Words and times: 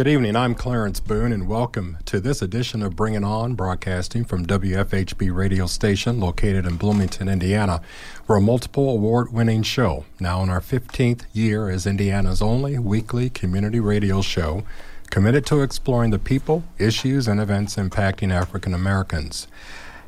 Good 0.00 0.08
evening. 0.08 0.34
I'm 0.34 0.54
Clarence 0.54 0.98
Boone, 0.98 1.30
and 1.30 1.46
welcome 1.46 1.98
to 2.06 2.20
this 2.20 2.40
edition 2.40 2.82
of 2.82 2.96
Bring 2.96 3.12
It 3.12 3.22
On, 3.22 3.54
broadcasting 3.54 4.24
from 4.24 4.46
WFHB 4.46 5.30
radio 5.30 5.66
station 5.66 6.18
located 6.18 6.64
in 6.64 6.78
Bloomington, 6.78 7.28
Indiana. 7.28 7.82
We're 8.26 8.38
a 8.38 8.40
multiple 8.40 8.88
award 8.88 9.30
winning 9.30 9.62
show, 9.62 10.06
now 10.18 10.42
in 10.42 10.48
our 10.48 10.62
15th 10.62 11.26
year 11.34 11.68
as 11.68 11.86
Indiana's 11.86 12.40
only 12.40 12.78
weekly 12.78 13.28
community 13.28 13.78
radio 13.78 14.22
show 14.22 14.62
committed 15.10 15.44
to 15.44 15.60
exploring 15.60 16.12
the 16.12 16.18
people, 16.18 16.64
issues, 16.78 17.28
and 17.28 17.38
events 17.38 17.76
impacting 17.76 18.32
African 18.32 18.72
Americans. 18.72 19.48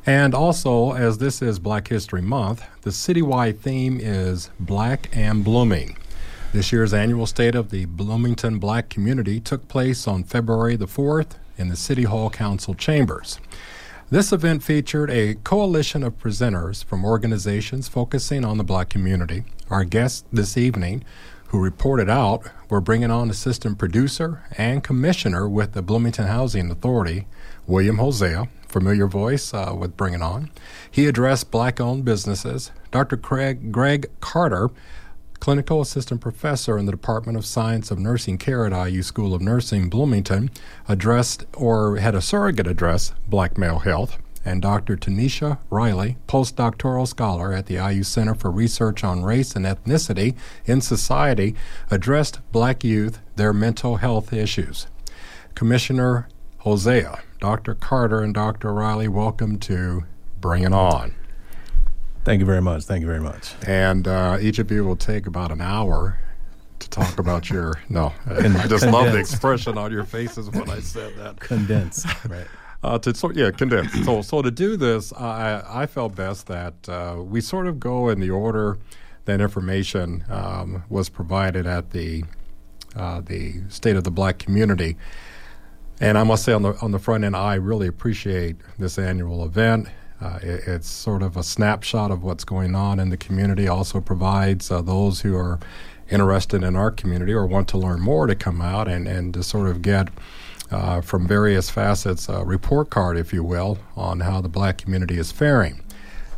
And 0.07 0.33
also, 0.33 0.93
as 0.93 1.19
this 1.19 1.39
is 1.39 1.59
Black 1.59 1.89
History 1.89 2.23
Month, 2.23 2.65
the 2.81 2.89
citywide 2.89 3.59
theme 3.59 3.99
is 4.01 4.49
Black 4.59 5.15
and 5.15 5.43
Blooming. 5.43 5.97
This 6.53 6.71
year's 6.71 6.93
annual 6.93 7.25
State 7.25 7.55
of 7.55 7.71
the 7.71 7.85
Bloomington 7.85 8.59
Black 8.59 8.87
Community 8.87 9.39
took 9.39 9.67
place 9.67 10.07
on 10.07 10.23
February 10.23 10.75
the 10.75 10.85
4th 10.85 11.31
in 11.57 11.69
the 11.69 11.75
City 11.75 12.03
Hall 12.03 12.29
Council 12.29 12.75
chambers. 12.75 13.39
This 14.11 14.31
event 14.31 14.61
featured 14.61 15.09
a 15.09 15.33
coalition 15.33 16.03
of 16.03 16.19
presenters 16.19 16.85
from 16.85 17.05
organizations 17.05 17.87
focusing 17.87 18.45
on 18.45 18.59
the 18.59 18.63
black 18.63 18.89
community. 18.89 19.45
Our 19.71 19.83
guests 19.83 20.25
this 20.31 20.55
evening, 20.55 21.03
who 21.47 21.59
reported 21.59 22.07
out, 22.07 22.43
were 22.69 22.81
Bring 22.81 23.01
It 23.01 23.09
On 23.09 23.31
assistant 23.31 23.79
producer 23.79 24.43
and 24.55 24.83
commissioner 24.83 25.49
with 25.49 25.73
the 25.73 25.81
Bloomington 25.81 26.27
Housing 26.27 26.69
Authority, 26.69 27.25
William 27.65 27.97
Hosea, 27.97 28.47
familiar 28.67 29.07
voice 29.07 29.55
uh, 29.55 29.73
with 29.75 29.97
Bring 29.97 30.13
It 30.13 30.21
On. 30.21 30.51
He 30.91 31.07
addressed 31.07 31.49
black 31.49 31.81
owned 31.81 32.05
businesses. 32.05 32.69
Dr. 32.91 33.17
Craig, 33.17 33.71
Greg 33.71 34.11
Carter, 34.19 34.69
clinical 35.43 35.81
assistant 35.81 36.21
professor 36.21 36.77
in 36.77 36.85
the 36.85 36.91
Department 36.93 37.37
of 37.37 37.45
Science 37.45 37.91
of 37.91 37.99
Nursing 37.99 38.37
Care 38.37 38.65
at 38.65 38.87
IU 38.87 39.03
School 39.03 39.33
of 39.33 39.41
Nursing, 39.41 39.89
Bloomington, 39.89 40.49
addressed 40.87 41.45
or 41.53 41.97
had 41.97 42.15
a 42.15 42.21
surrogate 42.21 42.65
address 42.65 43.13
black 43.27 43.57
male 43.57 43.79
health. 43.79 44.17
And 44.45 44.61
Dr. 44.61 44.95
Tanisha 44.95 45.57
Riley, 45.69 46.15
postdoctoral 46.29 47.05
scholar 47.05 47.51
at 47.51 47.65
the 47.65 47.73
IU 47.73 48.03
Center 48.03 48.35
for 48.35 48.49
Research 48.49 49.03
on 49.03 49.21
Race 49.21 49.53
and 49.53 49.65
Ethnicity 49.65 50.33
in 50.63 50.79
Society, 50.79 51.55
addressed 51.91 52.39
black 52.53 52.85
youth 52.85 53.19
their 53.35 53.51
mental 53.51 53.97
health 53.97 54.31
issues. 54.31 54.87
Commissioner 55.55 56.29
Hosea, 56.59 57.21
Dr. 57.41 57.75
Carter, 57.75 58.21
and 58.21 58.33
Dr. 58.33 58.73
Riley, 58.73 59.09
welcome 59.09 59.59
to 59.59 60.05
Bring 60.39 60.63
It 60.63 60.71
On. 60.71 61.13
Thank 62.23 62.39
you 62.39 62.45
very 62.45 62.61
much. 62.61 62.83
Thank 62.83 63.01
you 63.01 63.07
very 63.07 63.19
much. 63.19 63.53
And 63.67 64.07
uh, 64.07 64.37
each 64.39 64.57
of 64.59 64.71
you 64.71 64.85
will 64.85 64.95
take 64.95 65.27
about 65.27 65.51
an 65.51 65.59
hour 65.59 66.17
to 66.79 66.89
talk 66.89 67.19
about 67.19 67.49
your. 67.49 67.81
No, 67.89 68.13
I 68.25 68.67
just 68.67 68.85
love 68.85 69.11
the 69.11 69.19
expression 69.19 69.77
on 69.77 69.91
your 69.91 70.05
faces 70.05 70.49
when 70.49 70.69
I 70.69 70.79
said 70.79 71.17
that. 71.17 71.39
Condense, 71.39 72.05
right. 72.29 72.47
Uh, 72.81 72.97
to 72.99 73.13
so 73.13 73.31
yeah, 73.31 73.51
condense. 73.51 73.91
so 74.05 74.21
so 74.21 74.41
to 74.41 74.51
do 74.51 74.77
this, 74.77 75.11
I 75.13 75.63
I 75.67 75.85
felt 75.85 76.15
best 76.15 76.47
that 76.47 76.73
uh, 76.87 77.21
we 77.21 77.41
sort 77.41 77.67
of 77.67 77.79
go 77.79 78.07
in 78.09 78.19
the 78.19 78.29
order 78.29 78.77
that 79.25 79.41
information 79.41 80.23
um, 80.29 80.83
was 80.89 81.09
provided 81.09 81.65
at 81.65 81.91
the 81.91 82.23
uh, 82.95 83.21
the 83.21 83.63
state 83.69 83.95
of 83.95 84.03
the 84.03 84.11
black 84.11 84.39
community. 84.39 84.97
And 85.99 86.17
I 86.17 86.23
must 86.23 86.43
say 86.43 86.53
on 86.53 86.63
the 86.63 86.73
on 86.81 86.91
the 86.91 86.99
front 86.99 87.23
end, 87.23 87.35
I 87.35 87.55
really 87.55 87.87
appreciate 87.87 88.55
this 88.77 88.97
annual 88.97 89.43
event. 89.45 89.87
Uh, 90.23 90.39
it, 90.41 90.67
it's 90.67 90.89
sort 90.89 91.21
of 91.21 91.35
a 91.35 91.43
snapshot 91.43 92.09
of 92.09 92.23
what's 92.23 92.45
going 92.45 92.75
on 92.75 92.99
in 92.99 93.09
the 93.09 93.17
community. 93.17 93.67
Also 93.67 93.99
provides 93.99 94.71
uh, 94.71 94.81
those 94.81 95.21
who 95.21 95.35
are 95.35 95.59
interested 96.09 96.63
in 96.63 96.75
our 96.75 96.91
community 96.91 97.33
or 97.33 97.45
want 97.45 97.67
to 97.67 97.77
learn 97.77 97.99
more 97.99 98.25
to 98.27 98.35
come 98.35 98.61
out 98.61 98.87
and, 98.87 99.07
and 99.07 99.33
to 99.33 99.43
sort 99.43 99.67
of 99.67 99.81
get 99.81 100.07
uh, 100.71 101.01
from 101.01 101.27
various 101.27 101.69
facets 101.69 102.29
a 102.29 102.43
report 102.45 102.89
card, 102.89 103.17
if 103.17 103.33
you 103.33 103.43
will, 103.43 103.77
on 103.95 104.21
how 104.21 104.39
the 104.39 104.49
black 104.49 104.77
community 104.77 105.17
is 105.17 105.31
faring. 105.31 105.83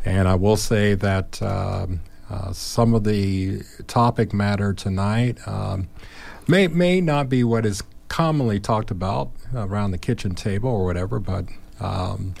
And 0.04 0.26
I 0.26 0.34
will 0.34 0.56
say 0.56 0.94
that 0.94 1.40
um, 1.40 2.00
uh, 2.28 2.52
some 2.52 2.92
of 2.92 3.04
the 3.04 3.62
topic 3.86 4.32
matter 4.32 4.72
tonight 4.74 5.38
um, 5.46 5.88
may 6.48 6.68
may 6.68 7.00
not 7.00 7.28
be 7.28 7.44
what 7.44 7.64
is 7.64 7.82
commonly 8.08 8.58
talked 8.58 8.90
about 8.90 9.30
around 9.54 9.92
the 9.92 9.98
kitchen 9.98 10.34
table 10.34 10.70
or 10.70 10.84
whatever, 10.84 11.18
but 11.18 11.46
um, 11.80 12.34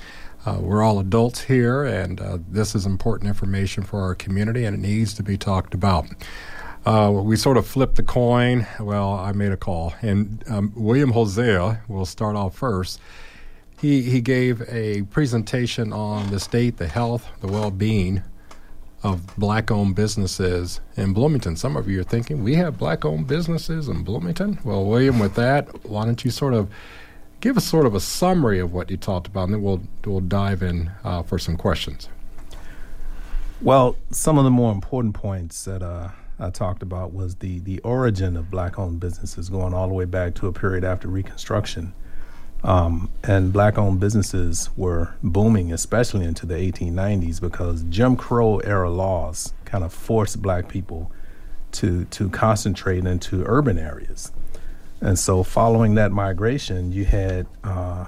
uh, 0.46 0.58
we're 0.60 0.82
all 0.82 1.00
adults 1.00 1.42
here, 1.42 1.84
and 1.84 2.20
uh, 2.20 2.38
this 2.48 2.74
is 2.74 2.86
important 2.86 3.28
information 3.28 3.82
for 3.82 4.00
our 4.00 4.14
community, 4.14 4.64
and 4.64 4.76
it 4.76 4.80
needs 4.80 5.12
to 5.14 5.22
be 5.22 5.36
talked 5.36 5.74
about. 5.74 6.06
Uh, 6.86 7.10
we 7.12 7.34
sort 7.36 7.56
of 7.56 7.66
flipped 7.66 7.96
the 7.96 8.02
coin. 8.02 8.64
Well, 8.78 9.10
I 9.14 9.32
made 9.32 9.50
a 9.50 9.56
call, 9.56 9.94
and 10.02 10.44
um, 10.48 10.72
William 10.76 11.10
Hosea 11.10 11.82
will 11.88 12.06
start 12.06 12.36
off 12.36 12.56
first. 12.56 13.00
He 13.80 14.02
he 14.02 14.20
gave 14.20 14.62
a 14.68 15.02
presentation 15.02 15.92
on 15.92 16.30
the 16.30 16.38
state, 16.38 16.76
the 16.76 16.86
health, 16.86 17.28
the 17.40 17.48
well-being 17.48 18.22
of 19.02 19.36
black-owned 19.36 19.94
businesses 19.94 20.80
in 20.96 21.12
Bloomington. 21.12 21.56
Some 21.56 21.76
of 21.76 21.88
you 21.88 22.00
are 22.00 22.04
thinking 22.04 22.42
we 22.42 22.54
have 22.54 22.78
black-owned 22.78 23.26
businesses 23.26 23.88
in 23.88 24.02
Bloomington. 24.02 24.58
Well, 24.64 24.84
William, 24.84 25.18
with 25.18 25.34
that, 25.34 25.84
why 25.84 26.04
don't 26.06 26.24
you 26.24 26.30
sort 26.30 26.54
of 26.54 26.70
give 27.46 27.56
us 27.56 27.64
sort 27.64 27.86
of 27.86 27.94
a 27.94 28.00
summary 28.00 28.58
of 28.58 28.72
what 28.72 28.90
you 28.90 28.96
talked 28.96 29.28
about, 29.28 29.44
and 29.44 29.54
then 29.54 29.62
we'll 29.62 29.80
we'll 30.04 30.18
dive 30.18 30.64
in 30.64 30.90
uh, 31.04 31.22
for 31.22 31.38
some 31.38 31.56
questions. 31.56 32.08
Well, 33.62 33.96
some 34.10 34.36
of 34.36 34.42
the 34.42 34.50
more 34.50 34.72
important 34.72 35.14
points 35.14 35.64
that 35.64 35.80
uh, 35.80 36.08
I 36.40 36.50
talked 36.50 36.82
about 36.82 37.14
was 37.14 37.36
the 37.36 37.60
the 37.60 37.78
origin 37.80 38.36
of 38.36 38.50
black-owned 38.50 38.98
businesses, 38.98 39.48
going 39.48 39.74
all 39.74 39.86
the 39.86 39.94
way 39.94 40.06
back 40.06 40.34
to 40.36 40.48
a 40.48 40.52
period 40.52 40.82
after 40.82 41.06
Reconstruction. 41.06 41.92
Um, 42.64 43.10
and 43.22 43.52
black-owned 43.52 44.00
businesses 44.00 44.70
were 44.76 45.14
booming, 45.22 45.72
especially 45.72 46.24
into 46.24 46.46
the 46.46 46.54
1890s, 46.54 47.40
because 47.40 47.84
Jim 47.84 48.16
Crow 48.16 48.58
era 48.58 48.90
laws 48.90 49.52
kind 49.64 49.84
of 49.84 49.92
forced 49.92 50.42
black 50.42 50.66
people 50.66 51.12
to 51.72 52.06
to 52.06 52.28
concentrate 52.30 53.06
into 53.06 53.44
urban 53.46 53.78
areas. 53.78 54.32
And 55.00 55.18
so, 55.18 55.42
following 55.42 55.94
that 55.96 56.10
migration, 56.12 56.92
you 56.92 57.04
had 57.04 57.46
uh, 57.62 58.06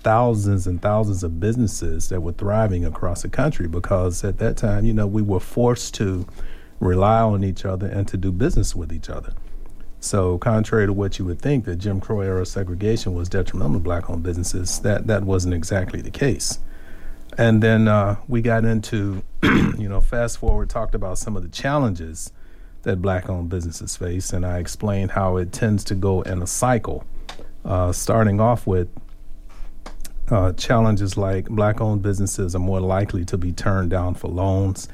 thousands 0.00 0.66
and 0.66 0.80
thousands 0.80 1.22
of 1.22 1.40
businesses 1.40 2.08
that 2.08 2.20
were 2.20 2.32
thriving 2.32 2.84
across 2.84 3.22
the 3.22 3.28
country 3.28 3.68
because 3.68 4.22
at 4.24 4.38
that 4.38 4.56
time, 4.56 4.84
you 4.84 4.92
know, 4.92 5.06
we 5.06 5.22
were 5.22 5.40
forced 5.40 5.94
to 5.94 6.26
rely 6.80 7.20
on 7.20 7.42
each 7.44 7.64
other 7.64 7.86
and 7.86 8.06
to 8.08 8.16
do 8.16 8.30
business 8.30 8.74
with 8.74 8.92
each 8.92 9.08
other. 9.08 9.32
So, 10.00 10.38
contrary 10.38 10.86
to 10.86 10.92
what 10.92 11.18
you 11.18 11.24
would 11.24 11.40
think 11.40 11.64
that 11.64 11.76
Jim 11.76 12.00
Crow 12.00 12.20
era 12.20 12.46
segregation 12.46 13.14
was 13.14 13.28
detrimental 13.28 13.74
to 13.74 13.80
black 13.80 14.10
owned 14.10 14.22
businesses, 14.22 14.80
that, 14.80 15.06
that 15.06 15.24
wasn't 15.24 15.54
exactly 15.54 16.00
the 16.00 16.10
case. 16.10 16.58
And 17.38 17.62
then 17.62 17.88
uh, 17.88 18.16
we 18.28 18.42
got 18.42 18.64
into, 18.64 19.22
you 19.42 19.88
know, 19.88 20.00
fast 20.00 20.38
forward, 20.38 20.70
talked 20.70 20.94
about 20.94 21.18
some 21.18 21.36
of 21.36 21.42
the 21.42 21.48
challenges 21.48 22.30
that 22.86 23.02
black 23.02 23.28
owned 23.28 23.48
businesses 23.48 23.96
face, 23.96 24.32
and 24.32 24.46
I 24.46 24.58
explained 24.58 25.10
how 25.10 25.36
it 25.36 25.52
tends 25.52 25.82
to 25.84 25.94
go 25.94 26.22
in 26.22 26.40
a 26.40 26.46
cycle, 26.46 27.04
uh, 27.64 27.90
starting 27.90 28.40
off 28.40 28.64
with 28.64 28.88
uh, 30.30 30.52
challenges 30.52 31.16
like 31.16 31.48
black 31.48 31.80
owned 31.80 32.02
businesses 32.02 32.54
are 32.54 32.60
more 32.60 32.80
likely 32.80 33.24
to 33.24 33.36
be 33.36 33.52
turned 33.52 33.90
down 33.90 34.14
for 34.14 34.28
loans. 34.28 34.88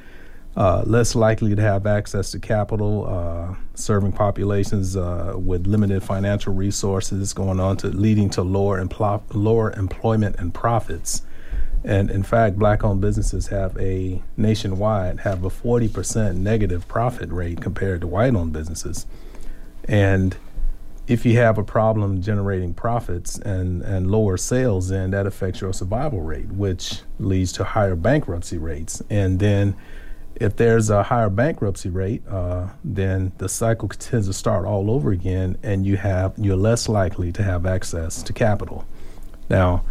Uh, 0.57 0.83
less 0.87 1.15
likely 1.15 1.55
to 1.55 1.63
have 1.63 1.87
access 1.87 2.31
to 2.31 2.39
capital, 2.39 3.07
uh, 3.09 3.55
serving 3.75 4.13
populations 4.13 4.97
uh, 4.97 5.35
with 5.37 5.67
limited 5.67 6.03
financial 6.03 6.53
resources, 6.53 7.33
going 7.33 7.61
on 7.61 7.77
to 7.77 7.89
leading 7.89 8.29
to 8.29 8.43
lower, 8.43 8.83
empl- 8.83 9.23
lower 9.33 9.71
employment 9.73 10.37
and 10.39 10.53
profits. 10.53 11.23
And 11.85 12.11
in 12.11 12.23
fact, 12.23 12.59
black-owned 12.59 13.01
businesses 13.01 13.49
have 13.49 13.77
a 13.79 14.23
nationwide 14.37 15.21
have 15.21 15.45
a 15.45 15.51
40% 15.51 16.37
negative 16.37 16.87
profit 16.87 17.31
rate 17.31 17.61
compared 17.61 18.01
to 18.03 18.07
white-owned 18.07 18.53
businesses. 18.53 19.07
And 19.85 20.37
if 21.09 21.27
you 21.27 21.37
have 21.39 21.59
a 21.59 21.65
problem 21.65 22.23
generating 22.23 22.75
profits 22.75 23.37
and, 23.39 23.83
and 23.83 24.11
lower 24.11 24.37
sales, 24.37 24.89
then 24.89 25.11
that 25.11 25.27
affects 25.27 25.61
your 25.61 25.73
survival 25.73 26.21
rate, 26.21 26.49
which 26.53 27.01
leads 27.19 27.53
to 27.53 27.65
higher 27.65 27.97
bankruptcy 27.97 28.59
rates. 28.59 29.03
And 29.11 29.41
then 29.41 29.77
if 30.37 30.57
there's 30.57 30.91
a 30.91 31.03
higher 31.03 31.29
bankruptcy 31.29 31.91
rate, 31.91 32.27
uh, 32.29 32.69
then 32.85 33.33
the 33.39 33.49
cycle 33.49 33.89
tends 33.89 34.29
to 34.29 34.33
start 34.33 34.65
all 34.65 34.91
over 34.91 35.11
again, 35.11 35.59
and 35.63 35.85
you 35.85 35.97
have 35.97 36.33
you're 36.39 36.57
less 36.57 36.89
likely 36.89 37.33
to 37.33 37.43
have 37.43 37.67
access 37.67 38.23
to 38.23 38.33
capital. 38.33 38.87
Now, 39.51 39.85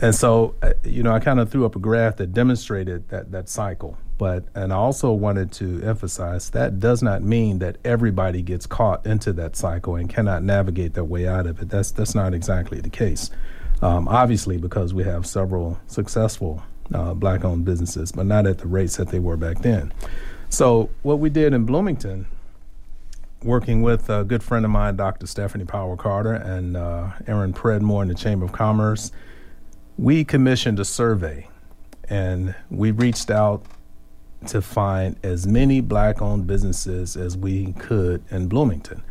and 0.00 0.14
so, 0.14 0.54
uh, 0.62 0.72
you 0.84 1.02
know, 1.02 1.12
I 1.12 1.20
kind 1.20 1.40
of 1.40 1.50
threw 1.50 1.64
up 1.64 1.76
a 1.76 1.78
graph 1.78 2.16
that 2.16 2.32
demonstrated 2.32 3.08
that, 3.08 3.32
that 3.32 3.48
cycle. 3.48 3.96
But, 4.16 4.44
and 4.54 4.72
I 4.72 4.76
also 4.76 5.12
wanted 5.12 5.50
to 5.52 5.82
emphasize 5.82 6.50
that 6.50 6.78
does 6.78 7.02
not 7.02 7.22
mean 7.22 7.58
that 7.58 7.78
everybody 7.84 8.42
gets 8.42 8.66
caught 8.66 9.04
into 9.06 9.32
that 9.34 9.56
cycle 9.56 9.96
and 9.96 10.08
cannot 10.08 10.42
navigate 10.44 10.94
their 10.94 11.04
way 11.04 11.26
out 11.26 11.46
of 11.46 11.60
it. 11.60 11.68
That's, 11.68 11.90
that's 11.90 12.14
not 12.14 12.32
exactly 12.32 12.80
the 12.80 12.90
case. 12.90 13.30
Um, 13.82 14.06
obviously, 14.06 14.56
because 14.56 14.94
we 14.94 15.02
have 15.04 15.26
several 15.26 15.78
successful 15.88 16.62
uh, 16.92 17.14
black 17.14 17.44
owned 17.44 17.64
businesses, 17.64 18.12
but 18.12 18.26
not 18.26 18.46
at 18.46 18.58
the 18.58 18.68
rates 18.68 18.96
that 18.96 19.08
they 19.08 19.18
were 19.18 19.36
back 19.36 19.62
then. 19.62 19.92
So, 20.48 20.90
what 21.02 21.18
we 21.18 21.30
did 21.30 21.52
in 21.52 21.64
Bloomington, 21.64 22.26
working 23.42 23.82
with 23.82 24.08
a 24.08 24.24
good 24.24 24.42
friend 24.42 24.64
of 24.64 24.70
mine, 24.70 24.96
Dr. 24.96 25.26
Stephanie 25.26 25.64
Power 25.64 25.96
Carter, 25.96 26.34
and 26.34 26.76
uh, 26.76 27.10
Erin 27.26 27.52
Predmore 27.52 28.02
in 28.02 28.08
the 28.08 28.14
Chamber 28.14 28.44
of 28.44 28.52
Commerce, 28.52 29.10
we 29.96 30.24
commissioned 30.24 30.80
a 30.80 30.84
survey 30.84 31.46
and 32.08 32.54
we 32.70 32.90
reached 32.90 33.30
out 33.30 33.64
to 34.46 34.60
find 34.60 35.16
as 35.22 35.46
many 35.46 35.80
black 35.80 36.20
owned 36.20 36.46
businesses 36.46 37.16
as 37.16 37.36
we 37.36 37.72
could 37.74 38.22
in 38.30 38.48
Bloomington. 38.48 39.02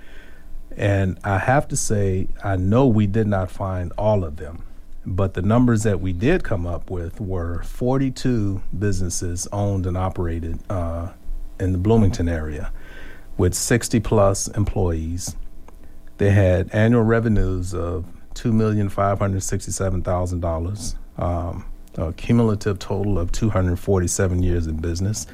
And 0.75 1.19
I 1.23 1.39
have 1.39 1.67
to 1.69 1.77
say, 1.77 2.27
I 2.43 2.55
know 2.55 2.87
we 2.87 3.07
did 3.07 3.27
not 3.27 3.49
find 3.49 3.91
all 3.97 4.23
of 4.23 4.37
them, 4.37 4.63
but 5.05 5.33
the 5.33 5.41
numbers 5.41 5.83
that 5.83 5.99
we 5.99 6.13
did 6.13 6.43
come 6.43 6.65
up 6.65 6.89
with 6.89 7.19
were 7.19 7.63
42 7.63 8.61
businesses 8.77 9.47
owned 9.51 9.85
and 9.85 9.97
operated 9.97 10.59
uh, 10.69 11.09
in 11.59 11.71
the 11.71 11.77
Bloomington 11.77 12.27
area 12.27 12.71
with 13.37 13.53
60 13.53 13.99
plus 13.99 14.47
employees. 14.49 15.35
They 16.17 16.31
had 16.31 16.69
annual 16.73 17.03
revenues 17.03 17.73
of 17.73 18.05
$2,567,000, 18.35 20.95
um, 21.21 21.65
a 21.95 22.13
cumulative 22.13 22.79
total 22.79 23.19
of 23.19 23.31
247 23.31 24.43
years 24.43 24.67
in 24.67 24.77
business. 24.77 25.27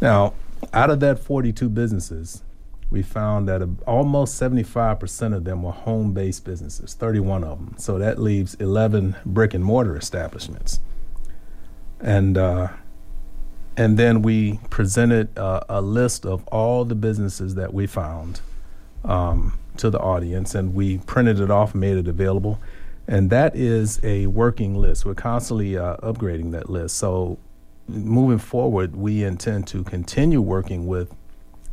Now, 0.00 0.34
out 0.72 0.90
of 0.90 1.00
that 1.00 1.18
42 1.18 1.68
businesses, 1.68 2.42
we 2.90 3.02
found 3.02 3.48
that 3.48 3.68
almost 3.86 4.40
75% 4.40 5.34
of 5.34 5.44
them 5.44 5.62
were 5.62 5.72
home 5.72 6.12
based 6.12 6.44
businesses, 6.44 6.94
31 6.94 7.44
of 7.44 7.58
them. 7.58 7.74
So 7.78 7.98
that 7.98 8.18
leaves 8.18 8.54
11 8.54 9.16
brick 9.24 9.54
and 9.54 9.64
mortar 9.64 9.96
establishments. 9.96 10.80
And, 12.00 12.38
uh, 12.38 12.68
and 13.76 13.98
then 13.98 14.22
we 14.22 14.60
presented 14.70 15.36
uh, 15.36 15.60
a 15.68 15.80
list 15.80 16.24
of 16.24 16.46
all 16.48 16.84
the 16.84 16.94
businesses 16.94 17.56
that 17.56 17.74
we 17.74 17.86
found 17.86 18.40
um, 19.04 19.58
to 19.78 19.90
the 19.90 19.98
audience, 19.98 20.54
and 20.54 20.74
we 20.74 20.98
printed 20.98 21.40
it 21.40 21.50
off, 21.50 21.74
made 21.74 21.96
it 21.96 22.08
available, 22.08 22.58
and 23.08 23.30
that 23.30 23.54
is 23.54 24.00
a 24.02 24.26
working 24.26 24.74
list. 24.74 25.04
We're 25.04 25.14
constantly 25.14 25.76
uh, 25.76 25.96
upgrading 25.98 26.52
that 26.52 26.68
list. 26.68 26.96
So, 26.96 27.38
moving 27.88 28.38
forward, 28.38 28.96
we 28.96 29.22
intend 29.22 29.66
to 29.68 29.84
continue 29.84 30.40
working 30.40 30.86
with 30.86 31.14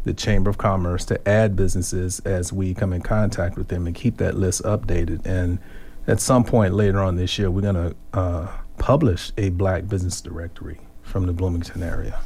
the 0.04 0.14
Chamber 0.14 0.50
of 0.50 0.58
Commerce 0.58 1.06
to 1.06 1.28
add 1.28 1.56
businesses 1.56 2.20
as 2.20 2.52
we 2.52 2.74
come 2.74 2.94
in 2.94 3.02
contact 3.02 3.58
with 3.58 3.70
them 3.70 3.88
and 3.88 3.96
keep 3.96 4.18
that 4.18 4.36
list 4.36 4.62
updated. 4.64 5.26
And 5.26 5.60
at 6.08 6.20
some 6.20 6.44
point 6.44 6.74
later 6.74 7.00
on 7.00 7.16
this 7.16 7.40
year, 7.40 7.50
we're 7.50 7.62
going 7.62 7.76
to 7.76 7.96
uh, 8.14 8.48
publish 8.78 9.32
a 9.38 9.50
Black 9.50 9.88
Business 9.88 10.22
Directory 10.22 10.82
from 11.02 11.26
the 11.26 11.34
Bloomington 11.34 11.82
area. 11.82 12.20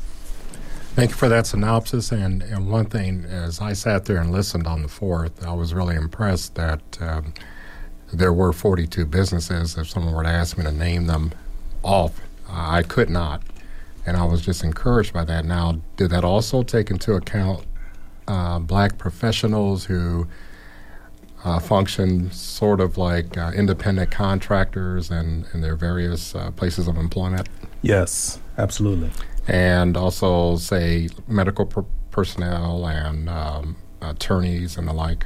Thank 0.97 1.11
you 1.11 1.15
for 1.15 1.29
that 1.29 1.45
synopsis. 1.45 2.11
And, 2.11 2.41
and 2.41 2.71
one 2.71 2.85
thing, 2.85 3.23
as 3.25 3.61
I 3.61 3.73
sat 3.73 4.05
there 4.05 4.17
and 4.17 4.31
listened 4.31 4.65
on 4.65 4.81
the 4.81 4.87
4th, 4.87 5.45
I 5.45 5.53
was 5.53 5.71
really 5.71 5.95
impressed 5.95 6.55
that 6.55 6.81
um, 6.99 7.35
there 8.11 8.33
were 8.33 8.51
42 8.51 9.05
businesses. 9.05 9.77
If 9.77 9.91
someone 9.91 10.15
were 10.15 10.23
to 10.23 10.29
ask 10.29 10.57
me 10.57 10.63
to 10.63 10.71
name 10.71 11.05
them 11.05 11.33
off, 11.83 12.19
I 12.49 12.81
could 12.81 13.11
not. 13.11 13.43
And 14.07 14.17
I 14.17 14.23
was 14.23 14.41
just 14.41 14.63
encouraged 14.63 15.13
by 15.13 15.23
that. 15.25 15.45
Now, 15.45 15.79
did 15.97 16.09
that 16.09 16.23
also 16.23 16.63
take 16.63 16.89
into 16.89 17.13
account 17.13 17.63
uh, 18.27 18.57
black 18.57 18.97
professionals 18.97 19.85
who 19.85 20.25
uh, 21.43 21.59
function 21.59 22.31
sort 22.31 22.81
of 22.81 22.97
like 22.97 23.37
uh, 23.37 23.51
independent 23.55 24.09
contractors 24.09 25.11
and 25.11 25.45
in 25.53 25.61
their 25.61 25.75
various 25.75 26.33
uh, 26.33 26.49
places 26.49 26.87
of 26.87 26.97
employment? 26.97 27.47
Yes, 27.83 28.39
absolutely 28.57 29.11
and 29.47 29.95
also 29.95 30.57
say 30.57 31.09
medical 31.27 31.65
per- 31.65 31.85
personnel 32.11 32.87
and 32.87 33.29
um, 33.29 33.75
attorneys 34.01 34.77
and 34.77 34.87
the 34.87 34.93
like? 34.93 35.25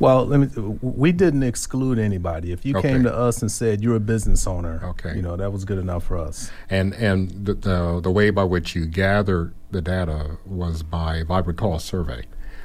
Well, 0.00 0.26
let 0.26 0.38
me. 0.38 0.78
We 0.80 1.10
didn't 1.10 1.42
exclude 1.42 1.98
anybody. 1.98 2.52
If 2.52 2.64
you 2.64 2.76
okay. 2.76 2.90
came 2.90 3.02
to 3.02 3.12
us 3.12 3.42
and 3.42 3.50
said 3.50 3.82
you're 3.82 3.96
a 3.96 4.00
business 4.00 4.46
owner, 4.46 4.80
okay, 4.84 5.16
you 5.16 5.22
know 5.22 5.36
that 5.36 5.52
was 5.52 5.64
good 5.64 5.78
enough 5.78 6.04
for 6.04 6.16
us. 6.16 6.50
And 6.70 6.94
and 6.94 7.30
the 7.30 7.54
the, 7.54 8.00
the 8.00 8.10
way 8.10 8.30
by 8.30 8.44
which 8.44 8.76
you 8.76 8.86
gathered 8.86 9.54
the 9.70 9.82
data 9.82 10.38
was 10.46 10.82
by, 10.82 11.16
if 11.16 11.30
I 11.30 11.40
recall, 11.40 11.74
a 11.74 11.80
survey. 11.80 12.22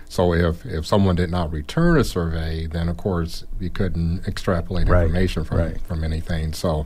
So 0.07 0.31
if 0.31 0.63
if 0.63 0.86
someone 0.86 1.16
did 1.16 1.31
not 1.31 1.51
return 1.51 1.98
a 1.98 2.04
survey, 2.04 2.68
then 2.68 2.88
of 2.88 2.98
course 2.98 3.46
you 3.60 3.72
couldn't 3.72 4.28
extrapolate 4.28 4.88
right. 4.88 5.06
information 5.06 5.44
from 5.44 5.57
right. 5.57 5.81
from 5.81 6.04
anything. 6.04 6.54
So 6.54 6.86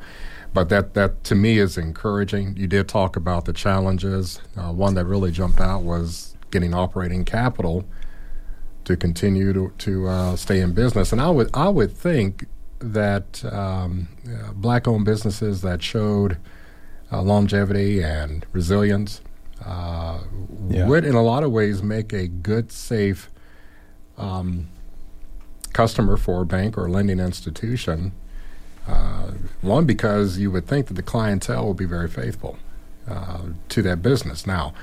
but 0.53 0.69
that, 0.69 0.94
that 0.94 1.23
to 1.25 1.35
me 1.35 1.59
is 1.59 1.77
encouraging. 1.77 2.57
You 2.57 2.67
did 2.67 2.88
talk 2.88 3.15
about 3.15 3.45
the 3.45 3.53
challenges. 3.53 4.41
Uh, 4.55 4.71
one 4.71 4.95
that 4.95 5.05
really 5.05 5.31
jumped 5.31 5.59
out 5.59 5.83
was 5.83 6.35
getting 6.51 6.73
operating 6.73 7.25
capital 7.25 7.85
to 8.85 8.95
continue 8.95 9.53
to, 9.53 9.73
to 9.77 10.07
uh, 10.07 10.35
stay 10.35 10.61
in 10.61 10.73
business. 10.73 11.11
And 11.11 11.21
I 11.21 11.29
would 11.29 11.49
I 11.53 11.69
would 11.69 11.91
think 11.91 12.45
that 12.79 13.44
um, 13.45 14.07
uh, 14.27 14.53
black-owned 14.53 15.03
businesses 15.03 15.61
that 15.61 15.81
showed 15.81 16.38
uh, 17.11 17.21
longevity 17.21 18.03
and 18.03 18.45
resilience 18.53 19.21
uh, 19.65 20.19
yeah. 20.69 20.88
would, 20.88 21.03
in 21.03 21.15
a 21.15 21.23
lot 21.23 21.43
of 21.43 21.51
ways, 21.51 21.81
make 21.81 22.13
a 22.13 22.27
good, 22.27 22.71
safe 22.71 23.29
um, 24.17 24.69
customer 25.73 26.17
for 26.17 26.41
a 26.41 26.45
bank 26.45 26.77
or 26.77 26.89
lending 26.89 27.19
institution 27.19 28.11
uh, 28.88 29.31
one, 29.62 29.86
because 29.86 30.38
you 30.38 30.51
would 30.51 30.68
think 30.68 30.88
that 30.88 30.94
the 30.94 31.04
clientele 31.04 31.66
will 31.66 31.74
be 31.74 31.86
very 31.86 32.07
faithful 32.07 32.57
uh, 33.07 33.42
to 33.69 33.81
that 33.81 34.01
business. 34.01 34.48
Now, 34.48 34.74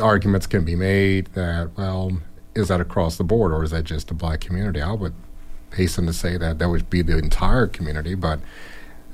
arguments 0.00 0.46
can 0.46 0.64
be 0.64 0.76
made 0.76 1.26
that, 1.34 1.70
well, 1.76 2.18
is 2.54 2.68
that 2.68 2.80
across 2.80 3.16
the 3.16 3.24
board 3.24 3.52
or 3.52 3.62
is 3.62 3.70
that 3.70 3.84
just 3.84 4.10
a 4.10 4.14
black 4.14 4.40
community? 4.40 4.80
I 4.80 4.92
would 4.92 5.14
hasten 5.74 6.06
to 6.06 6.12
say 6.12 6.36
that 6.38 6.58
that 6.58 6.68
would 6.68 6.88
be 6.88 7.02
the 7.02 7.18
entire 7.18 7.66
community, 7.66 8.14
but 8.14 8.40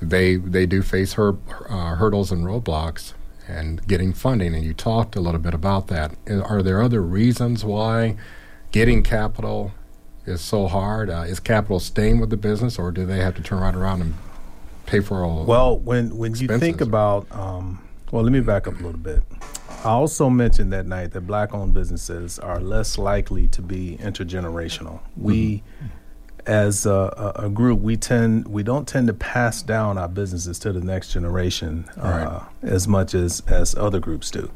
they 0.01 0.37
they 0.37 0.67
do 0.67 0.83
face 0.83 1.15
her, 1.15 1.37
uh, 1.69 1.95
hurdles 1.97 2.31
and 2.33 2.45
roadblocks 2.45 3.15
and 3.49 3.87
getting 3.87 4.13
funding. 4.13 4.55
And 4.55 4.65
you 4.65 4.75
talked 4.75 5.17
a 5.17 5.21
little 5.21 5.41
bit 5.41 5.55
about 5.55 5.89
that. 5.89 6.15
Are 6.29 6.63
there 6.63 6.83
other 6.83 7.03
reasons 7.03 7.65
why 7.65 8.17
getting 8.71 9.03
capital 9.03 9.73
is 10.27 10.41
so 10.41 10.67
hard? 10.67 11.11
Uh, 11.11 11.23
is 11.23 11.41
capital 11.41 11.81
staying 11.81 12.21
with 12.21 12.31
the 12.31 12.37
business, 12.37 12.79
or 12.79 12.91
do 12.91 13.05
they 13.07 13.19
have 13.19 13.35
to 13.37 13.43
turn 13.43 13.61
right 13.61 13.75
around 13.75 14.01
and 14.01 14.15
pay 14.87 15.01
for 15.01 15.25
all? 15.25 15.45
Well, 15.45 15.79
when 15.79 16.17
when 16.17 16.35
you 16.35 16.49
think 16.59 16.81
about, 16.81 17.27
um, 17.33 17.83
well, 18.11 18.23
let 18.23 18.33
me 18.33 18.41
back 18.41 18.67
up 18.67 18.75
a 18.75 18.83
little 18.83 19.01
bit. 19.01 19.23
I 19.85 19.91
also 19.91 20.31
mentioned 20.31 20.73
that 20.73 20.87
night 20.87 21.11
that 21.13 21.23
black-owned 21.23 21.75
businesses 21.75 22.39
are 22.39 22.61
less 22.61 22.99
likely 22.99 23.49
to 23.49 23.61
be 23.61 23.99
intergenerational. 24.01 25.01
Mm-hmm. 25.01 25.25
We, 25.25 25.63
as 26.47 26.87
a, 26.87 27.33
a, 27.37 27.49
group, 27.49 27.81
we 27.81 27.97
tend 27.97 28.47
we 28.47 28.63
don't 28.63 28.87
tend 28.87 29.09
to 29.09 29.13
pass 29.13 29.63
down 29.63 29.99
our 29.99 30.09
businesses 30.09 30.59
to 30.61 30.73
the 30.73 30.81
next 30.81 31.13
generation 31.13 31.89
uh, 32.01 32.03
right. 32.03 32.43
as 32.63 32.87
much 32.87 33.15
as 33.15 33.43
as 33.49 33.75
other 33.75 33.99
groups 33.99 34.31
do, 34.31 34.51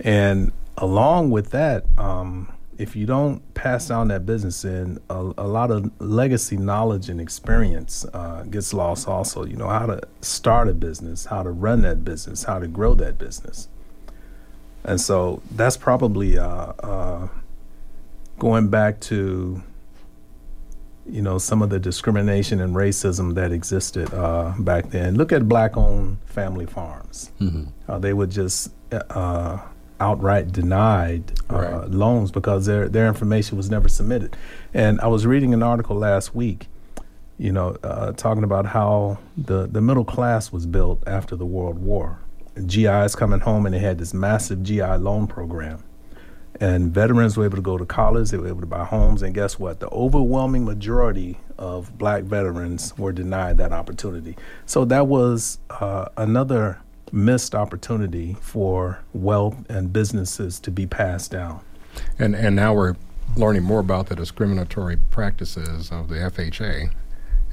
and 0.00 0.52
along 0.76 1.30
with 1.30 1.50
that. 1.50 1.84
Um, 1.96 2.52
if 2.78 2.94
you 2.94 3.06
don't 3.06 3.42
pass 3.54 3.88
down 3.88 4.08
that 4.08 4.24
business 4.24 4.64
in, 4.64 5.00
a, 5.10 5.32
a 5.36 5.48
lot 5.48 5.72
of 5.72 5.90
legacy 6.00 6.56
knowledge 6.56 7.08
and 7.08 7.20
experience 7.20 8.06
uh, 8.14 8.44
gets 8.44 8.72
lost 8.72 9.08
also. 9.08 9.44
You 9.44 9.56
know, 9.56 9.68
how 9.68 9.86
to 9.86 10.00
start 10.20 10.68
a 10.68 10.74
business, 10.74 11.26
how 11.26 11.42
to 11.42 11.50
run 11.50 11.82
that 11.82 12.04
business, 12.04 12.44
how 12.44 12.60
to 12.60 12.68
grow 12.68 12.94
that 12.94 13.18
business. 13.18 13.68
And 14.84 15.00
so 15.00 15.42
that's 15.50 15.76
probably 15.76 16.38
uh, 16.38 16.46
uh, 16.46 17.28
going 18.38 18.68
back 18.68 19.00
to, 19.00 19.60
you 21.04 21.20
know, 21.20 21.38
some 21.38 21.62
of 21.62 21.70
the 21.70 21.80
discrimination 21.80 22.60
and 22.60 22.76
racism 22.76 23.34
that 23.34 23.50
existed 23.50 24.14
uh, 24.14 24.54
back 24.60 24.90
then. 24.90 25.16
Look 25.16 25.32
at 25.32 25.48
black 25.48 25.76
owned 25.76 26.18
family 26.26 26.66
farms. 26.66 27.32
Mm-hmm. 27.40 28.00
they 28.00 28.12
would 28.12 28.30
just 28.30 28.70
uh, 28.92 29.58
outright 30.00 30.52
denied 30.52 31.32
uh, 31.50 31.56
right. 31.56 31.90
loans 31.90 32.30
because 32.30 32.66
their 32.66 32.88
their 32.88 33.08
information 33.08 33.56
was 33.56 33.70
never 33.70 33.88
submitted. 33.88 34.36
And 34.72 35.00
I 35.00 35.08
was 35.08 35.26
reading 35.26 35.54
an 35.54 35.62
article 35.62 35.96
last 35.96 36.34
week, 36.34 36.68
you 37.38 37.52
know, 37.52 37.76
uh, 37.82 38.12
talking 38.12 38.44
about 38.44 38.66
how 38.66 39.18
the 39.36 39.66
the 39.66 39.80
middle 39.80 40.04
class 40.04 40.52
was 40.52 40.66
built 40.66 41.02
after 41.06 41.36
the 41.36 41.46
World 41.46 41.78
War. 41.78 42.18
GIs 42.66 43.14
coming 43.14 43.40
home 43.40 43.66
and 43.66 43.74
they 43.74 43.78
had 43.78 43.98
this 43.98 44.12
massive 44.12 44.62
GI 44.62 44.96
loan 44.98 45.26
program. 45.26 45.82
And 46.60 46.92
veterans 46.92 47.36
were 47.36 47.44
able 47.44 47.56
to 47.56 47.62
go 47.62 47.78
to 47.78 47.86
college, 47.86 48.30
they 48.30 48.38
were 48.38 48.48
able 48.48 48.62
to 48.62 48.66
buy 48.66 48.84
homes, 48.84 49.22
and 49.22 49.32
guess 49.32 49.60
what? 49.60 49.78
The 49.78 49.88
overwhelming 49.90 50.64
majority 50.64 51.38
of 51.56 51.96
black 51.96 52.24
veterans 52.24 52.96
were 52.98 53.12
denied 53.12 53.58
that 53.58 53.72
opportunity. 53.72 54.36
So 54.66 54.84
that 54.86 55.06
was 55.06 55.58
uh, 55.70 56.06
another 56.16 56.80
missed 57.12 57.54
opportunity 57.54 58.36
for 58.40 59.00
wealth 59.12 59.56
and 59.68 59.92
businesses 59.92 60.60
to 60.60 60.70
be 60.70 60.86
passed 60.86 61.30
down. 61.30 61.60
And 62.18 62.34
and 62.34 62.54
now 62.54 62.74
we're 62.74 62.96
learning 63.36 63.62
more 63.62 63.80
about 63.80 64.08
the 64.08 64.16
discriminatory 64.16 64.96
practices 65.10 65.90
of 65.90 66.08
the 66.08 66.16
FHA 66.16 66.90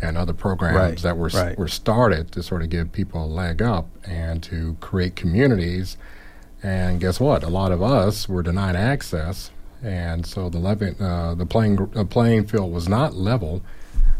and 0.01 0.17
other 0.17 0.33
programs 0.33 0.75
right, 0.75 0.97
that 0.99 1.17
were 1.17 1.29
right. 1.29 1.57
were 1.57 1.67
started 1.67 2.31
to 2.31 2.43
sort 2.43 2.61
of 2.61 2.69
give 2.69 2.91
people 2.91 3.23
a 3.23 3.27
leg 3.27 3.61
up 3.61 3.87
and 4.03 4.43
to 4.43 4.75
create 4.81 5.15
communities. 5.15 5.97
And 6.61 6.99
guess 6.99 7.19
what? 7.19 7.43
A 7.43 7.49
lot 7.49 7.71
of 7.71 7.81
us 7.81 8.27
were 8.27 8.41
denied 8.41 8.75
access, 8.75 9.51
and 9.83 10.25
so 10.25 10.49
the 10.49 10.57
levy, 10.57 10.95
uh, 10.99 11.35
the 11.35 11.45
playing 11.45 11.75
the 11.75 12.05
playing 12.05 12.47
field 12.47 12.71
was 12.71 12.89
not 12.89 13.13
level 13.13 13.61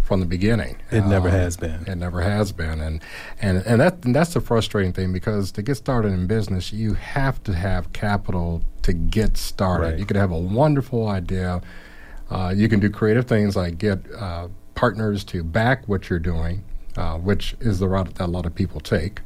from 0.05 0.19
the 0.19 0.25
beginning. 0.25 0.77
It 0.91 1.03
never 1.05 1.29
Um, 1.29 1.33
has 1.33 1.57
been. 1.57 1.83
It 1.88 1.95
never 1.95 2.21
has 2.21 2.51
been, 2.51 2.79
and 2.79 3.01
and 3.41 3.63
and 3.65 3.81
that 3.81 4.05
and 4.05 4.15
that's 4.15 4.33
the 4.33 4.39
frustrating 4.41 4.93
thing 4.93 5.12
because 5.12 5.51
to 5.53 5.62
get 5.63 5.75
started 5.75 6.13
in 6.13 6.27
business, 6.27 6.71
you 6.71 6.93
have 6.93 7.41
to 7.43 7.53
have 7.53 7.91
capital 7.91 8.62
to 8.83 8.93
get 8.93 9.35
started. 9.35 9.85
Right. 9.88 10.00
You 10.00 10.05
could 10.05 10.17
have 10.17 10.31
a 10.31 10.38
wonderful 10.38 11.07
idea. 11.07 11.62
Uh, 12.29 12.53
you 12.55 12.69
can 12.69 12.79
do 12.79 12.89
creative 12.89 13.25
things 13.25 13.55
like 13.55 13.77
get 13.79 14.00
uh, 14.13 14.47
partners 14.75 15.24
to 15.25 15.43
back 15.43 15.88
what 15.88 16.09
you're 16.09 16.19
doing, 16.19 16.63
uh, 16.97 17.17
which 17.17 17.55
is 17.59 17.79
the 17.79 17.88
route 17.88 18.13
that 18.15 18.25
a 18.25 18.31
lot 18.38 18.45
of 18.45 18.53
people 18.53 18.79
take. 18.79 19.21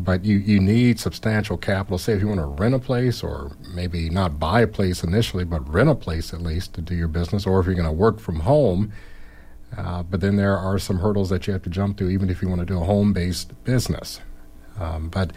But 0.00 0.24
you, 0.24 0.36
you 0.36 0.60
need 0.60 1.00
substantial 1.00 1.56
capital. 1.56 1.98
Say 1.98 2.12
if 2.12 2.20
you 2.20 2.28
want 2.28 2.38
to 2.40 2.46
rent 2.46 2.74
a 2.74 2.78
place, 2.78 3.22
or 3.24 3.50
maybe 3.74 4.08
not 4.10 4.38
buy 4.38 4.60
a 4.62 4.66
place 4.68 5.02
initially, 5.02 5.44
but 5.44 5.68
rent 5.68 5.88
a 5.90 5.96
place 5.96 6.32
at 6.32 6.40
least 6.40 6.74
to 6.74 6.80
do 6.80 6.94
your 6.94 7.08
business, 7.08 7.46
or 7.46 7.58
if 7.58 7.66
you're 7.66 7.74
going 7.74 7.86
to 7.86 7.92
work 7.92 8.20
from 8.20 8.40
home. 8.40 8.92
Uh, 9.76 10.02
but 10.02 10.20
then 10.20 10.36
there 10.36 10.56
are 10.56 10.78
some 10.78 10.98
hurdles 10.98 11.30
that 11.30 11.46
you 11.46 11.52
have 11.52 11.62
to 11.62 11.70
jump 11.70 11.98
through, 11.98 12.10
even 12.10 12.30
if 12.30 12.42
you 12.42 12.48
want 12.48 12.60
to 12.60 12.66
do 12.66 12.80
a 12.80 12.84
home 12.84 13.12
based 13.12 13.52
business. 13.64 14.20
Um, 14.78 15.08
but 15.08 15.32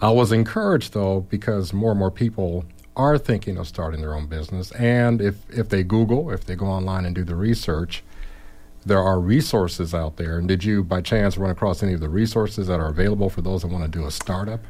I 0.00 0.10
was 0.10 0.32
encouraged, 0.32 0.92
though, 0.92 1.20
because 1.20 1.72
more 1.72 1.90
and 1.90 1.98
more 1.98 2.10
people 2.10 2.64
are 2.96 3.18
thinking 3.18 3.56
of 3.56 3.66
starting 3.66 4.00
their 4.00 4.14
own 4.14 4.26
business. 4.26 4.72
And 4.72 5.20
if, 5.20 5.36
if 5.50 5.68
they 5.68 5.82
Google, 5.82 6.30
if 6.30 6.44
they 6.44 6.56
go 6.56 6.66
online 6.66 7.04
and 7.04 7.14
do 7.14 7.24
the 7.24 7.36
research, 7.36 8.02
there 8.84 8.98
are 8.98 9.20
resources 9.20 9.94
out 9.94 10.16
there. 10.16 10.38
And 10.38 10.48
did 10.48 10.64
you, 10.64 10.82
by 10.82 11.00
chance, 11.00 11.36
run 11.36 11.50
across 11.50 11.82
any 11.82 11.92
of 11.92 12.00
the 12.00 12.08
resources 12.08 12.66
that 12.66 12.80
are 12.80 12.88
available 12.88 13.30
for 13.30 13.42
those 13.42 13.62
that 13.62 13.68
want 13.68 13.84
to 13.84 13.90
do 13.90 14.06
a 14.06 14.10
startup? 14.10 14.60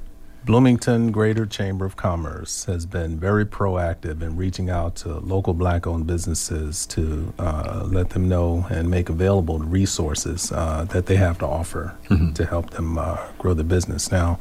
Bloomington 0.45 1.13
Greater 1.13 1.45
Chamber 1.45 1.85
of 1.85 1.97
Commerce 1.97 2.65
has 2.65 2.87
been 2.87 3.21
very 3.21 3.45
proactive 3.45 4.23
in 4.23 4.37
reaching 4.37 4.71
out 4.71 4.97
to 4.97 5.19
local 5.19 5.53
black 5.53 5.87
owned 5.87 6.07
businesses 6.07 6.87
to 6.87 7.35
uh, 7.39 7.87
let 7.87 8.11
them 8.11 8.27
know 8.27 8.67
and 8.71 8.91
make 8.91 9.11
available 9.11 9.59
resources 9.59 10.51
uh, 10.51 10.87
that 10.91 11.05
they 11.07 11.17
have 11.17 11.39
to 11.41 11.47
offer 11.47 11.95
to 12.35 12.47
help 12.47 12.71
them 12.71 12.97
uh, 12.97 13.19
grow 13.39 13.53
the 13.53 13.65
business. 13.65 14.11
Now, 14.11 14.39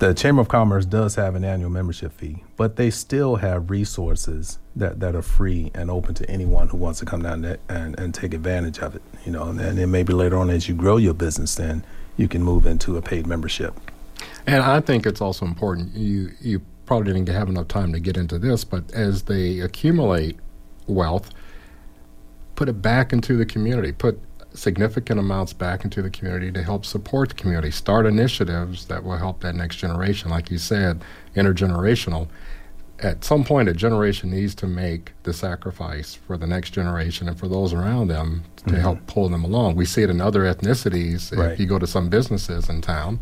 the 0.00 0.12
Chamber 0.12 0.42
of 0.42 0.48
Commerce 0.48 0.84
does 0.84 1.14
have 1.14 1.34
an 1.34 1.44
annual 1.44 1.70
membership 1.70 2.12
fee, 2.12 2.42
but 2.58 2.76
they 2.76 2.90
still 2.90 3.36
have 3.36 3.70
resources 3.70 4.58
that, 4.76 5.00
that 5.00 5.14
are 5.14 5.22
free 5.22 5.70
and 5.74 5.90
open 5.90 6.14
to 6.14 6.30
anyone 6.30 6.68
who 6.68 6.76
wants 6.76 6.98
to 7.00 7.06
come 7.06 7.22
down 7.22 7.40
there 7.40 7.58
and, 7.70 7.98
and 7.98 8.14
take 8.14 8.34
advantage 8.34 8.78
of 8.80 8.96
it. 8.96 9.02
You 9.24 9.32
know, 9.32 9.44
and 9.44 9.58
then 9.58 9.90
maybe 9.90 10.12
later 10.12 10.36
on 10.36 10.50
as 10.50 10.68
you 10.68 10.74
grow 10.74 10.98
your 10.98 11.14
business, 11.14 11.54
then 11.54 11.84
you 12.18 12.28
can 12.28 12.42
move 12.42 12.66
into 12.66 12.98
a 12.98 13.02
paid 13.02 13.26
membership. 13.26 13.74
And 14.46 14.62
I 14.62 14.80
think 14.80 15.06
it's 15.06 15.20
also 15.20 15.46
important. 15.46 15.94
You 15.94 16.30
you 16.40 16.62
probably 16.86 17.12
didn't 17.12 17.28
have 17.28 17.48
enough 17.48 17.68
time 17.68 17.92
to 17.92 18.00
get 18.00 18.16
into 18.16 18.38
this, 18.38 18.64
but 18.64 18.92
as 18.92 19.22
they 19.22 19.60
accumulate 19.60 20.36
wealth, 20.88 21.30
put 22.56 22.68
it 22.68 22.82
back 22.82 23.12
into 23.12 23.36
the 23.36 23.46
community. 23.46 23.92
Put 23.92 24.20
significant 24.54 25.20
amounts 25.20 25.52
back 25.52 25.84
into 25.84 26.02
the 26.02 26.10
community 26.10 26.50
to 26.52 26.62
help 26.62 26.84
support 26.84 27.28
the 27.28 27.34
community. 27.34 27.70
Start 27.70 28.06
initiatives 28.06 28.86
that 28.86 29.04
will 29.04 29.16
help 29.16 29.40
that 29.40 29.54
next 29.54 29.76
generation. 29.76 30.30
Like 30.30 30.50
you 30.50 30.58
said, 30.58 31.02
intergenerational. 31.36 32.28
At 32.98 33.24
some 33.24 33.44
point, 33.44 33.68
a 33.68 33.72
generation 33.72 34.30
needs 34.30 34.54
to 34.56 34.66
make 34.66 35.12
the 35.22 35.32
sacrifice 35.32 36.14
for 36.14 36.36
the 36.36 36.46
next 36.46 36.70
generation 36.70 37.28
and 37.28 37.38
for 37.38 37.48
those 37.48 37.72
around 37.72 38.08
them 38.08 38.42
to 38.56 38.64
mm-hmm. 38.64 38.80
help 38.80 39.06
pull 39.06 39.28
them 39.28 39.42
along. 39.42 39.76
We 39.76 39.86
see 39.86 40.02
it 40.02 40.10
in 40.10 40.20
other 40.20 40.42
ethnicities. 40.42 41.34
Right. 41.34 41.52
If 41.52 41.60
you 41.60 41.66
go 41.66 41.78
to 41.78 41.86
some 41.86 42.10
businesses 42.10 42.68
in 42.68 42.82
town, 42.82 43.20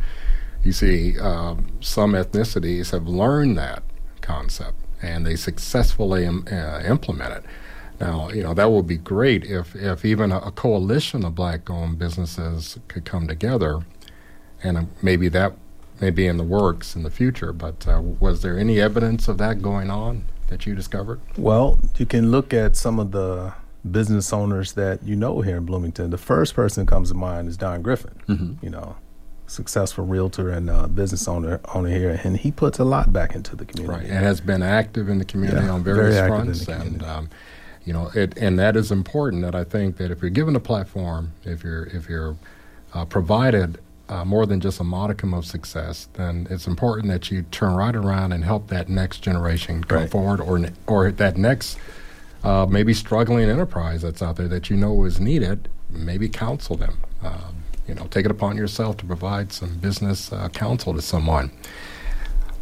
you 0.68 0.72
see 0.72 1.18
um, 1.18 1.66
some 1.80 2.12
ethnicities 2.12 2.90
have 2.90 3.08
learned 3.08 3.56
that 3.56 3.82
concept 4.20 4.76
and 5.00 5.24
they 5.26 5.34
successfully 5.34 6.26
Im- 6.26 6.46
uh, 6.52 6.80
implement 6.80 7.32
it. 7.32 7.44
Now, 7.98 8.28
you 8.28 8.42
know, 8.42 8.52
that 8.52 8.70
would 8.70 8.86
be 8.86 8.98
great 8.98 9.44
if, 9.44 9.74
if 9.74 10.04
even 10.04 10.30
a, 10.30 10.38
a 10.40 10.50
coalition 10.50 11.24
of 11.24 11.34
black 11.34 11.70
owned 11.70 11.98
businesses 11.98 12.78
could 12.86 13.06
come 13.06 13.26
together, 13.26 13.80
and 14.62 14.76
uh, 14.76 14.82
maybe 15.00 15.28
that 15.30 15.54
may 16.02 16.10
be 16.10 16.26
in 16.26 16.36
the 16.36 16.44
works 16.44 16.94
in 16.94 17.02
the 17.02 17.10
future. 17.10 17.54
But 17.54 17.88
uh, 17.88 18.02
was 18.02 18.42
there 18.42 18.58
any 18.58 18.78
evidence 18.78 19.26
of 19.26 19.38
that 19.38 19.62
going 19.62 19.90
on 19.90 20.26
that 20.48 20.66
you 20.66 20.74
discovered? 20.74 21.20
Well, 21.38 21.78
you 21.96 22.04
can 22.04 22.30
look 22.30 22.52
at 22.52 22.76
some 22.76 23.00
of 23.00 23.12
the 23.12 23.54
business 23.90 24.34
owners 24.34 24.74
that 24.74 25.02
you 25.02 25.16
know 25.16 25.40
here 25.40 25.56
in 25.56 25.64
Bloomington. 25.64 26.10
The 26.10 26.18
first 26.18 26.54
person 26.54 26.84
that 26.84 26.90
comes 26.90 27.08
to 27.08 27.14
mind 27.16 27.48
is 27.48 27.56
Don 27.56 27.80
Griffin. 27.80 28.20
You 28.62 28.70
know, 28.70 28.96
successful 29.48 30.04
realtor 30.04 30.50
and 30.50 30.70
uh, 30.70 30.86
business 30.86 31.26
owner 31.26 31.60
owner 31.74 31.88
here, 31.88 32.20
and 32.22 32.36
he 32.36 32.50
puts 32.52 32.78
a 32.78 32.84
lot 32.84 33.12
back 33.12 33.34
into 33.34 33.56
the 33.56 33.64
community. 33.64 34.04
Right, 34.04 34.10
and 34.16 34.24
has 34.24 34.40
been 34.40 34.62
active 34.62 35.08
in 35.08 35.18
the 35.18 35.24
community 35.24 35.64
Yeah, 35.66 35.72
on 35.72 35.82
various 35.82 36.18
fronts, 36.26 36.68
and 36.68 37.02
um, 37.02 37.30
you 37.84 37.92
know, 37.92 38.10
it, 38.14 38.36
and 38.38 38.58
that 38.58 38.76
is 38.76 38.92
important. 38.92 39.42
That 39.42 39.54
I 39.54 39.64
think 39.64 39.96
that 39.96 40.10
if 40.10 40.20
you're 40.22 40.30
given 40.30 40.54
a 40.54 40.60
platform, 40.60 41.32
if 41.44 41.64
you're 41.64 41.84
if 41.86 42.08
you're 42.08 42.36
uh, 42.94 43.04
provided 43.06 43.78
uh, 44.08 44.24
more 44.24 44.46
than 44.46 44.60
just 44.60 44.80
a 44.80 44.84
modicum 44.84 45.34
of 45.34 45.44
success, 45.44 46.08
then 46.14 46.46
it's 46.50 46.66
important 46.66 47.08
that 47.08 47.30
you 47.30 47.42
turn 47.50 47.74
right 47.74 47.96
around 47.96 48.32
and 48.32 48.44
help 48.44 48.68
that 48.68 48.88
next 48.88 49.18
generation 49.22 49.82
come 49.84 49.98
Right. 50.00 50.10
forward, 50.10 50.40
or 50.40 50.60
or 50.86 51.10
that 51.10 51.36
next 51.36 51.78
uh, 52.44 52.66
maybe 52.68 52.94
struggling 52.94 53.48
enterprise 53.48 54.02
that's 54.02 54.22
out 54.22 54.36
there 54.36 54.48
that 54.48 54.70
you 54.70 54.76
know 54.76 55.04
is 55.04 55.18
needed. 55.20 55.68
Maybe 55.90 56.28
counsel 56.28 56.76
them. 56.76 56.98
Um, 57.22 57.57
you 57.88 57.94
know, 57.94 58.06
take 58.08 58.26
it 58.26 58.30
upon 58.30 58.56
yourself 58.56 58.98
to 58.98 59.06
provide 59.06 59.52
some 59.52 59.78
business 59.78 60.32
uh, 60.32 60.48
counsel 60.50 60.94
to 60.94 61.02
someone. 61.02 61.50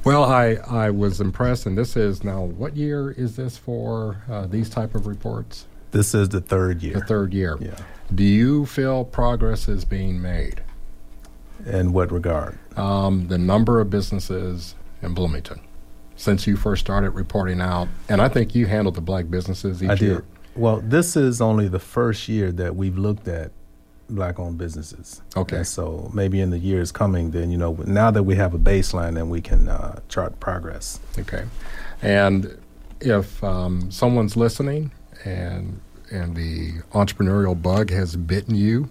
Well, 0.05 0.23
I, 0.23 0.59
I 0.69 0.91
was 0.91 1.21
impressed, 1.21 1.67
and 1.67 1.77
this 1.77 1.97
is 1.97 2.23
now 2.23 2.45
what 2.45 2.77
year 2.77 3.11
is 3.11 3.35
this 3.35 3.59
for 3.59 4.23
uh, 4.31 4.47
these 4.47 4.71
type 4.71 4.95
of 4.95 5.09
reports? 5.09 5.67
This 5.91 6.15
is 6.15 6.29
the 6.29 6.41
third 6.41 6.81
year. 6.81 6.95
The 6.95 7.07
third 7.07 7.35
year. 7.35 7.59
Yeah. 7.61 7.75
Do 8.15 8.23
you 8.23 8.67
feel 8.67 9.05
progress 9.05 9.67
is 9.69 9.85
being 9.85 10.23
made? 10.23 10.63
In 11.67 11.93
what 11.93 12.13
regard? 12.13 12.57
Um, 12.79 13.27
the 13.27 13.39
number 13.39 13.81
of 13.81 13.91
businesses 13.91 14.77
in 15.03 15.15
Bloomington 15.15 15.61
since 16.15 16.47
you 16.47 16.57
first 16.57 16.81
started 16.81 17.11
reporting 17.11 17.61
out, 17.61 17.89
and 18.09 18.23
I 18.23 18.29
think 18.29 18.55
you 18.55 18.67
handled 18.67 18.95
the 18.95 19.01
black 19.01 19.29
businesses 19.29 19.83
each 19.83 19.91
I 19.91 19.95
year. 19.95 20.15
did. 20.15 20.25
Well, 20.55 20.81
this 20.83 21.17
is 21.17 21.41
only 21.41 21.69
the 21.69 21.79
first 21.79 22.29
year 22.29 22.51
that 22.53 22.77
we've 22.77 22.97
looked 22.97 23.29
at 23.29 23.53
black-owned 24.09 24.59
businesses. 24.59 25.23
Okay. 25.37 25.59
And 25.59 25.67
so 25.67 26.11
maybe 26.15 26.41
in 26.41 26.51
the 26.51 26.59
years 26.59 26.93
coming, 26.93 27.31
then 27.31 27.51
you 27.51 27.59
know, 27.59 27.75
now 27.87 28.11
that 28.11 28.23
we 28.23 28.37
have 28.37 28.55
a 28.55 28.59
baseline, 28.59 29.15
then 29.15 29.29
we 29.29 29.41
can 29.41 29.69
uh, 29.69 30.01
chart 30.09 30.39
progress. 30.41 31.01
Okay, 31.19 31.45
and 32.03 32.59
if 33.01 33.43
um, 33.43 33.91
someone's 33.91 34.37
listening 34.37 34.91
and 35.25 35.81
and 36.11 36.37
the 36.37 36.83
entrepreneurial 36.93 37.61
bug 37.61 37.91
has 37.91 38.17
bitten 38.17 38.55
you, 38.55 38.89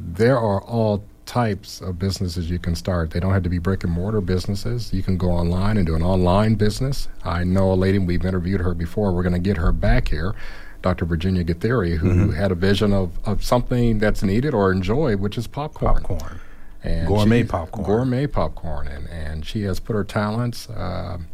there 0.00 0.38
are 0.38 0.62
all 0.62 1.04
types 1.26 1.82
of 1.82 1.98
businesses 1.98 2.50
you 2.50 2.58
can 2.58 2.74
start. 2.74 3.10
They 3.10 3.20
don't 3.20 3.34
have 3.34 3.42
to 3.42 3.50
be 3.50 3.58
brick 3.58 3.84
and 3.84 3.92
mortar 3.92 4.22
businesses. 4.22 4.94
You 4.94 5.02
can 5.02 5.18
go 5.18 5.30
online 5.30 5.76
and 5.76 5.86
do 5.86 5.94
an 5.94 6.02
online 6.02 6.54
business. 6.54 7.06
I 7.22 7.44
know 7.44 7.70
a 7.70 7.74
lady, 7.74 7.98
we've 7.98 8.24
interviewed 8.24 8.62
her 8.62 8.72
before. 8.72 9.12
We're 9.12 9.22
going 9.22 9.34
to 9.34 9.38
get 9.38 9.58
her 9.58 9.70
back 9.70 10.08
here, 10.08 10.34
Dr. 10.82 11.04
Virginia 11.04 11.44
Gatheri, 11.44 11.96
who 11.96 12.30
had 12.30 12.52
a 12.52 12.54
vision 12.54 12.92
of, 12.92 13.18
of 13.26 13.42
something 13.42 13.98
that's 13.98 14.22
needed 14.22 14.54
or 14.54 14.70
enjoyed, 14.70 15.20
which 15.20 15.36
is 15.36 15.46
popcorn. 15.46 15.94
Popcorn. 15.94 16.40
And 16.84 17.08
Gourmet 17.08 17.42
she- 17.42 17.48
popcorn. 17.48 17.86
Gourmet 17.86 18.26
popcorn. 18.26 18.86
And, 18.86 19.08
and 19.08 19.44
she 19.44 19.62
has 19.62 19.80
put 19.80 19.94
her 19.94 20.04
talents 20.04 20.68
um 20.74 21.26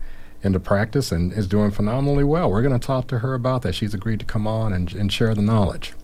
into 0.42 0.60
practice 0.60 1.10
and 1.10 1.32
is 1.32 1.46
doing 1.46 1.70
phenomenally 1.70 2.22
well. 2.22 2.50
We're 2.50 2.60
going 2.62 2.78
to 2.78 2.86
talk 2.86 3.06
to 3.08 3.20
her 3.20 3.32
about 3.32 3.62
that. 3.62 3.74
She's 3.74 3.94
agreed 3.94 4.20
to 4.20 4.26
come 4.26 4.46
on 4.46 4.74
and, 4.74 4.92
and 4.94 5.10
share 5.10 5.34
the 5.34 5.40
knowledge. 5.42 5.94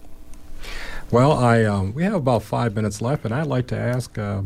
Well, 1.11 1.33
I 1.33 1.65
um, 1.65 1.93
we 1.93 2.05
have 2.05 2.15
about 2.15 2.43
five 2.43 2.75
minutes 2.75 3.03
left, 3.03 3.25
and 3.25 3.35
I'd 3.35 3.47
like 3.49 3.67
to 3.69 3.77
ask 3.77 4.17
uh, 4.17 4.43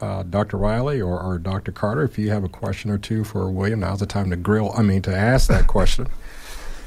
uh, 0.00 0.22
Dr. 0.24 0.56
Riley 0.56 1.00
or, 1.00 1.20
or 1.20 1.38
Dr. 1.38 1.70
Carter 1.70 2.02
if 2.02 2.18
you 2.18 2.30
have 2.30 2.44
a 2.44 2.48
question 2.48 2.90
or 2.90 2.98
two 2.98 3.24
for 3.24 3.48
William. 3.50 3.80
Now's 3.80 4.00
the 4.00 4.06
time 4.06 4.30
to 4.30 4.36
grill. 4.36 4.72
I 4.76 4.82
mean, 4.82 5.02
to 5.02 5.14
ask 5.14 5.48
that 5.48 5.66
question. 5.66 6.08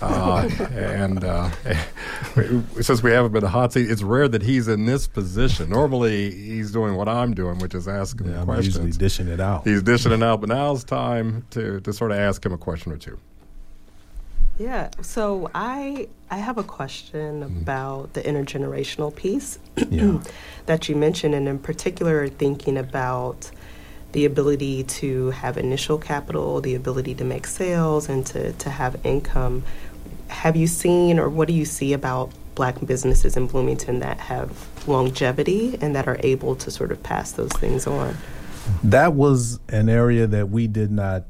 Uh, 0.01 0.49
and 0.71 1.23
uh, 1.23 1.49
since 2.81 3.03
we 3.03 3.11
haven't 3.11 3.31
been 3.31 3.43
a 3.43 3.49
hot 3.49 3.73
seat, 3.73 3.89
it's 3.89 4.03
rare 4.03 4.27
that 4.27 4.41
he's 4.41 4.67
in 4.67 4.85
this 4.85 5.07
position. 5.07 5.69
Normally, 5.69 6.31
he's 6.31 6.71
doing 6.71 6.95
what 6.95 7.07
I'm 7.07 7.33
doing, 7.33 7.59
which 7.59 7.75
is 7.75 7.87
asking 7.87 8.31
Yeah, 8.31 8.39
I'm 8.39 8.45
questions. 8.45 8.77
usually 8.77 8.91
dishing 8.91 9.27
it 9.27 9.39
out. 9.39 9.65
He's 9.65 9.83
dishing 9.83 10.11
it 10.11 10.23
out, 10.23 10.41
but 10.41 10.49
now's 10.49 10.83
time 10.83 11.45
to, 11.51 11.79
to 11.81 11.93
sort 11.93 12.11
of 12.11 12.17
ask 12.17 12.45
him 12.45 12.53
a 12.53 12.57
question 12.57 12.91
or 12.91 12.97
two. 12.97 13.19
Yeah. 14.57 14.89
So 15.01 15.49
I 15.55 16.07
I 16.29 16.37
have 16.37 16.57
a 16.57 16.63
question 16.63 17.41
mm-hmm. 17.41 17.57
about 17.57 18.13
the 18.13 18.21
intergenerational 18.21 19.15
piece 19.15 19.57
yeah. 19.89 20.19
that 20.67 20.87
you 20.87 20.95
mentioned, 20.95 21.33
and 21.33 21.47
in 21.47 21.57
particular, 21.57 22.27
thinking 22.27 22.77
about 22.77 23.49
the 24.11 24.25
ability 24.25 24.83
to 24.83 25.31
have 25.31 25.57
initial 25.57 25.97
capital, 25.97 26.61
the 26.61 26.75
ability 26.75 27.15
to 27.15 27.23
make 27.23 27.47
sales, 27.47 28.09
and 28.09 28.25
to, 28.27 28.51
to 28.53 28.69
have 28.69 29.03
income. 29.05 29.63
Have 30.31 30.55
you 30.55 30.65
seen, 30.65 31.19
or 31.19 31.29
what 31.29 31.47
do 31.47 31.53
you 31.53 31.65
see 31.65 31.93
about 31.93 32.31
black 32.55 32.83
businesses 32.85 33.37
in 33.37 33.47
Bloomington 33.47 33.99
that 33.99 34.19
have 34.19 34.51
longevity 34.87 35.77
and 35.81 35.95
that 35.95 36.07
are 36.07 36.17
able 36.21 36.55
to 36.55 36.71
sort 36.71 36.91
of 36.91 37.03
pass 37.03 37.33
those 37.33 37.51
things 37.53 37.85
on? 37.85 38.15
That 38.83 39.13
was 39.13 39.59
an 39.69 39.89
area 39.89 40.27
that 40.27 40.49
we 40.49 40.67
did 40.67 40.91
not 40.91 41.23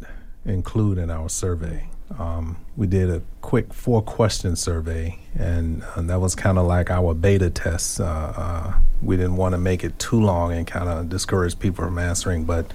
include 0.46 0.98
in 0.98 1.10
our 1.10 1.30
survey. 1.30 1.88
Um, 2.18 2.58
we 2.76 2.88
did 2.88 3.10
a 3.10 3.22
quick 3.42 3.74
four 3.74 4.02
question 4.02 4.56
survey, 4.56 5.18
and, 5.38 5.84
and 5.96 6.10
that 6.10 6.20
was 6.20 6.36
kind 6.36 6.58
of 6.58 6.66
like 6.66 6.90
our 6.90 7.14
beta 7.14 7.50
test. 7.50 8.02
Uh, 8.02 8.34
uh, 8.36 8.74
we 9.02 9.16
didn't 9.18 9.38
want 9.38 9.54
to 9.54 9.58
make 9.58 9.84
it 9.84 9.98
too 10.00 10.22
long 10.22 10.52
and 10.52 10.68
kind 10.68 10.90
of 10.90 11.10
discourage 11.10 11.58
people 11.58 11.86
from 11.86 11.98
answering, 11.98 12.44
but 12.44 12.72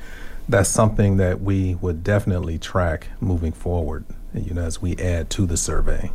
that's 0.49 0.69
something 0.69 1.17
that 1.19 1.41
we 1.41 1.75
would 1.77 2.03
definitely 2.05 2.59
track 2.59 3.09
moving 3.21 3.53
forward, 3.53 4.05
you 4.37 4.55
know, 4.55 4.63
as 4.63 4.81
we 4.81 4.97
add 4.97 5.31
to 5.31 5.47
the 5.47 5.57
survey. 5.57 6.11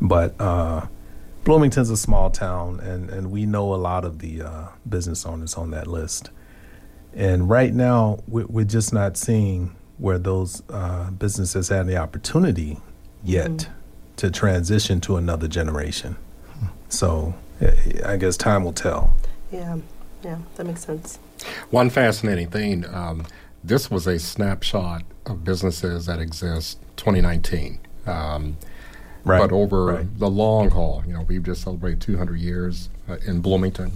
But 0.00 0.40
uh, 0.40 0.86
Bloomington's 1.44 1.90
a 1.90 1.96
small 1.96 2.30
town, 2.30 2.80
and, 2.80 3.10
and 3.10 3.30
we 3.30 3.46
know 3.46 3.74
a 3.74 3.76
lot 3.76 4.04
of 4.04 4.18
the 4.20 4.42
uh, 4.42 4.68
business 4.88 5.26
owners 5.26 5.54
on 5.54 5.70
that 5.70 5.86
list. 5.86 6.30
And 7.14 7.48
right 7.48 7.74
now, 7.74 8.20
we're 8.28 8.64
just 8.64 8.92
not 8.92 9.16
seeing 9.16 9.74
where 9.96 10.18
those 10.18 10.62
uh, 10.70 11.10
businesses 11.10 11.68
had 11.68 11.86
the 11.86 11.96
opportunity 11.96 12.78
yet 13.24 13.50
mm-hmm. 13.50 13.72
to 14.16 14.30
transition 14.30 15.00
to 15.00 15.16
another 15.16 15.48
generation. 15.48 16.16
So 16.88 17.34
I 18.04 18.16
guess 18.16 18.36
time 18.36 18.64
will 18.64 18.72
tell. 18.72 19.14
Yeah, 19.50 19.78
yeah, 20.22 20.38
that 20.56 20.66
makes 20.66 20.84
sense. 20.84 21.18
One 21.70 21.90
fascinating 21.90 22.50
thing 22.50 22.84
um, 22.94 23.26
this 23.64 23.90
was 23.90 24.06
a 24.06 24.18
snapshot 24.18 25.02
of 25.26 25.44
businesses 25.44 26.06
that 26.06 26.20
exist 26.20 26.78
2019. 26.98 27.80
Um, 28.06 28.58
right, 29.24 29.38
but 29.38 29.52
over 29.52 29.84
right. 29.86 30.18
the 30.18 30.28
long 30.28 30.70
haul, 30.70 31.02
you 31.06 31.14
know, 31.14 31.22
we've 31.22 31.42
just 31.42 31.62
celebrated 31.62 32.00
200 32.00 32.38
years 32.38 32.90
uh, 33.08 33.16
in 33.26 33.40
Bloomington. 33.40 33.92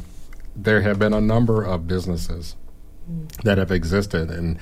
There 0.57 0.83
have 0.83 0.99
been 0.99 1.13
a 1.13 1.21
number 1.21 1.63
of 1.63 1.87
businesses 1.87 2.57
that 3.45 3.59
have 3.59 3.71
existed, 3.71 4.31
and 4.31 4.59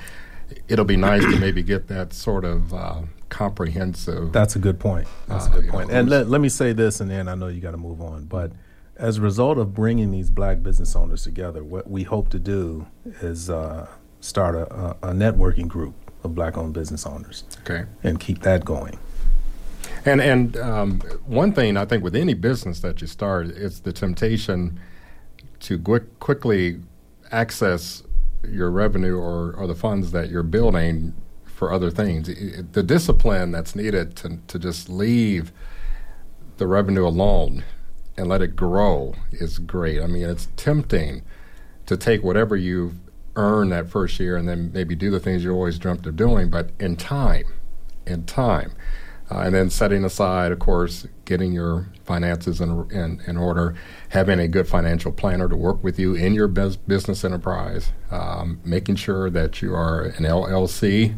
it'll 0.69 0.85
be 0.85 0.97
nice 0.97 1.23
to 1.23 1.39
maybe 1.39 1.63
get 1.63 1.89
that 1.89 2.13
sort 2.13 2.45
of 2.45 2.73
uh, 2.73 3.03
comprehensive. 3.29 4.33
That's 4.33 4.57
a 4.57 4.59
good 4.59 4.79
point. 4.79 5.09
That's 5.27 5.47
uh, 5.47 5.51
a 5.51 5.61
good 5.61 5.71
point. 5.71 5.89
Know, 5.89 5.95
and 5.95 6.09
let, 6.09 6.29
let 6.29 6.41
me 6.41 6.49
say 6.49 6.73
this, 6.73 7.01
and 7.01 7.11
then 7.11 7.29
I 7.29 7.35
know 7.35 7.49
you 7.49 7.61
got 7.61 7.73
to 7.73 7.77
move 7.77 8.01
on. 8.01 8.25
But 8.25 8.53
as 8.97 9.17
a 9.17 9.21
result 9.21 9.59
of 9.59 9.75
bringing 9.75 10.11
these 10.11 10.31
black 10.31 10.63
business 10.63 10.95
owners 10.95 11.25
together, 11.25 11.65
what 11.65 11.91
we 11.91 12.03
hope 12.03 12.29
to 12.31 12.39
do 12.39 12.87
is 13.23 13.51
uh, 13.51 13.89
start 14.21 14.55
a, 14.55 14.97
a, 15.03 15.13
networking 15.13 15.67
group 15.67 15.95
of 16.23 16.35
black-owned 16.35 16.75
business 16.75 17.07
owners. 17.07 17.45
Okay. 17.61 17.85
And 18.03 18.19
keep 18.21 18.43
that 18.43 18.65
going. 18.65 18.99
And 20.05 20.21
and 20.21 20.57
um, 20.57 21.01
one 21.27 21.53
thing 21.53 21.77
I 21.77 21.85
think 21.85 22.03
with 22.03 22.17
any 22.17 22.35
business 22.35 22.81
that 22.81 23.01
you 23.01 23.07
start, 23.07 23.49
it's 23.49 23.81
the 23.81 23.93
temptation 23.93 24.81
to 25.61 25.79
quick, 25.79 26.19
quickly 26.21 26.81
access 27.31 28.03
your 28.49 28.71
revenue 28.71 29.17
or, 29.17 29.53
or 29.53 29.67
the 29.67 29.75
funds 29.75 30.13
that 30.13 30.31
you're 30.31 30.43
building 30.43 31.15
for 31.45 31.73
other 31.73 31.91
things. 31.91 32.29
The 32.73 32.83
discipline 32.83 33.53
that's 33.53 33.77
needed 33.77 34.17
to, 34.17 34.39
to 34.47 34.59
just 34.59 34.89
leave 34.89 35.53
the 36.57 36.67
revenue 36.67 37.07
alone 37.07 37.65
and 38.17 38.29
let 38.29 38.41
it 38.41 38.57
grow 38.57 39.15
is 39.33 39.59
great. 39.59 40.01
I 40.01 40.07
mean, 40.07 40.25
it's 40.25 40.49
tempting 40.57 41.23
to 41.87 41.97
take 41.97 42.23
whatever 42.23 42.57
you've 42.57 42.95
earned 43.37 43.73
that 43.73 43.89
first 43.89 44.19
year 44.21 44.37
and 44.37 44.49
then 44.49 44.71
maybe 44.73 44.95
do 44.95 45.11
the 45.11 45.21
things 45.21 45.45
you 45.45 45.53
always 45.53 45.79
dreamt 45.79 46.07
of 46.07 46.17
doing, 46.17 46.51
but 46.51 46.71
in 46.79 46.97
time, 46.97 47.47
in 48.07 48.25
time, 48.25 48.73
uh, 49.31 49.39
and 49.41 49.55
then 49.55 49.71
setting 49.71 50.05
aside, 50.05 50.51
of 50.51 50.59
course, 50.59 51.07
getting 51.25 51.53
your 51.53 51.87
finances 52.05 52.61
in, 52.61 52.91
in, 52.91 53.23
in, 53.27 53.37
order, 53.37 53.77
having 54.09 54.41
a 54.41 54.49
good 54.49 54.67
financial 54.67 55.13
planner 55.13 55.49
to 55.49 55.55
work 55.55 55.83
with 55.85 55.99
you 55.99 56.15
in 56.15 56.35
your 56.35 56.49
business 56.49 57.25
enterprise, 57.25 57.93
um, 58.11 58.61
making 58.65 58.97
sure 58.97 59.31
that 59.31 59.63
you 59.63 59.73
are 59.73 60.03
an 60.03 60.25
LLC 60.25 61.17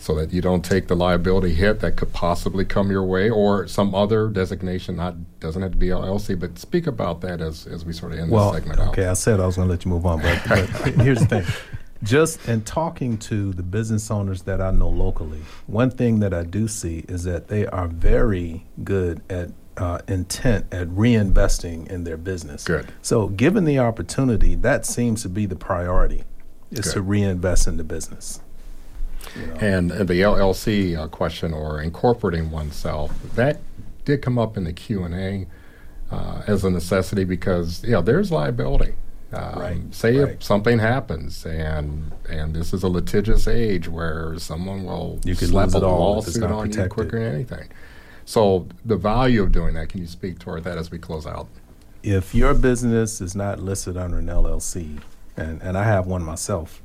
so 0.00 0.14
that 0.14 0.32
you 0.32 0.40
don't 0.40 0.64
take 0.64 0.88
the 0.88 0.96
liability 0.96 1.54
hit 1.54 1.80
that 1.80 1.96
could 1.96 2.12
possibly 2.12 2.64
come 2.64 2.90
your 2.90 3.04
way 3.04 3.28
or 3.28 3.68
some 3.68 3.94
other 3.94 4.28
designation 4.28 4.96
not 4.96 5.14
doesn't 5.40 5.62
have 5.62 5.72
to 5.72 5.78
be 5.78 5.88
LLC 5.88 6.38
but 6.38 6.58
speak 6.58 6.86
about 6.86 7.20
that 7.20 7.40
as, 7.40 7.66
as 7.66 7.84
we 7.84 7.92
sort 7.92 8.12
of 8.12 8.18
end 8.18 8.30
well, 8.30 8.52
this 8.52 8.62
segment 8.62 8.80
okay 8.88 9.04
out. 9.04 9.10
I 9.10 9.14
said 9.14 9.40
I 9.40 9.46
was 9.46 9.56
going 9.56 9.68
to 9.68 9.72
let 9.72 9.84
you 9.84 9.90
move 9.90 10.06
on 10.06 10.20
but, 10.20 10.42
but 10.48 10.68
here's 11.04 11.20
the 11.20 11.26
thing 11.26 11.44
just 12.02 12.48
in 12.48 12.62
talking 12.62 13.18
to 13.18 13.52
the 13.52 13.62
business 13.62 14.10
owners 14.10 14.42
that 14.42 14.60
I 14.60 14.70
know 14.70 14.88
locally, 14.88 15.42
one 15.66 15.90
thing 15.90 16.20
that 16.20 16.32
I 16.32 16.44
do 16.44 16.66
see 16.66 17.04
is 17.08 17.24
that 17.24 17.48
they 17.48 17.66
are 17.66 17.88
very 17.88 18.64
good 18.82 19.22
at 19.28 19.50
uh, 19.76 20.00
intent 20.08 20.66
at 20.72 20.88
reinvesting 20.88 21.86
in 21.88 22.04
their 22.04 22.16
business. 22.16 22.64
Good. 22.64 22.92
So, 23.02 23.28
given 23.28 23.64
the 23.64 23.78
opportunity, 23.78 24.54
that 24.56 24.84
seems 24.84 25.22
to 25.22 25.28
be 25.28 25.46
the 25.46 25.56
priority, 25.56 26.24
is 26.70 26.80
good. 26.80 26.92
to 26.94 27.02
reinvest 27.02 27.66
in 27.66 27.76
the 27.76 27.84
business. 27.84 28.40
And 29.60 29.90
the 29.90 30.14
LLC 30.14 30.98
uh, 30.98 31.08
question 31.08 31.52
or 31.52 31.80
incorporating 31.80 32.50
oneself 32.50 33.12
that 33.34 33.60
did 34.04 34.22
come 34.22 34.38
up 34.38 34.56
in 34.56 34.64
the 34.64 34.72
Q 34.72 35.04
and 35.04 35.14
A 35.14 35.46
uh, 36.10 36.42
as 36.46 36.64
a 36.64 36.70
necessity 36.70 37.24
because 37.24 37.82
you 37.84 37.92
know 37.92 38.02
there's 38.02 38.32
liability. 38.32 38.94
Um, 39.32 39.58
right. 39.58 39.94
Say 39.94 40.18
right. 40.18 40.32
if 40.32 40.42
something 40.42 40.78
happens, 40.80 41.46
and 41.46 42.12
and 42.28 42.54
this 42.54 42.72
is 42.72 42.82
a 42.82 42.88
litigious 42.88 43.46
age 43.46 43.88
where 43.88 44.36
someone 44.38 44.84
will 44.84 45.20
you 45.24 45.34
slap 45.34 45.72
a 45.74 45.78
lawsuit 45.78 46.42
on 46.42 46.72
you 46.72 46.88
quicker 46.88 47.18
than 47.20 47.34
anything. 47.34 47.68
So 48.24 48.66
the 48.84 48.96
value 48.96 49.42
of 49.42 49.52
doing 49.52 49.74
that, 49.74 49.88
can 49.88 50.00
you 50.00 50.06
speak 50.06 50.38
toward 50.38 50.64
that 50.64 50.78
as 50.78 50.90
we 50.90 50.98
close 50.98 51.26
out? 51.26 51.48
If 52.02 52.34
your 52.34 52.54
business 52.54 53.20
is 53.20 53.34
not 53.34 53.60
listed 53.60 53.96
under 53.96 54.18
an 54.18 54.26
LLC, 54.26 55.00
and, 55.36 55.60
and 55.62 55.76
I 55.76 55.84
have 55.84 56.06
one 56.06 56.22
myself, 56.22 56.82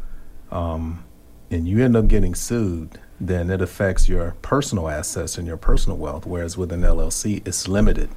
um, 0.52 1.04
and 1.52 1.68
you 1.68 1.84
end 1.84 1.96
up 1.96 2.08
getting 2.08 2.36
sued, 2.36 3.00
then 3.20 3.50
it 3.50 3.62
affects 3.62 4.10
your 4.10 4.36
personal 4.42 4.90
assets 4.90 5.38
and 5.38 5.48
your 5.48 5.58
personal 5.58 5.98
wealth. 5.98 6.26
Whereas 6.26 6.58
with 6.58 6.72
an 6.72 6.82
LLC, 6.82 7.46
it's 7.48 7.68
limited 7.68 8.10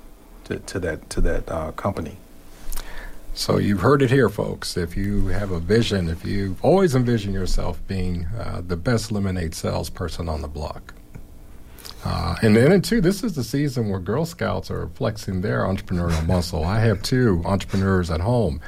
to, 0.45 0.59
to 0.59 0.79
that 0.81 1.11
to 1.11 1.21
that 1.21 1.51
uh, 1.51 1.73
company. 1.73 2.17
So 3.35 3.59
you've 3.59 3.81
heard 3.81 4.03
it 4.03 4.11
here, 4.11 4.29
folks. 4.29 4.77
If 4.77 4.97
you 4.97 5.29
have 5.29 5.53
a 5.53 5.61
vision, 5.61 6.09
if 6.09 6.25
you've 6.25 6.63
always 6.65 6.97
envision 6.97 7.33
yourself 7.33 7.81
being 7.87 8.27
uh, 8.37 8.63
the 8.67 8.77
best 8.77 9.13
lemonade 9.13 9.55
salesperson 9.55 10.29
on 10.29 10.43
the 10.43 10.49
block, 10.49 10.95
uh, 12.05 12.37
and 12.43 12.57
then 12.57 12.81
too, 12.83 13.01
this 13.01 13.23
is 13.23 13.35
the 13.35 13.45
season 13.45 13.89
where 13.89 14.01
Girl 14.01 14.25
Scouts 14.25 14.71
are 14.71 14.89
flexing 14.89 15.43
their 15.43 15.61
entrepreneurial 15.61 16.27
muscle. 16.27 16.65
I 16.65 16.81
have 16.81 17.03
two 17.03 17.43
entrepreneurs 17.45 18.11
at 18.11 18.21
home 18.21 18.61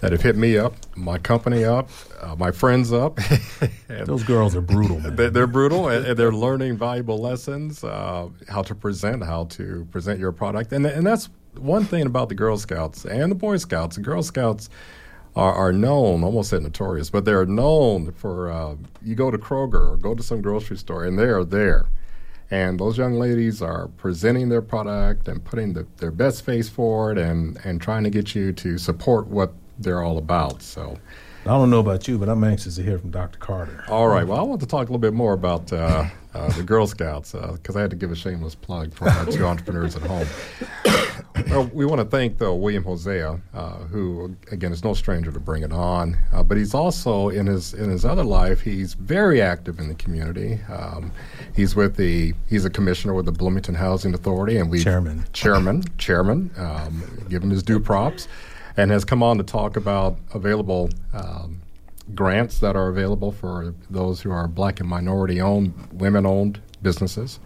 that 0.00 0.12
have 0.12 0.22
hit 0.22 0.36
me 0.36 0.56
up, 0.56 0.74
my 0.96 1.18
company 1.18 1.64
up, 1.64 1.90
uh, 2.20 2.36
my 2.36 2.50
friends 2.50 2.92
up. 2.92 3.18
Those 3.88 4.22
girls 4.22 4.54
are 4.54 4.60
brutal. 4.60 4.98
They're, 5.10 5.30
they're, 5.30 5.46
brutal, 5.46 5.88
and, 5.88 6.06
and, 6.06 6.18
they're 6.18 6.32
learning 6.32 6.76
valuable 6.76 7.18
lessons, 7.18 7.82
uh, 7.82 8.28
how 8.48 8.62
to 8.62 8.74
present, 8.74 9.24
how 9.24 9.44
to 9.44 9.86
present 9.90 10.20
your 10.20 10.32
product, 10.32 10.72
and 10.72 10.86
and 10.86 11.06
that's 11.06 11.28
one 11.56 11.84
thing 11.84 12.06
about 12.06 12.28
the 12.28 12.34
Girl 12.34 12.56
Scouts 12.56 13.04
and 13.04 13.30
the 13.30 13.36
Boy 13.36 13.56
Scouts, 13.56 13.96
the 13.96 14.02
Girl 14.02 14.22
Scouts 14.22 14.68
are, 15.36 15.52
are 15.52 15.72
known, 15.72 16.24
almost 16.24 16.50
said 16.50 16.62
notorious, 16.62 17.10
but 17.10 17.24
they're 17.24 17.46
known 17.46 18.12
for 18.12 18.50
uh, 18.50 18.76
you 19.02 19.14
go 19.14 19.30
to 19.30 19.38
Kroger 19.38 19.92
or 19.92 19.96
go 19.96 20.14
to 20.14 20.22
some 20.22 20.42
grocery 20.42 20.76
store 20.76 21.04
and 21.04 21.18
they 21.18 21.24
are 21.24 21.44
there. 21.44 21.86
And 22.50 22.80
those 22.80 22.96
young 22.96 23.14
ladies 23.14 23.60
are 23.60 23.88
presenting 23.88 24.48
their 24.48 24.62
product 24.62 25.28
and 25.28 25.44
putting 25.44 25.74
the, 25.74 25.86
their 25.98 26.10
best 26.10 26.44
face 26.44 26.68
forward 26.68 27.18
and, 27.18 27.58
and 27.62 27.80
trying 27.80 28.04
to 28.04 28.10
get 28.10 28.34
you 28.34 28.52
to 28.54 28.78
support 28.78 29.26
what 29.26 29.52
they're 29.78 30.02
all 30.02 30.18
about. 30.18 30.62
So 30.62 30.98
I 31.44 31.50
don't 31.50 31.70
know 31.70 31.80
about 31.80 32.06
you, 32.06 32.18
but 32.18 32.28
I'm 32.28 32.44
anxious 32.44 32.76
to 32.76 32.82
hear 32.82 32.98
from 32.98 33.10
Dr. 33.10 33.38
Carter. 33.38 33.84
All 33.88 34.08
right. 34.08 34.26
Well, 34.26 34.38
I 34.38 34.42
want 34.42 34.60
to 34.60 34.66
talk 34.66 34.80
a 34.88 34.92
little 34.92 34.98
bit 34.98 35.14
more 35.14 35.32
about 35.32 35.72
uh, 35.72 36.04
uh, 36.34 36.48
the 36.52 36.62
Girl 36.62 36.86
Scouts 36.86 37.32
because 37.32 37.74
uh, 37.74 37.78
I 37.78 37.82
had 37.82 37.90
to 37.90 37.96
give 37.96 38.10
a 38.10 38.16
shameless 38.16 38.54
plug 38.54 38.92
for 38.92 39.08
our 39.08 39.24
two 39.24 39.44
entrepreneurs 39.46 39.96
at 39.96 40.02
home. 40.02 40.26
well, 41.48 41.70
we 41.72 41.86
want 41.86 42.00
to 42.00 42.04
thank 42.04 42.38
though 42.38 42.54
William 42.54 42.84
Hosea, 42.84 43.40
uh, 43.54 43.70
who 43.84 44.36
again 44.50 44.72
is 44.72 44.84
no 44.84 44.92
stranger 44.92 45.32
to 45.32 45.40
Bring 45.40 45.62
It 45.62 45.72
On, 45.72 46.18
uh, 46.32 46.42
but 46.42 46.58
he's 46.58 46.74
also 46.74 47.30
in 47.30 47.46
his 47.46 47.72
in 47.72 47.88
his 47.88 48.04
other 48.04 48.24
life 48.24 48.60
he's 48.60 48.94
very 48.94 49.40
active 49.40 49.78
in 49.78 49.88
the 49.88 49.94
community. 49.94 50.60
Um, 50.68 51.12
he's 51.56 51.74
with 51.74 51.96
the 51.96 52.34
he's 52.48 52.64
a 52.64 52.70
commissioner 52.70 53.14
with 53.14 53.24
the 53.24 53.32
Bloomington 53.32 53.74
Housing 53.74 54.12
Authority, 54.12 54.58
and 54.58 54.70
we 54.70 54.82
chairman 54.82 55.24
chairman 55.32 55.82
chairman 55.96 56.50
um, 56.58 57.02
give 57.30 57.42
him 57.42 57.50
his 57.50 57.62
due 57.62 57.80
props 57.80 58.28
and 58.78 58.92
has 58.92 59.04
come 59.04 59.24
on 59.24 59.36
to 59.36 59.42
talk 59.42 59.76
about 59.76 60.16
available 60.32 60.88
um, 61.12 61.60
grants 62.14 62.60
that 62.60 62.76
are 62.76 62.88
available 62.88 63.32
for 63.32 63.74
those 63.90 64.20
who 64.20 64.30
are 64.30 64.46
black 64.46 64.78
and 64.78 64.88
minority 64.88 65.40
owned, 65.40 65.74
women 65.92 66.24
owned 66.24 66.60
businesses. 66.80 67.40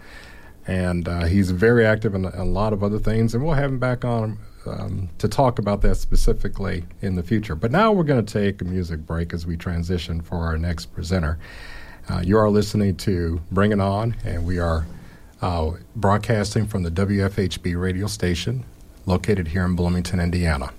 And 0.66 1.08
uh, 1.08 1.24
he's 1.24 1.50
very 1.50 1.86
active 1.86 2.14
in 2.14 2.26
a 2.26 2.44
lot 2.44 2.74
of 2.74 2.84
other 2.84 2.98
things, 2.98 3.34
and 3.34 3.42
we'll 3.42 3.54
have 3.54 3.70
him 3.70 3.78
back 3.78 4.04
on 4.04 4.38
um, 4.66 5.08
to 5.18 5.26
talk 5.26 5.58
about 5.58 5.80
that 5.80 5.96
specifically 5.96 6.84
in 7.00 7.16
the 7.16 7.22
future. 7.22 7.54
But 7.54 7.72
now 7.72 7.92
we're 7.92 8.04
going 8.04 8.24
to 8.24 8.32
take 8.32 8.60
a 8.60 8.64
music 8.64 9.00
break 9.06 9.32
as 9.32 9.46
we 9.46 9.56
transition 9.56 10.20
for 10.20 10.36
our 10.36 10.58
next 10.58 10.92
presenter. 10.92 11.38
Uh, 12.10 12.22
you 12.22 12.36
are 12.36 12.50
listening 12.50 12.94
to 12.98 13.40
Bring 13.50 13.72
It 13.72 13.80
On, 13.80 14.14
and 14.22 14.44
we 14.44 14.58
are 14.58 14.86
uh, 15.40 15.72
broadcasting 15.96 16.66
from 16.66 16.82
the 16.82 16.90
WFHB 16.90 17.80
radio 17.80 18.06
station 18.06 18.64
located 19.06 19.48
here 19.48 19.64
in 19.64 19.74
Bloomington, 19.74 20.20
Indiana. 20.20 20.72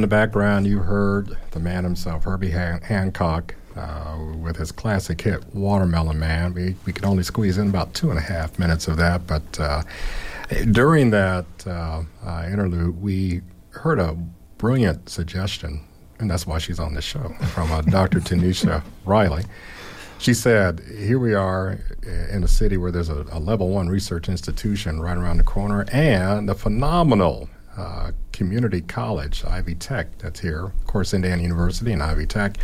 In 0.00 0.08
the 0.08 0.08
background, 0.08 0.66
you 0.66 0.78
heard 0.78 1.36
the 1.50 1.60
man 1.60 1.84
himself, 1.84 2.24
Herbie 2.24 2.52
Han- 2.52 2.80
Hancock, 2.80 3.54
uh, 3.76 4.16
with 4.38 4.56
his 4.56 4.72
classic 4.72 5.20
hit 5.20 5.54
"Watermelon 5.54 6.18
Man." 6.18 6.54
We 6.54 6.74
we 6.86 6.92
could 6.94 7.04
only 7.04 7.22
squeeze 7.22 7.58
in 7.58 7.68
about 7.68 7.92
two 7.92 8.08
and 8.08 8.18
a 8.18 8.22
half 8.22 8.58
minutes 8.58 8.88
of 8.88 8.96
that, 8.96 9.26
but 9.26 9.60
uh, 9.60 9.82
during 10.70 11.10
that 11.10 11.44
uh, 11.66 12.02
uh 12.24 12.48
interlude, 12.50 13.02
we 13.02 13.42
heard 13.72 13.98
a 13.98 14.16
brilliant 14.56 15.10
suggestion, 15.10 15.82
and 16.18 16.30
that's 16.30 16.46
why 16.46 16.56
she's 16.56 16.80
on 16.80 16.94
the 16.94 17.02
show 17.02 17.28
from 17.52 17.70
uh, 17.70 17.82
Dr. 17.82 18.20
Tanisha 18.28 18.82
Riley. 19.04 19.44
She 20.16 20.32
said, 20.32 20.80
"Here 20.96 21.18
we 21.18 21.34
are 21.34 21.78
in 22.30 22.42
a 22.42 22.48
city 22.48 22.78
where 22.78 22.90
there's 22.90 23.10
a, 23.10 23.26
a 23.30 23.38
level 23.38 23.68
one 23.68 23.90
research 23.90 24.30
institution 24.30 24.98
right 24.98 25.18
around 25.18 25.36
the 25.36 25.44
corner, 25.44 25.84
and 25.92 26.48
a 26.48 26.54
phenomenal." 26.54 27.50
Uh, 27.80 28.12
community 28.32 28.82
college, 28.82 29.42
Ivy 29.42 29.74
Tech, 29.74 30.18
that's 30.18 30.40
here, 30.40 30.66
of 30.66 30.86
course, 30.86 31.14
Indiana 31.14 31.40
University 31.40 31.92
and 31.92 32.02
Ivy 32.02 32.26
Tech. 32.26 32.58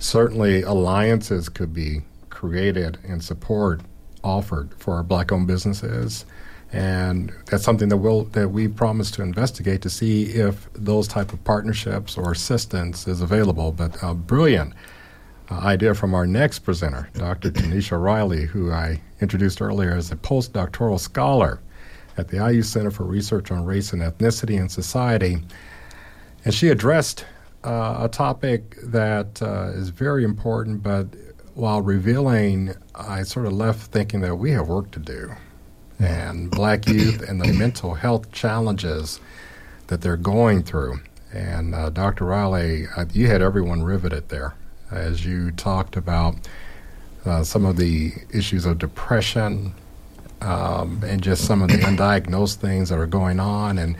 Certainly, 0.00 0.62
alliances 0.62 1.48
could 1.48 1.72
be 1.72 2.02
created 2.28 2.98
and 3.06 3.22
support 3.22 3.82
offered 4.24 4.74
for 4.74 4.94
our 4.94 5.04
black-owned 5.04 5.46
businesses, 5.46 6.26
and 6.72 7.32
that's 7.46 7.62
something 7.62 7.88
that 7.88 7.98
we'll 7.98 8.24
that 8.24 8.48
we 8.48 8.66
promise 8.66 9.12
to 9.12 9.22
investigate 9.22 9.80
to 9.82 9.90
see 9.90 10.24
if 10.24 10.68
those 10.72 11.06
type 11.06 11.32
of 11.32 11.44
partnerships 11.44 12.18
or 12.18 12.32
assistance 12.32 13.06
is 13.06 13.20
available. 13.20 13.70
But 13.70 13.96
a 14.02 14.12
brilliant 14.12 14.72
uh, 15.52 15.54
idea 15.58 15.94
from 15.94 16.14
our 16.14 16.26
next 16.26 16.60
presenter, 16.60 17.10
Dr. 17.14 17.52
Tanisha 17.52 18.02
Riley, 18.02 18.46
who 18.46 18.72
I 18.72 19.00
introduced 19.20 19.62
earlier 19.62 19.92
as 19.92 20.10
a 20.10 20.16
postdoctoral 20.16 20.98
scholar 20.98 21.60
at 22.18 22.28
the 22.28 22.36
IU 22.36 22.62
Center 22.62 22.90
for 22.90 23.04
Research 23.04 23.50
on 23.50 23.64
Race 23.64 23.92
and 23.92 24.02
Ethnicity 24.02 24.58
and 24.58 24.70
Society. 24.70 25.38
And 26.44 26.52
she 26.52 26.68
addressed 26.68 27.24
uh, 27.64 27.98
a 28.00 28.08
topic 28.08 28.76
that 28.82 29.40
uh, 29.42 29.70
is 29.74 29.90
very 29.90 30.24
important, 30.24 30.82
but 30.82 31.06
while 31.54 31.80
revealing, 31.82 32.74
I 32.94 33.22
sort 33.22 33.46
of 33.46 33.52
left 33.52 33.90
thinking 33.90 34.20
that 34.20 34.36
we 34.36 34.50
have 34.52 34.68
work 34.68 34.90
to 34.92 34.98
do. 34.98 35.32
And 35.98 36.50
black 36.50 36.86
youth 36.86 37.22
and 37.28 37.40
the 37.40 37.52
mental 37.52 37.94
health 37.94 38.30
challenges 38.30 39.18
that 39.88 40.00
they're 40.00 40.16
going 40.16 40.62
through. 40.62 41.00
And 41.32 41.74
uh, 41.74 41.90
Dr. 41.90 42.26
Riley, 42.26 42.86
uh, 42.96 43.06
you 43.12 43.26
had 43.26 43.42
everyone 43.42 43.82
riveted 43.82 44.28
there 44.28 44.54
as 44.90 45.24
you 45.24 45.50
talked 45.50 45.96
about 45.96 46.36
uh, 47.24 47.42
some 47.42 47.64
of 47.64 47.76
the 47.76 48.12
issues 48.32 48.64
of 48.64 48.78
depression, 48.78 49.74
um, 50.40 51.02
and 51.04 51.22
just 51.22 51.44
some 51.44 51.62
of 51.62 51.68
the 51.68 51.78
undiagnosed 51.78 52.56
things 52.56 52.88
that 52.88 52.98
are 52.98 53.06
going 53.06 53.40
on 53.40 53.78
and 53.78 53.96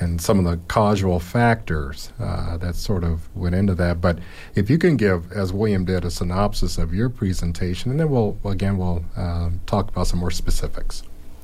and 0.00 0.20
some 0.20 0.38
of 0.38 0.44
the 0.44 0.60
causal 0.66 1.20
factors 1.20 2.12
uh, 2.18 2.56
that 2.56 2.74
sort 2.74 3.04
of 3.04 3.34
went 3.36 3.54
into 3.54 3.74
that. 3.76 4.00
But 4.00 4.18
if 4.56 4.68
you 4.68 4.76
can 4.76 4.96
give, 4.96 5.30
as 5.30 5.52
William 5.52 5.84
did, 5.84 6.04
a 6.04 6.10
synopsis 6.10 6.78
of 6.78 6.92
your 6.92 7.08
presentation, 7.08 7.90
and 7.90 8.00
then 8.00 8.10
we'll 8.10 8.36
again 8.44 8.76
we'll 8.76 9.04
uh, 9.16 9.50
talk 9.66 9.88
about 9.88 10.06
some 10.06 10.18
more 10.18 10.30
specifics. 10.30 11.02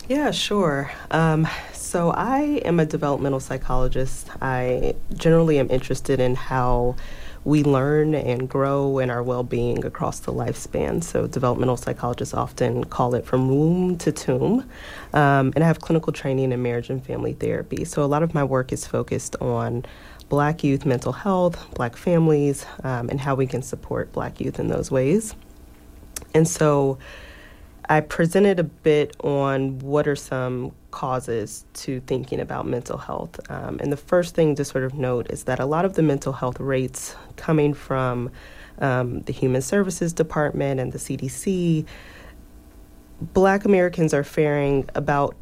Yeah, 0.08 0.32
sure. 0.32 0.90
Um, 1.12 1.46
so 1.72 2.10
I 2.10 2.60
am 2.64 2.80
a 2.80 2.86
developmental 2.86 3.38
psychologist. 3.38 4.28
I 4.42 4.96
generally 5.14 5.60
am 5.60 5.70
interested 5.70 6.18
in 6.18 6.34
how 6.34 6.96
we 7.44 7.64
learn 7.64 8.14
and 8.14 8.48
grow 8.48 8.98
in 8.98 9.10
our 9.10 9.22
well 9.22 9.42
being 9.42 9.84
across 9.84 10.20
the 10.20 10.32
lifespan. 10.32 11.02
So, 11.02 11.26
developmental 11.26 11.76
psychologists 11.76 12.34
often 12.34 12.84
call 12.84 13.14
it 13.14 13.24
from 13.24 13.48
womb 13.48 13.96
to 13.98 14.12
tomb. 14.12 14.68
Um, 15.12 15.52
and 15.54 15.64
I 15.64 15.66
have 15.66 15.80
clinical 15.80 16.12
training 16.12 16.52
in 16.52 16.62
marriage 16.62 16.90
and 16.90 17.04
family 17.04 17.32
therapy. 17.32 17.84
So, 17.84 18.02
a 18.02 18.06
lot 18.06 18.22
of 18.22 18.34
my 18.34 18.44
work 18.44 18.72
is 18.72 18.86
focused 18.86 19.36
on 19.40 19.84
black 20.28 20.62
youth 20.62 20.84
mental 20.84 21.12
health, 21.12 21.66
black 21.74 21.96
families, 21.96 22.66
um, 22.84 23.08
and 23.08 23.20
how 23.20 23.34
we 23.34 23.46
can 23.46 23.62
support 23.62 24.12
black 24.12 24.40
youth 24.40 24.60
in 24.60 24.68
those 24.68 24.90
ways. 24.90 25.34
And 26.34 26.46
so, 26.46 26.98
I 27.88 28.00
presented 28.00 28.60
a 28.60 28.64
bit 28.64 29.16
on 29.24 29.80
what 29.80 30.06
are 30.06 30.14
some 30.14 30.72
causes 30.90 31.64
to 31.74 32.00
thinking 32.00 32.40
about 32.40 32.66
mental 32.66 32.98
health. 32.98 33.38
Um, 33.50 33.78
and 33.80 33.92
the 33.92 33.96
first 33.96 34.34
thing 34.34 34.54
to 34.56 34.64
sort 34.64 34.84
of 34.84 34.94
note 34.94 35.30
is 35.30 35.44
that 35.44 35.60
a 35.60 35.66
lot 35.66 35.84
of 35.84 35.94
the 35.94 36.02
mental 36.02 36.32
health 36.32 36.58
rates 36.60 37.14
coming 37.36 37.74
from 37.74 38.30
um, 38.78 39.20
the 39.22 39.32
Human 39.32 39.62
Services 39.62 40.12
Department 40.12 40.80
and 40.80 40.92
the 40.92 40.98
CDC, 40.98 41.86
Black 43.20 43.64
Americans 43.64 44.14
are 44.14 44.24
faring 44.24 44.88
about 44.94 45.36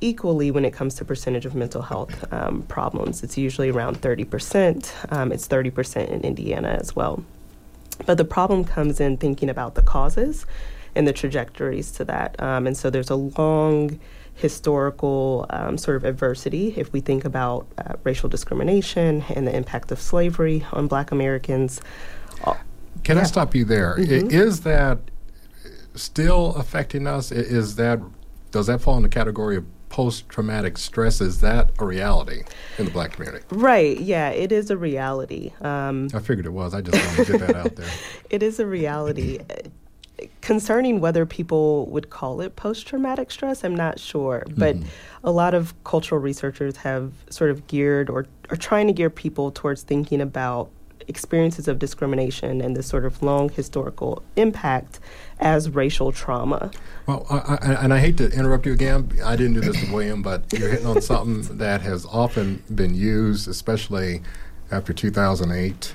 equally 0.00 0.50
when 0.50 0.64
it 0.64 0.72
comes 0.72 0.94
to 0.96 1.04
percentage 1.04 1.46
of 1.46 1.54
mental 1.54 1.82
health 1.82 2.32
um, 2.32 2.62
problems. 2.62 3.22
It's 3.22 3.38
usually 3.38 3.70
around 3.70 4.00
30%. 4.00 5.12
Um, 5.12 5.32
it's 5.32 5.48
30% 5.48 6.08
in 6.08 6.20
Indiana 6.20 6.76
as 6.80 6.94
well. 6.94 7.24
But 8.06 8.18
the 8.18 8.24
problem 8.24 8.64
comes 8.64 9.00
in 9.00 9.16
thinking 9.16 9.48
about 9.48 9.74
the 9.74 9.82
causes 9.82 10.46
and 10.94 11.06
the 11.06 11.12
trajectories 11.12 11.90
to 11.92 12.04
that. 12.04 12.40
Um, 12.40 12.66
and 12.66 12.76
so 12.76 12.90
there's 12.90 13.10
a 13.10 13.16
long 13.16 13.98
historical 14.34 15.46
um, 15.50 15.78
sort 15.78 15.96
of 15.96 16.04
adversity 16.04 16.74
if 16.76 16.92
we 16.92 17.00
think 17.00 17.24
about 17.24 17.66
uh, 17.78 17.94
racial 18.02 18.28
discrimination 18.28 19.24
and 19.34 19.46
the 19.46 19.54
impact 19.54 19.92
of 19.92 20.00
slavery 20.00 20.66
on 20.72 20.86
black 20.86 21.12
Americans. 21.12 21.80
Can 23.02 23.16
yeah. 23.16 23.22
I 23.22 23.26
stop 23.26 23.54
you 23.54 23.64
there? 23.64 23.96
Mm-hmm. 23.96 24.30
Is 24.30 24.60
that 24.62 24.98
still 25.94 26.54
affecting 26.54 27.06
us? 27.06 27.30
Is 27.30 27.76
that 27.76 28.00
does 28.50 28.66
that 28.66 28.80
fall 28.80 28.96
in 28.96 29.02
the 29.02 29.08
category 29.08 29.56
of 29.56 29.66
post 29.88 30.28
traumatic 30.28 30.78
stress? 30.78 31.20
Is 31.20 31.40
that 31.40 31.70
a 31.78 31.84
reality 31.84 32.42
in 32.78 32.86
the 32.86 32.90
black 32.90 33.12
community? 33.12 33.44
Right. 33.50 33.98
Yeah, 34.00 34.30
it 34.30 34.52
is 34.52 34.70
a 34.70 34.76
reality. 34.76 35.52
Um, 35.60 36.08
I 36.14 36.20
figured 36.20 36.46
it 36.46 36.52
was. 36.52 36.72
I 36.74 36.80
just 36.80 37.04
wanted 37.06 37.26
to 37.26 37.32
get 37.38 37.46
that 37.46 37.56
out 37.56 37.76
there. 37.76 37.90
It 38.30 38.42
is 38.42 38.58
a 38.58 38.66
reality. 38.66 39.38
Concerning 40.44 41.00
whether 41.00 41.24
people 41.24 41.86
would 41.86 42.10
call 42.10 42.42
it 42.42 42.54
post 42.54 42.86
traumatic 42.86 43.30
stress, 43.30 43.64
I'm 43.64 43.74
not 43.74 43.98
sure. 43.98 44.44
But 44.50 44.76
mm-hmm. 44.76 44.86
a 45.24 45.30
lot 45.30 45.54
of 45.54 45.72
cultural 45.84 46.20
researchers 46.20 46.76
have 46.76 47.12
sort 47.30 47.50
of 47.50 47.66
geared 47.66 48.10
or 48.10 48.26
are 48.50 48.56
trying 48.56 48.86
to 48.88 48.92
gear 48.92 49.08
people 49.08 49.50
towards 49.50 49.82
thinking 49.82 50.20
about 50.20 50.68
experiences 51.08 51.66
of 51.66 51.78
discrimination 51.78 52.60
and 52.60 52.76
this 52.76 52.86
sort 52.86 53.06
of 53.06 53.22
long 53.22 53.48
historical 53.48 54.22
impact 54.36 55.00
as 55.40 55.70
racial 55.70 56.12
trauma. 56.12 56.70
Well, 57.06 57.26
I, 57.30 57.36
I, 57.36 57.72
and 57.82 57.94
I 57.94 57.98
hate 57.98 58.18
to 58.18 58.30
interrupt 58.30 58.66
you 58.66 58.72
again. 58.72 59.10
I 59.24 59.36
didn't 59.36 59.54
do 59.54 59.60
this 59.60 59.82
to 59.82 59.92
William, 59.92 60.20
but 60.20 60.52
you're 60.52 60.68
hitting 60.68 60.86
on 60.86 61.00
something 61.00 61.56
that 61.56 61.80
has 61.80 62.04
often 62.06 62.62
been 62.74 62.94
used, 62.94 63.48
especially 63.48 64.20
after 64.70 64.92
2008, 64.92 65.94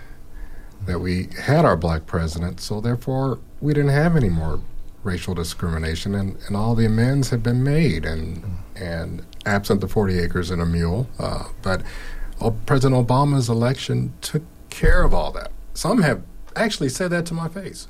that 0.90 1.00
we 1.00 1.30
had 1.44 1.66
our 1.66 1.78
black 1.78 2.06
president. 2.06 2.60
So 2.60 2.82
therefore, 2.82 3.40
we 3.62 3.74
didn't 3.74 3.92
have 3.92 4.16
any 4.16 4.30
more 4.30 4.60
racial 5.04 5.34
discrimination, 5.34 6.14
and, 6.14 6.38
and 6.48 6.56
all 6.56 6.76
the 6.76 6.86
amends 6.86 7.30
have 7.30 7.42
been 7.42 7.64
made, 7.64 8.06
and 8.06 8.44
and 8.76 9.26
absent 9.46 9.82
the 9.82 9.88
40 9.88 10.20
acres 10.20 10.52
and 10.52 10.62
a 10.62 10.66
mule. 10.66 11.10
Uh, 11.18 11.46
but 11.62 11.82
President 12.66 13.08
Obama's 13.08 13.50
election 13.50 14.14
took 14.22 14.44
care 14.70 15.04
of 15.04 15.14
all 15.14 15.32
that. 15.32 15.52
Some 15.74 16.02
have 16.02 16.24
actually 16.56 16.90
said 16.90 17.10
that 17.12 17.26
to 17.28 17.34
my 17.34 17.48
face. 17.48 17.88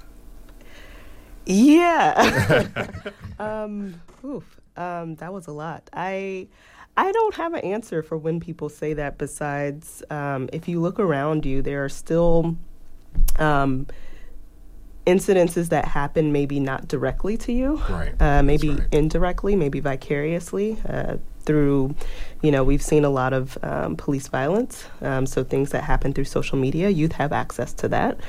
Yeah. 1.46 2.68
um, 3.40 4.02
oof, 4.24 4.60
um, 4.78 5.16
that 5.16 5.34
was 5.34 5.48
a 5.48 5.52
lot. 5.52 5.90
I 5.94 6.48
I 6.98 7.12
don't 7.12 7.36
have 7.36 7.54
an 7.54 7.62
answer 7.62 8.04
for 8.04 8.18
when 8.18 8.40
people 8.40 8.68
say 8.70 8.94
that. 8.94 9.18
Besides, 9.18 10.04
um, 10.10 10.50
if 10.52 10.68
you 10.68 10.82
look 10.82 11.00
around 11.00 11.46
you, 11.46 11.62
there 11.62 11.84
are 11.86 11.90
still 11.90 12.58
um, 13.38 13.88
incidences 15.06 15.70
that 15.70 15.86
happen, 15.86 16.32
maybe 16.32 16.60
not 16.60 16.88
directly 16.88 17.38
to 17.38 17.52
you, 17.52 17.82
right. 17.90 18.22
uh, 18.22 18.44
maybe 18.44 18.72
right. 18.72 18.88
indirectly, 18.92 19.56
maybe 19.56 19.80
vicariously. 19.80 20.78
Uh, 20.88 21.18
through, 21.42 21.96
you 22.44 22.52
know, 22.52 22.64
we've 22.64 22.82
seen 22.82 23.04
a 23.04 23.10
lot 23.10 23.34
of 23.34 23.58
um, 23.64 23.96
police 23.96 24.28
violence. 24.28 24.86
Um, 25.02 25.26
so 25.26 25.44
things 25.44 25.72
that 25.72 25.84
happen 25.84 26.14
through 26.14 26.26
social 26.26 26.60
media, 26.60 26.90
youth 26.90 27.14
have 27.14 27.32
access 27.32 27.74
to 27.74 27.88
that. 27.88 28.20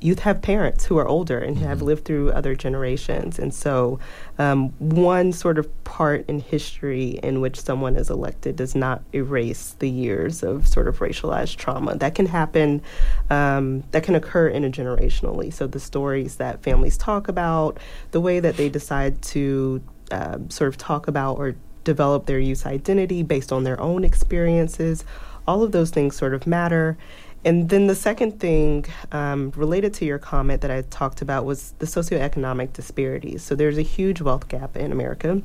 Youth 0.00 0.20
have 0.20 0.42
parents 0.42 0.84
who 0.84 0.98
are 0.98 1.06
older 1.06 1.38
and 1.38 1.56
mm-hmm. 1.56 1.66
have 1.66 1.82
lived 1.82 2.04
through 2.04 2.30
other 2.32 2.54
generations. 2.54 3.38
And 3.38 3.52
so, 3.52 3.98
um, 4.38 4.70
one 4.78 5.32
sort 5.32 5.58
of 5.58 5.84
part 5.84 6.24
in 6.28 6.40
history 6.40 7.18
in 7.22 7.40
which 7.40 7.60
someone 7.60 7.96
is 7.96 8.10
elected 8.10 8.56
does 8.56 8.74
not 8.74 9.02
erase 9.12 9.74
the 9.78 9.88
years 9.88 10.42
of 10.42 10.68
sort 10.68 10.88
of 10.88 10.98
racialized 10.98 11.56
trauma. 11.56 11.96
That 11.96 12.14
can 12.14 12.26
happen, 12.26 12.82
um, 13.30 13.82
that 13.90 14.02
can 14.04 14.14
occur 14.14 14.50
intergenerationally. 14.50 15.52
So, 15.52 15.66
the 15.66 15.80
stories 15.80 16.36
that 16.36 16.62
families 16.62 16.96
talk 16.96 17.28
about, 17.28 17.78
the 18.12 18.20
way 18.20 18.40
that 18.40 18.56
they 18.56 18.68
decide 18.68 19.20
to 19.22 19.82
uh, 20.10 20.38
sort 20.48 20.68
of 20.68 20.76
talk 20.78 21.08
about 21.08 21.38
or 21.38 21.54
develop 21.84 22.26
their 22.26 22.38
youth 22.38 22.66
identity 22.66 23.22
based 23.22 23.50
on 23.50 23.64
their 23.64 23.80
own 23.80 24.04
experiences, 24.04 25.04
all 25.46 25.62
of 25.62 25.72
those 25.72 25.90
things 25.90 26.14
sort 26.14 26.34
of 26.34 26.46
matter. 26.46 26.98
And 27.44 27.68
then 27.68 27.86
the 27.86 27.94
second 27.94 28.40
thing 28.40 28.86
um, 29.12 29.52
related 29.54 29.94
to 29.94 30.04
your 30.04 30.18
comment 30.18 30.60
that 30.62 30.70
I 30.70 30.82
talked 30.82 31.22
about 31.22 31.44
was 31.44 31.72
the 31.78 31.86
socioeconomic 31.86 32.72
disparities. 32.72 33.42
So 33.42 33.54
there's 33.54 33.78
a 33.78 33.82
huge 33.82 34.20
wealth 34.20 34.48
gap 34.48 34.76
in 34.76 34.92
America, 34.92 35.40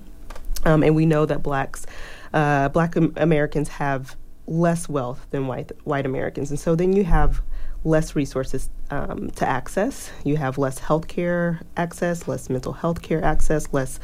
um, 0.66 0.84
and 0.84 0.96
we 0.96 1.06
know 1.06 1.26
that 1.26 1.44
blacks, 1.44 1.86
uh, 2.34 2.70
black 2.70 2.96
Americans 2.96 3.70
have 3.70 4.16
less 4.48 4.90
wealth 4.90 5.26
than 5.30 5.48
white 5.48 5.72
white 5.84 6.06
Americans, 6.06 6.50
and 6.50 6.60
so 6.60 6.76
then 6.76 6.94
you 6.94 7.04
have 7.04 7.42
less 7.86 8.16
resources 8.16 8.70
um, 8.90 9.30
to 9.32 9.48
access. 9.48 10.12
You 10.24 10.38
have 10.38 10.58
less 10.58 10.80
healthcare 10.80 11.62
access, 11.78 12.28
less 12.28 12.50
mental 12.50 12.74
health 12.74 13.02
care 13.02 13.24
access, 13.24 13.72
less 13.74 14.00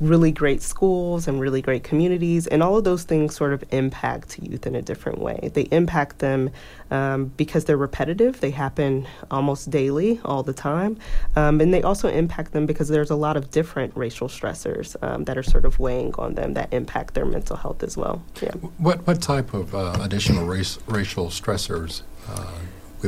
really 0.00 0.30
great 0.30 0.62
schools 0.62 1.26
and 1.28 1.40
really 1.40 1.62
great 1.62 1.84
communities, 1.84 2.46
and 2.46 2.62
all 2.62 2.76
of 2.76 2.84
those 2.84 3.04
things 3.04 3.34
sort 3.34 3.52
of 3.52 3.64
impact 3.70 4.38
youth 4.38 4.66
in 4.66 4.74
a 4.74 4.82
different 4.82 5.18
way. 5.18 5.50
They 5.52 5.62
impact 5.62 6.18
them 6.18 6.50
um, 6.90 7.26
because 7.36 7.64
they're 7.64 7.76
repetitive, 7.76 8.40
they 8.40 8.50
happen 8.50 9.06
almost 9.30 9.70
daily, 9.70 10.20
all 10.24 10.42
the 10.42 10.52
time, 10.52 10.98
um, 11.36 11.60
and 11.60 11.72
they 11.72 11.82
also 11.82 12.08
impact 12.08 12.52
them 12.52 12.66
because 12.66 12.88
there's 12.88 13.10
a 13.10 13.16
lot 13.16 13.36
of 13.36 13.50
different 13.50 13.96
racial 13.96 14.28
stressors 14.28 14.96
um, 15.02 15.24
that 15.24 15.36
are 15.36 15.42
sort 15.42 15.64
of 15.64 15.78
weighing 15.78 16.14
on 16.14 16.34
them 16.34 16.54
that 16.54 16.72
impact 16.72 17.14
their 17.14 17.26
mental 17.26 17.56
health 17.56 17.82
as 17.82 17.96
well. 17.96 18.22
Yeah. 18.40 18.52
What 18.78 19.06
what 19.06 19.20
type 19.20 19.54
of 19.54 19.74
uh, 19.74 19.98
additional 20.00 20.46
race 20.46 20.78
racial 20.86 21.26
stressors 21.26 22.02
uh, 22.28 22.52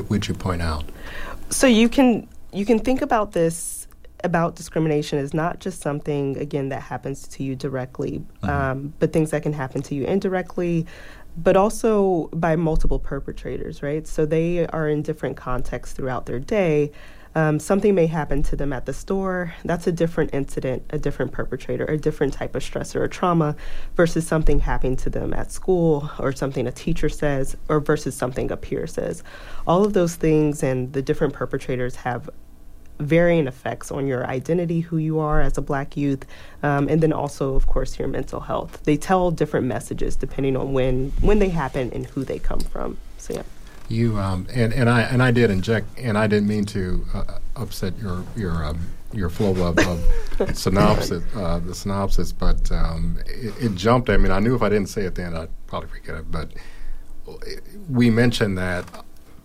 would 0.09 0.29
you 0.29 0.35
point 0.35 0.63
out? 0.63 0.85
So 1.51 1.67
you 1.67 1.89
can 1.89 2.29
you 2.53 2.67
can 2.67 2.79
think 2.79 3.03
about 3.03 3.33
this 3.33 3.80
about 4.25 4.57
discrimination 4.57 5.19
is 5.19 5.33
not 5.35 5.61
just 5.61 5.81
something 5.81 6.37
again 6.39 6.69
that 6.71 6.83
happens 6.83 7.27
to 7.29 7.43
you 7.43 7.57
directly, 7.57 8.19
mm-hmm. 8.43 8.49
um, 8.49 8.95
but 8.99 9.13
things 9.13 9.31
that 9.31 9.43
can 9.43 9.53
happen 9.53 9.83
to 9.83 9.95
you 9.95 10.05
indirectly, 10.05 10.87
but 11.37 11.57
also 11.57 12.29
by 12.33 12.57
multiple 12.57 12.99
perpetrators, 12.99 13.83
right? 13.83 14.07
So 14.07 14.27
they 14.27 14.67
are 14.67 14.89
in 14.89 15.03
different 15.03 15.37
contexts 15.37 15.95
throughout 15.95 16.27
their 16.27 16.39
day. 16.39 16.93
Um, 17.37 17.61
something 17.61 17.95
may 17.95 18.07
happen 18.07 18.43
to 18.45 18.57
them 18.57 18.73
at 18.73 18.87
the 18.87 18.93
store. 18.93 19.55
That's 19.65 19.87
a 19.87 19.93
different 19.93 20.35
incident, 20.35 20.83
a 20.91 20.99
different 20.99 21.31
perpetrator, 21.31 21.85
a 21.85 21.97
different 21.97 22.33
type 22.33 22.57
of 22.57 22.63
stressor 22.63 22.97
or 22.97 23.09
trauma 23.09 23.55
versus 23.95 24.27
something 24.27 24.59
happening 24.59 24.97
to 24.97 25.11
them 25.11 25.33
at 25.33 25.53
school 25.53 26.11
or 26.19 26.33
something 26.33 26.67
a 26.67 26.73
teacher 26.73 27.09
says 27.09 27.57
or 27.69 27.79
versus 27.79 28.17
something 28.17 28.51
a 28.51 28.57
peer 28.57 28.89
says. 28.89 29.23
All 29.67 29.85
of 29.85 29.93
those 29.93 30.17
things 30.17 30.65
and 30.65 30.93
the 30.93 31.03
different 31.03 31.33
perpetrators 31.33 31.95
have 31.97 32.29
varying 33.01 33.47
effects 33.47 33.91
on 33.91 34.07
your 34.07 34.27
identity, 34.27 34.81
who 34.81 34.97
you 34.97 35.19
are 35.19 35.41
as 35.41 35.59
a 35.59 35.63
black 35.63 35.97
youth, 35.97 36.25
um, 36.63 36.89
and 36.89 37.03
then 37.03 37.13
also, 37.13 37.55
of 37.55 37.67
course, 37.67 37.99
your 37.99 38.09
mental 38.09 38.41
health. 38.41 38.83
They 38.85 38.97
tell 38.97 39.31
different 39.31 39.67
messages 39.67 40.17
depending 40.17 40.57
on 40.57 40.73
when 40.73 41.13
when 41.21 41.39
they 41.39 41.49
happen 41.49 41.91
and 41.93 42.07
who 42.07 42.25
they 42.25 42.39
come 42.39 42.61
from. 42.61 42.97
So 43.19 43.35
yeah. 43.35 43.43
You 43.89 44.19
um, 44.19 44.47
and 44.53 44.73
and 44.73 44.89
I 44.89 45.03
and 45.03 45.23
I 45.23 45.33
did 45.33 45.51
inject, 45.51 45.99
and 45.99 46.17
I 46.17 46.29
didn't 46.29 46.49
mean 46.49 46.65
to 46.67 47.05
uh, 47.13 47.25
upset 47.57 47.99
your 47.99 48.25
your 48.37 48.65
um, 48.65 48.79
your 49.13 49.29
flow 49.29 49.51
of, 49.67 49.79
of 49.79 50.57
synopsis, 50.57 51.25
uh, 51.35 51.59
the 51.59 51.75
synopsis, 51.75 52.31
but 52.31 52.71
um, 52.71 53.19
it, 53.27 53.53
it, 53.61 53.75
jumped. 53.75 54.09
I 54.09 54.17
mean, 54.17 54.31
I 54.31 54.39
knew 54.39 54.55
if 54.55 54.63
I 54.63 54.69
didn't 54.69 54.89
say 54.91 55.03
it 55.03 55.17
then, 55.17 55.35
I'd 55.35 55.49
probably 55.67 55.89
forget 55.89 56.15
it. 56.15 56.31
But 56.31 56.53
we 57.89 58.11
mentioned 58.11 58.59
that 58.59 58.85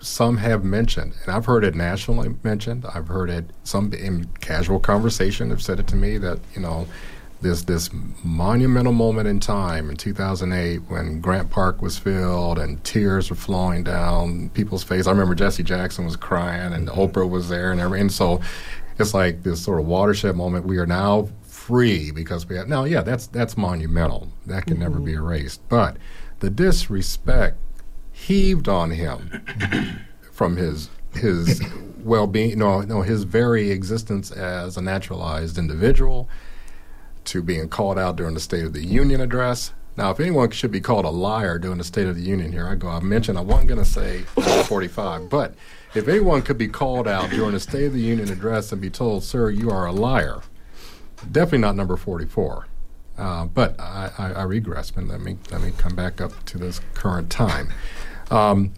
some 0.05 0.37
have 0.37 0.63
mentioned, 0.63 1.13
and 1.23 1.33
I've 1.33 1.45
heard 1.45 1.63
it 1.63 1.73
nationally 1.73 2.35
mentioned. 2.43 2.85
I've 2.93 3.07
heard 3.07 3.29
it 3.29 3.45
some 3.63 3.91
in 3.93 4.25
casual 4.39 4.79
conversation 4.79 5.49
have 5.49 5.61
said 5.61 5.79
it 5.79 5.87
to 5.87 5.95
me 5.95 6.17
that 6.19 6.39
you 6.53 6.61
know 6.61 6.87
this 7.41 7.63
this 7.63 7.89
monumental 8.23 8.93
moment 8.93 9.27
in 9.27 9.39
time 9.39 9.89
in 9.89 9.97
2008 9.97 10.77
when 10.89 11.21
Grant 11.21 11.49
Park 11.49 11.81
was 11.81 11.97
filled 11.97 12.59
and 12.59 12.83
tears 12.83 13.29
were 13.29 13.35
flowing 13.35 13.83
down 13.83 14.49
people's 14.49 14.83
face. 14.83 15.07
I 15.07 15.11
remember 15.11 15.35
Jesse 15.35 15.63
Jackson 15.63 16.05
was 16.05 16.15
crying 16.15 16.73
and 16.73 16.87
Oprah 16.87 17.29
was 17.29 17.49
there 17.49 17.71
and 17.71 17.81
everything. 17.81 18.01
And 18.01 18.11
so 18.11 18.41
it's 18.99 19.13
like 19.13 19.43
this 19.43 19.63
sort 19.63 19.79
of 19.79 19.87
watershed 19.87 20.35
moment. 20.35 20.65
We 20.65 20.77
are 20.77 20.85
now 20.85 21.29
free 21.43 22.11
because 22.11 22.47
we 22.47 22.57
have 22.57 22.67
now. 22.67 22.83
Yeah, 22.83 23.01
that's 23.01 23.27
that's 23.27 23.57
monumental. 23.57 24.29
That 24.45 24.65
can 24.65 24.75
mm-hmm. 24.75 24.83
never 24.83 24.99
be 24.99 25.13
erased. 25.13 25.67
But 25.67 25.97
the 26.39 26.49
disrespect 26.49 27.57
heaved 28.25 28.67
on 28.67 28.91
him 28.91 29.45
from 30.31 30.57
his 30.57 30.89
his 31.13 31.61
well-being, 32.03 32.59
no, 32.59 32.81
no, 32.81 33.01
his 33.01 33.23
very 33.23 33.71
existence 33.71 34.31
as 34.31 34.77
a 34.77 34.81
naturalized 34.81 35.57
individual, 35.57 36.29
to 37.23 37.41
being 37.41 37.69
called 37.69 37.97
out 37.97 38.15
during 38.15 38.33
the 38.33 38.39
State 38.39 38.63
of 38.63 38.73
the 38.73 38.85
Union 38.85 39.21
address. 39.21 39.73
Now, 39.97 40.11
if 40.11 40.19
anyone 40.19 40.51
should 40.51 40.71
be 40.71 40.81
called 40.81 41.05
a 41.05 41.09
liar 41.09 41.57
during 41.57 41.77
the 41.77 41.83
State 41.83 42.07
of 42.07 42.15
the 42.15 42.21
Union 42.21 42.51
here, 42.51 42.67
I 42.67 42.75
go. 42.75 42.89
I 42.89 42.99
mentioned 42.99 43.37
I 43.37 43.41
wasn't 43.41 43.69
going 43.69 43.83
to 43.83 43.89
say 43.89 44.23
45, 44.23 45.29
but 45.29 45.55
if 45.93 46.07
anyone 46.07 46.41
could 46.41 46.57
be 46.57 46.67
called 46.67 47.07
out 47.07 47.29
during 47.29 47.53
the 47.53 47.59
State 47.59 47.85
of 47.85 47.93
the 47.93 48.01
Union 48.01 48.29
address 48.29 48.71
and 48.71 48.81
be 48.81 48.89
told, 48.89 49.23
"Sir, 49.23 49.49
you 49.49 49.71
are 49.71 49.85
a 49.85 49.93
liar," 49.93 50.41
definitely 51.31 51.59
not 51.59 51.75
number 51.75 51.95
44. 51.95 52.67
Uh, 53.17 53.45
but 53.45 53.79
I, 53.79 54.11
I, 54.17 54.31
I 54.33 54.43
regress, 54.43 54.91
and 54.91 55.07
let 55.07 55.21
me 55.21 55.37
let 55.49 55.61
me 55.61 55.71
come 55.77 55.95
back 55.95 56.19
up 56.19 56.43
to 56.45 56.57
this 56.57 56.81
current 56.93 57.29
time. 57.29 57.69
Um, 58.31 58.73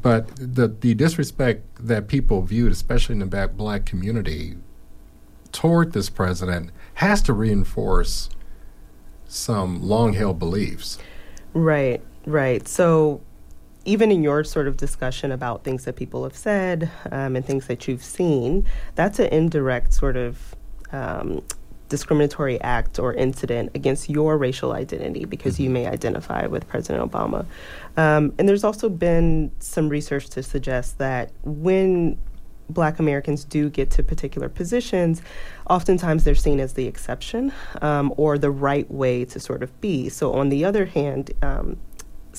but 0.00 0.28
the 0.36 0.68
the 0.68 0.94
disrespect 0.94 1.66
that 1.78 2.08
people 2.08 2.42
viewed, 2.42 2.72
especially 2.72 3.14
in 3.14 3.28
the 3.28 3.48
black, 3.48 3.84
community, 3.84 4.56
toward 5.52 5.92
this 5.92 6.08
president 6.08 6.70
has 6.94 7.22
to 7.22 7.32
reinforce 7.32 8.30
some 9.26 9.82
long 9.82 10.14
held 10.14 10.38
beliefs. 10.38 10.98
Right, 11.52 12.00
right. 12.26 12.66
So 12.66 13.20
even 13.84 14.10
in 14.10 14.22
your 14.22 14.44
sort 14.44 14.68
of 14.68 14.76
discussion 14.76 15.32
about 15.32 15.64
things 15.64 15.84
that 15.84 15.96
people 15.96 16.24
have 16.24 16.36
said 16.36 16.90
um, 17.10 17.36
and 17.36 17.44
things 17.44 17.66
that 17.66 17.88
you've 17.88 18.04
seen, 18.04 18.66
that's 18.94 19.18
an 19.18 19.26
indirect 19.26 19.92
sort 19.92 20.16
of 20.16 20.54
um, 20.92 21.42
discriminatory 21.90 22.58
act 22.62 22.98
or 22.98 23.12
incident 23.12 23.70
against 23.74 24.08
your 24.08 24.38
racial 24.38 24.72
identity 24.72 25.26
because 25.26 25.60
you 25.60 25.68
may 25.68 25.86
identify 25.86 26.46
with 26.46 26.66
President 26.66 27.10
Obama. 27.10 27.44
Um, 27.98 28.32
and 28.38 28.48
there's 28.48 28.64
also 28.64 28.88
been 28.88 29.50
some 29.58 29.90
research 29.90 30.30
to 30.30 30.42
suggest 30.42 30.96
that 30.98 31.32
when 31.44 32.16
black 32.70 33.00
Americans 33.00 33.44
do 33.44 33.68
get 33.68 33.90
to 33.90 34.02
particular 34.02 34.48
positions, 34.48 35.20
oftentimes 35.68 36.22
they're 36.24 36.34
seen 36.36 36.60
as 36.60 36.74
the 36.74 36.86
exception 36.86 37.52
um, 37.82 38.14
or 38.16 38.38
the 38.38 38.50
right 38.50 38.88
way 38.90 39.24
to 39.24 39.40
sort 39.40 39.62
of 39.62 39.80
be. 39.80 40.08
So, 40.08 40.32
on 40.32 40.48
the 40.48 40.64
other 40.64 40.86
hand, 40.86 41.32
um, 41.42 41.76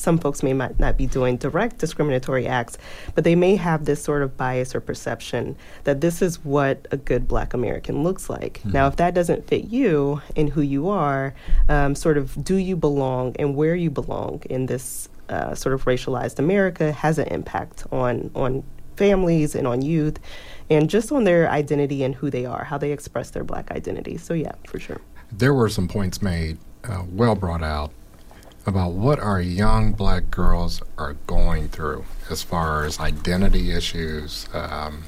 some 0.01 0.17
folks 0.17 0.43
may 0.43 0.53
not 0.53 0.97
be 0.97 1.05
doing 1.05 1.37
direct 1.37 1.77
discriminatory 1.77 2.47
acts, 2.47 2.77
but 3.15 3.23
they 3.23 3.35
may 3.35 3.55
have 3.55 3.85
this 3.85 4.03
sort 4.03 4.23
of 4.23 4.35
bias 4.35 4.73
or 4.73 4.81
perception 4.81 5.55
that 5.83 6.01
this 6.01 6.21
is 6.21 6.43
what 6.43 6.87
a 6.91 6.97
good 6.97 7.27
black 7.27 7.53
American 7.53 8.03
looks 8.03 8.29
like. 8.29 8.59
Mm-hmm. 8.59 8.71
Now, 8.71 8.87
if 8.87 8.95
that 8.97 9.13
doesn't 9.13 9.47
fit 9.47 9.65
you 9.65 10.21
and 10.35 10.49
who 10.49 10.61
you 10.61 10.89
are, 10.89 11.33
um, 11.69 11.95
sort 11.95 12.17
of 12.17 12.43
do 12.43 12.55
you 12.55 12.75
belong 12.75 13.35
and 13.37 13.55
where 13.55 13.75
you 13.75 13.89
belong 13.89 14.41
in 14.49 14.65
this 14.65 15.07
uh, 15.29 15.55
sort 15.55 15.73
of 15.73 15.85
racialized 15.85 16.39
America 16.39 16.91
has 16.91 17.17
an 17.17 17.27
impact 17.27 17.85
on, 17.91 18.31
on 18.35 18.63
families 18.97 19.55
and 19.55 19.67
on 19.67 19.81
youth 19.81 20.19
and 20.69 20.89
just 20.89 21.11
on 21.11 21.23
their 21.23 21.49
identity 21.49 22.03
and 22.03 22.15
who 22.15 22.29
they 22.29 22.45
are, 22.45 22.63
how 22.63 22.77
they 22.77 22.91
express 22.91 23.29
their 23.31 23.43
black 23.43 23.71
identity. 23.71 24.17
So, 24.17 24.33
yeah, 24.33 24.53
for 24.67 24.79
sure. 24.79 24.99
There 25.31 25.53
were 25.53 25.69
some 25.69 25.87
points 25.87 26.21
made, 26.21 26.57
uh, 26.83 27.03
well 27.09 27.35
brought 27.35 27.63
out 27.63 27.93
about 28.65 28.91
what 28.91 29.19
our 29.19 29.41
young 29.41 29.91
black 29.91 30.29
girls 30.29 30.81
are 30.97 31.13
going 31.27 31.67
through 31.69 32.05
as 32.29 32.43
far 32.43 32.85
as 32.85 32.99
identity 32.99 33.71
issues, 33.71 34.47
um, 34.53 35.03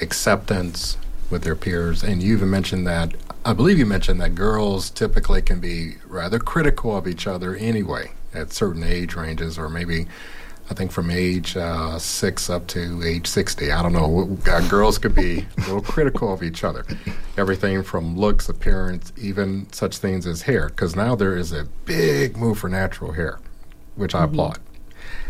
acceptance 0.00 0.96
with 1.30 1.42
their 1.42 1.56
peers. 1.56 2.02
And 2.02 2.22
you 2.22 2.34
even 2.34 2.50
mentioned 2.50 2.86
that, 2.86 3.14
I 3.44 3.52
believe 3.52 3.78
you 3.78 3.86
mentioned 3.86 4.20
that 4.20 4.34
girls 4.34 4.90
typically 4.90 5.42
can 5.42 5.60
be 5.60 5.96
rather 6.06 6.38
critical 6.38 6.96
of 6.96 7.08
each 7.08 7.26
other 7.26 7.54
anyway 7.56 8.12
at 8.34 8.52
certain 8.52 8.84
age 8.84 9.14
ranges, 9.14 9.58
or 9.58 9.68
maybe 9.68 10.06
I 10.68 10.74
think 10.74 10.90
from 10.90 11.10
age 11.10 11.56
uh, 11.56 11.98
six 11.98 12.50
up 12.50 12.66
to 12.68 13.02
age 13.04 13.26
60. 13.26 13.70
I 13.70 13.82
don't 13.82 13.92
know. 13.92 14.36
Uh, 14.50 14.68
girls 14.68 14.98
could 14.98 15.14
be 15.14 15.46
a 15.58 15.60
little 15.60 15.80
critical 15.80 16.32
of 16.32 16.42
each 16.42 16.64
other. 16.64 16.84
Everything 17.36 17.82
from 17.84 18.16
looks, 18.16 18.48
appearance, 18.48 19.12
even 19.16 19.72
such 19.72 19.98
things 19.98 20.26
as 20.26 20.42
hair. 20.42 20.68
Because 20.68 20.96
now 20.96 21.14
there 21.14 21.36
is 21.36 21.52
a 21.52 21.64
big 21.84 22.36
move 22.36 22.58
for 22.58 22.68
natural 22.68 23.12
hair, 23.12 23.38
which 23.94 24.14
I 24.14 24.24
mm-hmm. 24.24 24.34
applaud. 24.34 24.58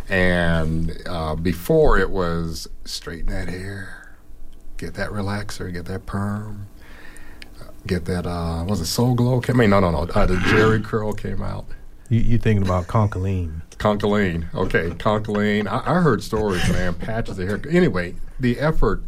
And 0.09 1.03
uh, 1.07 1.35
before 1.35 1.99
it 1.99 2.11
was 2.11 2.69
straighten 2.85 3.31
that 3.31 3.49
hair, 3.49 4.17
get 4.79 4.95
that 4.95 5.11
relaxer, 5.11 5.71
get 5.73 5.85
that 5.87 6.07
perm, 6.07 6.69
get 7.87 8.07
that, 8.07 8.27
uh, 8.27 8.65
was 8.67 8.81
it 8.81 8.87
Soul 8.87 9.15
Glo? 9.15 9.43
I 9.47 9.53
mean, 9.53 9.71
no, 9.71 9.81
no, 9.81 9.91
no. 9.91 9.99
Uh, 9.99 10.25
the 10.25 10.37
Jheri 10.37 10.83
curl 10.83 11.13
came 11.13 11.43
out. 11.43 11.67
You, 12.09 12.21
you 12.21 12.39
thinking 12.39 12.65
about 12.65 12.87
Congolene. 12.87 13.63
Congolene. 13.79 14.53
Okay, 14.55 14.91
Congolene. 14.91 15.67
I, 15.67 15.97
I 15.97 16.01
heard 16.01 16.23
stories, 16.23 16.69
man, 16.71 16.95
patches 16.99 17.39
of 17.39 17.49
hair. 17.49 17.61
Anyway, 17.69 18.15
the 18.39 18.59
effort 18.59 19.03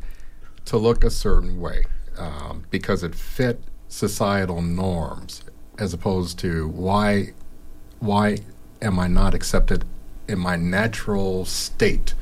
to 0.67 0.77
look 0.77 1.05
a 1.05 1.11
certain 1.11 1.61
way 1.61 1.85
um, 2.19 2.65
because 2.71 3.03
it 3.03 3.15
fit 3.15 3.63
societal 3.89 4.61
norms 4.61 5.43
as 5.79 5.95
opposed 5.95 6.39
to 6.41 6.69
why 6.69 7.33
why 8.01 8.39
am 8.83 8.99
I 8.99 9.09
not 9.09 9.35
accepted 9.35 9.85
in 10.29 10.39
my 10.39 10.57
natural 10.57 11.45
state? 11.45 12.15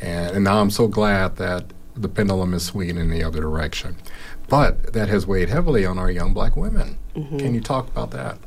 And, 0.00 0.36
and 0.36 0.44
now 0.44 0.60
I'm 0.60 0.70
so 0.70 0.88
glad 0.88 1.36
that 1.36 1.72
the 1.94 2.08
pendulum 2.08 2.54
is 2.54 2.64
swinging 2.64 2.96
in 2.96 3.10
the 3.10 3.22
other 3.22 3.40
direction. 3.40 3.96
But 4.48 4.92
that 4.92 5.08
has 5.08 5.26
weighed 5.26 5.48
heavily 5.48 5.86
on 5.86 5.98
our 5.98 6.10
young 6.10 6.34
black 6.34 6.56
women. 6.56 6.98
Mm-hmm. 7.14 7.38
Can 7.38 7.54
you 7.54 7.60
talk 7.60 7.88
about 7.88 8.10
that? 8.10 8.38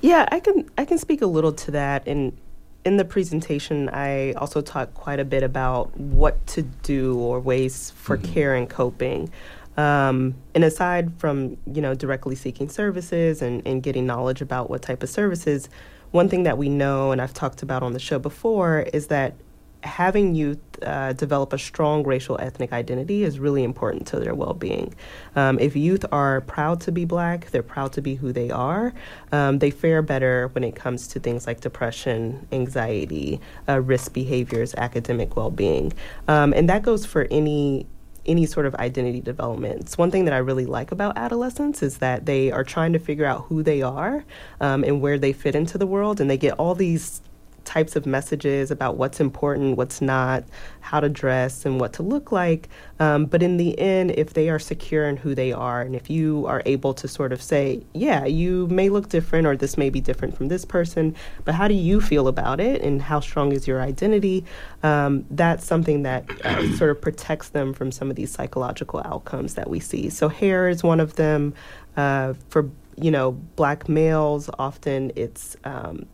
Yeah, 0.00 0.26
I 0.30 0.40
can 0.40 0.70
I 0.78 0.84
can 0.84 0.98
speak 0.98 1.22
a 1.22 1.26
little 1.26 1.52
to 1.52 1.70
that 1.72 2.06
and 2.06 2.36
in 2.84 2.96
the 2.96 3.04
presentation, 3.04 3.88
I 3.90 4.32
also 4.32 4.60
talked 4.60 4.94
quite 4.94 5.20
a 5.20 5.24
bit 5.24 5.42
about 5.42 5.94
what 5.98 6.44
to 6.48 6.62
do 6.62 7.18
or 7.18 7.40
ways 7.40 7.90
for 7.90 8.16
mm-hmm. 8.16 8.32
care 8.32 8.54
and 8.54 8.68
coping. 8.68 9.30
Um, 9.76 10.34
and 10.54 10.64
aside 10.64 11.12
from 11.18 11.56
you 11.72 11.80
know 11.80 11.94
directly 11.94 12.34
seeking 12.34 12.68
services 12.68 13.42
and, 13.42 13.66
and 13.66 13.82
getting 13.82 14.06
knowledge 14.06 14.40
about 14.40 14.70
what 14.70 14.82
type 14.82 15.02
of 15.02 15.10
services, 15.10 15.68
one 16.10 16.28
thing 16.28 16.42
that 16.44 16.58
we 16.58 16.68
know 16.68 17.12
and 17.12 17.20
I've 17.20 17.34
talked 17.34 17.62
about 17.62 17.82
on 17.82 17.92
the 17.92 17.98
show 17.98 18.18
before 18.18 18.80
is 18.92 19.08
that 19.08 19.34
having 19.82 20.34
youth 20.34 20.58
uh, 20.82 21.12
develop 21.12 21.52
a 21.52 21.58
strong 21.58 22.04
racial 22.04 22.38
ethnic 22.40 22.72
identity 22.72 23.22
is 23.22 23.38
really 23.38 23.64
important 23.64 24.06
to 24.06 24.20
their 24.20 24.34
well-being. 24.34 24.94
Um, 25.36 25.58
if 25.58 25.76
youth 25.76 26.04
are 26.12 26.40
proud 26.42 26.80
to 26.82 26.92
be 26.92 27.04
black, 27.04 27.50
they're 27.50 27.62
proud 27.62 27.92
to 27.94 28.02
be 28.02 28.14
who 28.14 28.32
they 28.32 28.50
are. 28.50 28.92
Um, 29.32 29.58
they 29.58 29.70
fare 29.70 30.02
better 30.02 30.48
when 30.52 30.64
it 30.64 30.74
comes 30.74 31.06
to 31.08 31.20
things 31.20 31.46
like 31.46 31.60
depression, 31.60 32.46
anxiety, 32.52 33.40
uh, 33.68 33.80
risk 33.80 34.12
behaviors, 34.12 34.74
academic 34.74 35.36
well-being, 35.36 35.92
um, 36.28 36.52
and 36.52 36.68
that 36.68 36.82
goes 36.82 37.06
for 37.06 37.26
any 37.30 37.86
any 38.26 38.44
sort 38.44 38.66
of 38.66 38.74
identity 38.74 39.20
development. 39.20 39.80
It's 39.80 39.96
one 39.96 40.10
thing 40.10 40.26
that 40.26 40.34
I 40.34 40.38
really 40.38 40.66
like 40.66 40.92
about 40.92 41.16
adolescents 41.16 41.82
is 41.82 41.98
that 41.98 42.26
they 42.26 42.52
are 42.52 42.62
trying 42.62 42.92
to 42.92 42.98
figure 42.98 43.24
out 43.24 43.46
who 43.46 43.62
they 43.62 43.80
are 43.80 44.26
um, 44.60 44.84
and 44.84 45.00
where 45.00 45.18
they 45.18 45.32
fit 45.32 45.54
into 45.54 45.78
the 45.78 45.86
world, 45.86 46.20
and 46.20 46.28
they 46.28 46.36
get 46.36 46.52
all 46.54 46.74
these 46.74 47.22
types 47.70 47.94
of 47.94 48.04
messages 48.04 48.72
about 48.72 48.96
what's 48.96 49.20
important, 49.20 49.76
what's 49.76 50.00
not, 50.00 50.42
how 50.80 50.98
to 50.98 51.08
dress, 51.08 51.64
and 51.64 51.78
what 51.78 51.92
to 51.92 52.02
look 52.02 52.32
like. 52.32 52.68
Um, 52.98 53.26
but 53.26 53.44
in 53.44 53.58
the 53.58 53.78
end, 53.78 54.10
if 54.10 54.34
they 54.34 54.50
are 54.50 54.58
secure 54.58 55.08
in 55.08 55.16
who 55.16 55.36
they 55.36 55.52
are, 55.52 55.80
and 55.80 55.94
if 55.94 56.10
you 56.10 56.46
are 56.46 56.62
able 56.66 56.92
to 56.94 57.06
sort 57.06 57.32
of 57.32 57.40
say, 57.40 57.80
yeah, 57.94 58.24
you 58.24 58.66
may 58.66 58.88
look 58.88 59.08
different, 59.08 59.46
or 59.46 59.56
this 59.56 59.78
may 59.78 59.88
be 59.88 60.00
different 60.00 60.36
from 60.36 60.48
this 60.48 60.64
person, 60.64 61.14
but 61.44 61.54
how 61.54 61.68
do 61.68 61.74
you 61.74 62.00
feel 62.00 62.26
about 62.26 62.58
it, 62.58 62.82
and 62.82 63.00
how 63.00 63.20
strong 63.20 63.52
is 63.52 63.68
your 63.68 63.80
identity? 63.80 64.44
Um, 64.82 65.24
that's 65.30 65.64
something 65.64 66.02
that 66.02 66.28
uh, 66.44 66.66
sort 66.76 66.90
of 66.90 67.00
protects 67.00 67.50
them 67.50 67.72
from 67.72 67.92
some 67.92 68.10
of 68.10 68.16
these 68.16 68.32
psychological 68.32 69.00
outcomes 69.04 69.54
that 69.54 69.70
we 69.70 69.78
see. 69.78 70.10
So, 70.10 70.28
hair 70.28 70.68
is 70.68 70.82
one 70.82 70.98
of 70.98 71.14
them. 71.14 71.54
Uh, 71.96 72.34
for 72.48 72.70
you 72.96 73.10
know, 73.10 73.32
black 73.56 73.88
males, 73.88 74.50
often 74.58 75.10
it's 75.16 75.56
um, 75.64 76.06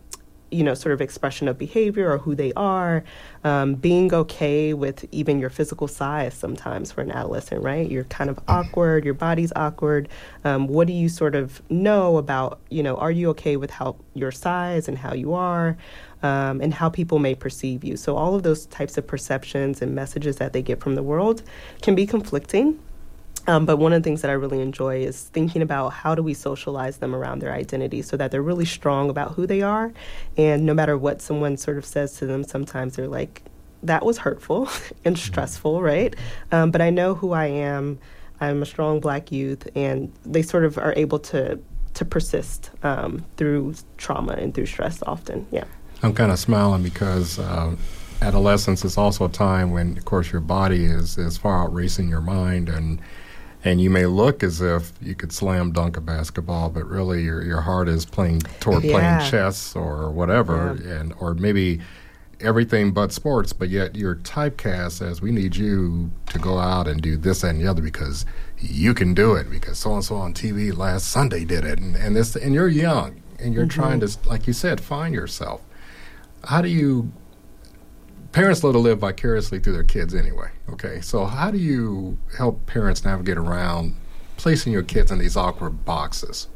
you 0.56 0.64
know, 0.64 0.74
sort 0.74 0.92
of 0.92 1.00
expression 1.00 1.48
of 1.48 1.58
behavior 1.58 2.10
or 2.10 2.18
who 2.18 2.34
they 2.34 2.52
are, 2.54 3.04
um, 3.44 3.74
being 3.74 4.12
okay 4.14 4.72
with 4.72 5.04
even 5.12 5.38
your 5.38 5.50
physical 5.50 5.86
size 5.86 6.32
sometimes 6.32 6.90
for 6.90 7.02
an 7.02 7.10
adolescent, 7.10 7.62
right? 7.62 7.90
You're 7.90 8.04
kind 8.04 8.30
of 8.30 8.40
awkward, 8.48 9.04
your 9.04 9.14
body's 9.14 9.52
awkward. 9.54 10.08
Um, 10.44 10.66
what 10.66 10.86
do 10.86 10.94
you 10.94 11.10
sort 11.10 11.34
of 11.34 11.60
know 11.70 12.16
about, 12.16 12.58
you 12.70 12.82
know, 12.82 12.96
are 12.96 13.10
you 13.10 13.28
okay 13.30 13.56
with 13.56 13.70
how 13.70 13.96
your 14.14 14.32
size 14.32 14.88
and 14.88 14.96
how 14.96 15.12
you 15.12 15.34
are? 15.34 15.76
Um, 16.22 16.62
and 16.62 16.72
how 16.72 16.88
people 16.88 17.18
may 17.18 17.34
perceive 17.34 17.84
you. 17.84 17.96
So, 17.96 18.16
all 18.16 18.34
of 18.34 18.42
those 18.42 18.64
types 18.66 18.96
of 18.96 19.06
perceptions 19.06 19.82
and 19.82 19.94
messages 19.94 20.36
that 20.36 20.54
they 20.54 20.62
get 20.62 20.80
from 20.80 20.94
the 20.94 21.02
world 21.02 21.42
can 21.82 21.94
be 21.94 22.06
conflicting. 22.06 22.80
Um, 23.46 23.64
but 23.64 23.76
one 23.76 23.92
of 23.92 24.02
the 24.02 24.04
things 24.04 24.22
that 24.22 24.30
I 24.30 24.34
really 24.34 24.60
enjoy 24.60 24.98
is 24.98 25.24
thinking 25.24 25.62
about 25.62 25.90
how 25.90 26.14
do 26.14 26.22
we 26.22 26.34
socialize 26.34 26.98
them 26.98 27.14
around 27.14 27.40
their 27.40 27.52
identity 27.52 28.02
so 28.02 28.16
that 28.16 28.30
they're 28.30 28.42
really 28.42 28.64
strong 28.64 29.08
about 29.08 29.32
who 29.32 29.46
they 29.46 29.62
are. 29.62 29.92
And 30.36 30.66
no 30.66 30.74
matter 30.74 30.98
what 30.98 31.22
someone 31.22 31.56
sort 31.56 31.78
of 31.78 31.84
says 31.84 32.16
to 32.18 32.26
them, 32.26 32.44
sometimes 32.44 32.96
they're 32.96 33.08
like, 33.08 33.42
that 33.82 34.04
was 34.04 34.18
hurtful 34.18 34.62
and 35.04 35.16
mm-hmm. 35.16 35.26
stressful, 35.26 35.82
right? 35.82 36.14
Um, 36.52 36.70
but 36.70 36.80
I 36.80 36.90
know 36.90 37.14
who 37.14 37.32
I 37.32 37.46
am. 37.46 37.98
I'm 38.40 38.62
a 38.62 38.66
strong 38.66 39.00
black 39.00 39.32
youth, 39.32 39.66
and 39.74 40.12
they 40.24 40.42
sort 40.42 40.64
of 40.64 40.76
are 40.76 40.92
able 40.96 41.18
to 41.20 41.58
to 41.94 42.04
persist 42.04 42.70
um, 42.82 43.24
through 43.38 43.74
trauma 43.96 44.34
and 44.34 44.54
through 44.54 44.66
stress 44.66 45.02
often. 45.06 45.46
Yeah. 45.50 45.64
I'm 46.02 46.12
kind 46.12 46.30
of 46.30 46.38
smiling 46.38 46.82
because 46.82 47.38
uh, 47.38 47.74
adolescence 48.20 48.84
is 48.84 48.98
also 48.98 49.24
a 49.24 49.30
time 49.30 49.70
when, 49.70 49.96
of 49.96 50.04
course, 50.04 50.30
your 50.30 50.42
body 50.42 50.84
is 50.84 51.16
is 51.16 51.38
far 51.38 51.64
out 51.64 51.72
racing 51.72 52.08
your 52.08 52.20
mind 52.20 52.68
and 52.68 53.00
and 53.66 53.80
you 53.80 53.90
may 53.90 54.06
look 54.06 54.42
as 54.42 54.60
if 54.60 54.92
you 55.02 55.14
could 55.14 55.32
slam 55.32 55.72
dunk 55.72 55.96
a 55.96 56.00
basketball, 56.00 56.70
but 56.70 56.86
really 56.86 57.24
your 57.24 57.42
your 57.42 57.60
heart 57.60 57.88
is 57.88 58.04
playing 58.04 58.40
toward 58.60 58.84
yeah. 58.84 58.92
playing 58.92 59.30
chess 59.30 59.74
or 59.74 60.10
whatever, 60.10 60.78
yeah. 60.82 61.00
and 61.00 61.14
or 61.18 61.34
maybe 61.34 61.80
everything 62.40 62.92
but 62.92 63.12
sports, 63.12 63.52
but 63.52 63.68
yet 63.68 63.96
you're 63.96 64.16
typecast 64.16 65.00
as 65.00 65.20
we 65.20 65.32
need 65.32 65.56
you 65.56 66.10
to 66.26 66.38
go 66.38 66.58
out 66.58 66.86
and 66.86 67.02
do 67.02 67.16
this 67.16 67.42
and 67.42 67.60
the 67.60 67.66
other 67.66 67.82
because 67.82 68.26
you 68.58 68.92
can 68.94 69.14
do 69.14 69.34
it 69.34 69.50
because 69.50 69.78
so 69.78 69.94
and 69.94 70.04
so 70.04 70.16
on 70.16 70.32
TV 70.32 70.76
last 70.76 71.08
Sunday 71.08 71.44
did 71.44 71.64
it, 71.64 71.78
and 71.80 71.96
and 71.96 72.14
this 72.14 72.36
and 72.36 72.54
you're 72.54 72.68
young 72.68 73.20
and 73.38 73.52
you're 73.52 73.64
mm-hmm. 73.64 73.80
trying 73.80 74.00
to, 74.00 74.16
like 74.26 74.46
you 74.46 74.52
said, 74.52 74.80
find 74.80 75.14
yourself. 75.14 75.60
How 76.44 76.62
do 76.62 76.68
you 76.68 77.12
parents 78.32 78.62
love 78.64 78.74
to 78.74 78.78
live 78.78 79.00
vicariously 79.00 79.58
through 79.58 79.72
their 79.74 79.84
kids 79.84 80.14
anyway. 80.14 80.50
Okay, 80.70 81.00
so 81.00 81.24
how 81.24 81.50
do 81.50 81.58
you 81.58 82.18
help 82.36 82.66
parents 82.66 83.04
navigate 83.04 83.38
around 83.38 83.94
placing 84.36 84.72
your 84.72 84.82
kids 84.82 85.10
in 85.10 85.18
these 85.18 85.36
awkward 85.36 85.84
boxes? 85.84 86.48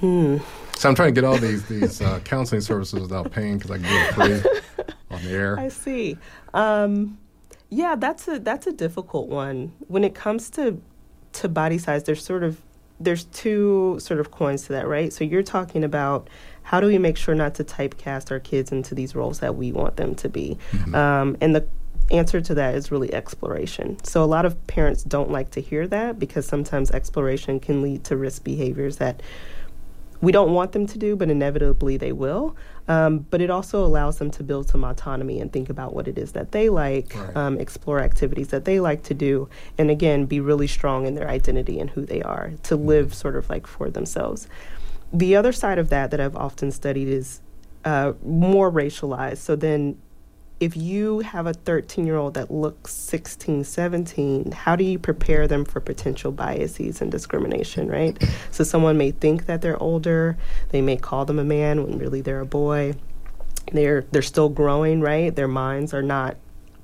Hmm. 0.00 0.38
So 0.76 0.88
I'm 0.88 0.94
trying 0.94 1.14
to 1.14 1.20
get 1.20 1.26
all 1.26 1.38
these 1.38 1.64
these 1.66 2.02
uh, 2.02 2.20
counseling 2.20 2.60
services 2.60 3.00
without 3.00 3.32
paying 3.32 3.58
because 3.58 3.70
I 3.70 3.78
can 3.78 3.84
do 3.84 3.96
it 3.96 4.14
free 4.14 4.86
on 5.10 5.24
the 5.24 5.30
air. 5.30 5.58
I 5.58 5.68
see. 5.68 6.18
Um, 6.52 7.18
yeah, 7.70 7.96
that's 7.96 8.28
a 8.28 8.38
that's 8.38 8.66
a 8.66 8.72
difficult 8.72 9.28
one 9.28 9.72
when 9.88 10.04
it 10.04 10.14
comes 10.14 10.50
to 10.50 10.80
to 11.32 11.48
body 11.48 11.78
size. 11.78 12.04
There's 12.04 12.24
sort 12.24 12.44
of 12.44 12.60
there's 12.98 13.24
two 13.24 13.98
sort 14.00 14.20
of 14.20 14.30
coins 14.30 14.62
to 14.62 14.72
that, 14.72 14.88
right? 14.88 15.12
So 15.12 15.24
you're 15.24 15.42
talking 15.42 15.84
about 15.84 16.28
how 16.62 16.80
do 16.80 16.86
we 16.86 16.98
make 16.98 17.16
sure 17.16 17.34
not 17.34 17.54
to 17.56 17.64
typecast 17.64 18.30
our 18.30 18.40
kids 18.40 18.72
into 18.72 18.94
these 18.94 19.14
roles 19.14 19.40
that 19.40 19.54
we 19.54 19.72
want 19.72 19.96
them 19.96 20.14
to 20.16 20.28
be, 20.28 20.58
mm-hmm. 20.72 20.94
um, 20.94 21.36
and 21.40 21.54
the 21.54 21.66
answer 22.10 22.40
to 22.40 22.54
that 22.54 22.74
is 22.74 22.90
really 22.90 23.12
exploration. 23.12 24.02
So 24.04 24.22
a 24.22 24.26
lot 24.26 24.46
of 24.46 24.66
parents 24.66 25.02
don't 25.02 25.30
like 25.30 25.50
to 25.52 25.60
hear 25.60 25.86
that 25.88 26.18
because 26.18 26.46
sometimes 26.46 26.90
exploration 26.90 27.60
can 27.60 27.82
lead 27.82 28.04
to 28.04 28.16
risk 28.16 28.44
behaviors 28.44 28.96
that 28.96 29.22
we 30.20 30.32
don't 30.32 30.52
want 30.52 30.72
them 30.72 30.86
to 30.86 30.98
do, 30.98 31.16
but 31.16 31.30
inevitably 31.30 31.96
they 31.96 32.12
will. 32.12 32.56
Um, 32.88 33.18
but 33.18 33.40
it 33.40 33.50
also 33.50 33.84
allows 33.84 34.18
them 34.18 34.30
to 34.32 34.44
build 34.44 34.68
some 34.68 34.84
autonomy 34.84 35.40
and 35.40 35.52
think 35.52 35.68
about 35.68 35.92
what 35.94 36.06
it 36.06 36.18
is 36.18 36.32
that 36.32 36.52
they 36.52 36.68
like, 36.68 37.14
right. 37.14 37.36
um, 37.36 37.58
explore 37.58 38.00
activities 38.00 38.48
that 38.48 38.64
they 38.64 38.78
like 38.78 39.02
to 39.04 39.14
do, 39.14 39.48
and 39.76 39.90
again, 39.90 40.26
be 40.26 40.40
really 40.40 40.68
strong 40.68 41.06
in 41.06 41.14
their 41.14 41.28
identity 41.28 41.80
and 41.80 41.90
who 41.90 42.06
they 42.06 42.22
are 42.22 42.52
to 42.62 42.76
mm-hmm. 42.76 42.86
live 42.86 43.14
sort 43.14 43.36
of 43.36 43.48
like 43.50 43.66
for 43.66 43.90
themselves. 43.90 44.48
The 45.12 45.36
other 45.36 45.52
side 45.52 45.78
of 45.78 45.88
that 45.90 46.10
that 46.10 46.20
I've 46.20 46.36
often 46.36 46.70
studied 46.70 47.08
is 47.08 47.40
uh, 47.84 48.12
more 48.24 48.70
racialized. 48.70 49.38
So 49.38 49.56
then 49.56 49.96
if 50.58 50.76
you 50.76 51.20
have 51.20 51.46
a 51.46 51.52
13 51.52 52.06
year 52.06 52.16
old 52.16 52.34
that 52.34 52.50
looks 52.50 52.94
16, 52.94 53.64
17, 53.64 54.52
how 54.52 54.74
do 54.74 54.84
you 54.84 54.98
prepare 54.98 55.46
them 55.46 55.64
for 55.64 55.80
potential 55.80 56.32
biases 56.32 57.00
and 57.00 57.10
discrimination, 57.10 57.88
right? 57.88 58.16
So 58.50 58.64
someone 58.64 58.96
may 58.96 59.10
think 59.10 59.46
that 59.46 59.60
they're 59.60 59.80
older, 59.82 60.36
they 60.70 60.80
may 60.80 60.96
call 60.96 61.24
them 61.26 61.38
a 61.38 61.44
man 61.44 61.84
when 61.84 61.98
really 61.98 62.22
they're 62.22 62.40
a 62.40 62.46
boy. 62.46 62.94
They're 63.72 64.02
they're 64.12 64.22
still 64.22 64.48
growing, 64.48 65.00
right? 65.00 65.34
Their 65.34 65.48
minds 65.48 65.92
are 65.92 66.02
not 66.02 66.36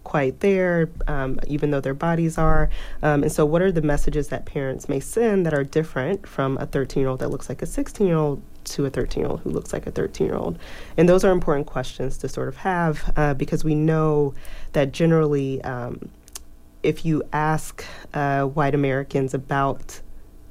quite 0.04 0.40
there, 0.40 0.90
um, 1.06 1.38
even 1.46 1.70
though 1.70 1.80
their 1.80 1.94
bodies 1.94 2.36
are. 2.36 2.68
Um, 3.02 3.22
and 3.22 3.30
so, 3.30 3.46
what 3.46 3.62
are 3.62 3.72
the 3.72 3.82
messages 3.82 4.28
that 4.28 4.44
parents 4.44 4.88
may 4.88 5.00
send 5.00 5.46
that 5.46 5.54
are 5.54 5.64
different 5.64 6.26
from 6.26 6.58
a 6.58 6.66
13 6.66 7.00
year 7.00 7.08
old 7.08 7.20
that 7.20 7.30
looks 7.30 7.48
like 7.48 7.62
a 7.62 7.66
16 7.66 8.06
year 8.06 8.16
old 8.16 8.42
to 8.64 8.86
a 8.86 8.90
13 8.90 9.22
year 9.22 9.30
old 9.30 9.40
who 9.40 9.50
looks 9.50 9.72
like 9.72 9.86
a 9.86 9.90
13 9.90 10.26
year 10.26 10.36
old? 10.36 10.58
And 10.96 11.08
those 11.08 11.24
are 11.24 11.30
important 11.30 11.66
questions 11.66 12.18
to 12.18 12.28
sort 12.28 12.48
of 12.48 12.56
have 12.56 13.12
uh, 13.16 13.34
because 13.34 13.64
we 13.64 13.74
know 13.74 14.34
that 14.72 14.92
generally, 14.92 15.62
um, 15.62 16.08
if 16.82 17.04
you 17.04 17.22
ask 17.32 17.84
uh, 18.14 18.44
white 18.44 18.74
Americans 18.74 19.34
about 19.34 20.00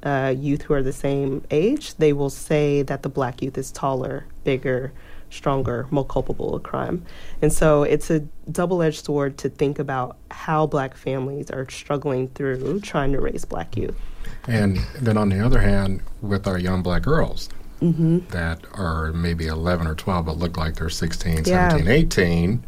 uh, 0.02 0.34
youth 0.36 0.62
who 0.62 0.74
are 0.74 0.82
the 0.82 0.92
same 0.92 1.44
age, 1.50 1.94
they 1.96 2.12
will 2.12 2.30
say 2.30 2.82
that 2.82 3.02
the 3.02 3.08
black 3.08 3.42
youth 3.42 3.56
is 3.56 3.70
taller, 3.70 4.26
bigger, 4.44 4.92
stronger, 5.30 5.86
more 5.90 6.04
culpable 6.04 6.54
of 6.54 6.62
crime. 6.62 7.04
And 7.40 7.52
so 7.52 7.82
it's 7.82 8.10
a 8.10 8.20
double 8.50 8.82
edged 8.82 9.04
sword 9.04 9.38
to 9.38 9.48
think 9.48 9.78
about 9.78 10.16
how 10.30 10.66
black 10.66 10.96
families 10.96 11.50
are 11.50 11.68
struggling 11.70 12.28
through 12.28 12.80
trying 12.80 13.12
to 13.12 13.20
raise 13.20 13.44
black 13.44 13.76
youth. 13.76 13.98
And 14.46 14.78
then 15.00 15.16
on 15.16 15.28
the 15.28 15.44
other 15.44 15.60
hand, 15.60 16.02
with 16.20 16.46
our 16.46 16.58
young 16.58 16.82
black 16.82 17.02
girls, 17.02 17.48
mm-hmm. 17.82 18.18
that 18.28 18.64
are 18.72 19.12
maybe 19.12 19.46
11 19.46 19.86
or 19.86 19.94
12 19.94 20.26
but 20.26 20.38
look 20.38 20.56
like 20.56 20.76
they're 20.76 20.88
16, 20.88 21.44
yeah. 21.44 21.70
17, 21.70 21.88
18. 21.88 22.64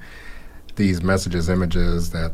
These 0.77 1.03
messages, 1.03 1.49
images 1.49 2.11
that 2.11 2.33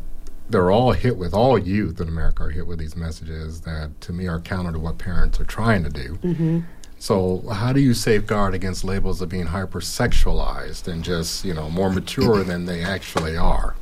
they're 0.49 0.71
all 0.71 0.91
hit 0.91 1.17
with, 1.17 1.33
all 1.33 1.57
youth 1.57 2.01
in 2.01 2.07
America 2.07 2.43
are 2.43 2.49
hit 2.49 2.67
with 2.67 2.79
these 2.79 2.95
messages 2.95 3.61
that 3.61 4.01
to 4.01 4.13
me 4.13 4.27
are 4.27 4.39
counter 4.39 4.71
to 4.73 4.79
what 4.79 4.97
parents 4.97 5.39
are 5.39 5.45
trying 5.45 5.83
to 5.83 5.89
do. 5.89 6.17
Mm-hmm. 6.23 6.59
So, 6.99 7.41
how 7.49 7.73
do 7.73 7.79
you 7.79 7.95
safeguard 7.95 8.53
against 8.53 8.83
labels 8.83 9.21
of 9.21 9.29
being 9.29 9.47
hypersexualized 9.47 10.87
and 10.87 11.03
just, 11.03 11.43
you 11.43 11.53
know, 11.53 11.67
more 11.69 11.89
mature 11.89 12.43
than 12.43 12.65
they 12.65 12.83
actually 12.83 13.35
are? 13.35 13.75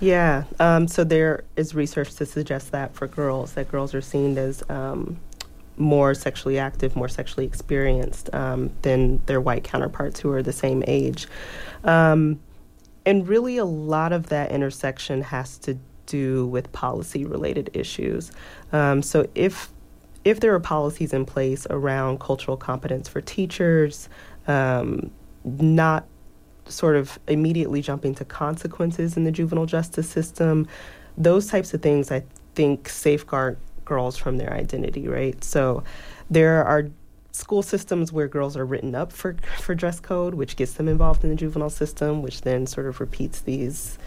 Yeah, 0.00 0.44
um, 0.58 0.88
so 0.88 1.04
there 1.04 1.44
is 1.56 1.74
research 1.74 2.14
to 2.16 2.26
suggest 2.26 2.72
that 2.72 2.94
for 2.94 3.06
girls, 3.06 3.52
that 3.52 3.68
girls 3.68 3.94
are 3.94 4.00
seen 4.00 4.36
as 4.36 4.62
um, 4.68 5.18
more 5.76 6.14
sexually 6.14 6.58
active, 6.58 6.94
more 6.96 7.08
sexually 7.08 7.46
experienced 7.46 8.32
um, 8.34 8.70
than 8.82 9.20
their 9.26 9.40
white 9.40 9.64
counterparts 9.64 10.20
who 10.20 10.30
are 10.30 10.42
the 10.42 10.52
same 10.52 10.84
age. 10.86 11.26
Um, 11.82 12.40
and 13.06 13.28
really, 13.28 13.58
a 13.58 13.64
lot 13.64 14.12
of 14.12 14.28
that 14.28 14.50
intersection 14.50 15.22
has 15.22 15.58
to 15.58 15.78
do 16.06 16.46
with 16.46 16.72
policy 16.72 17.24
related 17.24 17.70
issues. 17.74 18.32
Um, 18.72 19.02
so, 19.02 19.28
if 19.34 19.70
if 20.24 20.40
there 20.40 20.54
are 20.54 20.60
policies 20.60 21.12
in 21.12 21.26
place 21.26 21.66
around 21.68 22.18
cultural 22.18 22.56
competence 22.56 23.08
for 23.08 23.20
teachers, 23.20 24.08
um, 24.48 25.10
not 25.44 26.06
sort 26.66 26.96
of 26.96 27.18
immediately 27.28 27.82
jumping 27.82 28.14
to 28.14 28.24
consequences 28.24 29.18
in 29.18 29.24
the 29.24 29.30
juvenile 29.30 29.66
justice 29.66 30.08
system, 30.08 30.66
those 31.18 31.46
types 31.46 31.74
of 31.74 31.82
things 31.82 32.10
I 32.10 32.24
think 32.54 32.88
safeguard 32.88 33.58
girls 33.84 34.16
from 34.16 34.38
their 34.38 34.52
identity, 34.52 35.08
right? 35.08 35.42
So 35.42 35.84
there 36.30 36.64
are 36.64 36.88
school 37.32 37.62
systems 37.62 38.12
where 38.12 38.28
girls 38.28 38.56
are 38.56 38.64
written 38.64 38.94
up 38.94 39.12
for 39.12 39.36
for 39.60 39.74
dress 39.74 40.00
code, 40.00 40.34
which 40.34 40.56
gets 40.56 40.74
them 40.74 40.88
involved 40.88 41.24
in 41.24 41.30
the 41.30 41.36
juvenile 41.36 41.70
system, 41.70 42.22
which 42.22 42.42
then 42.42 42.66
sort 42.66 42.86
of 42.86 43.00
repeats 43.00 43.40
these 43.40 43.98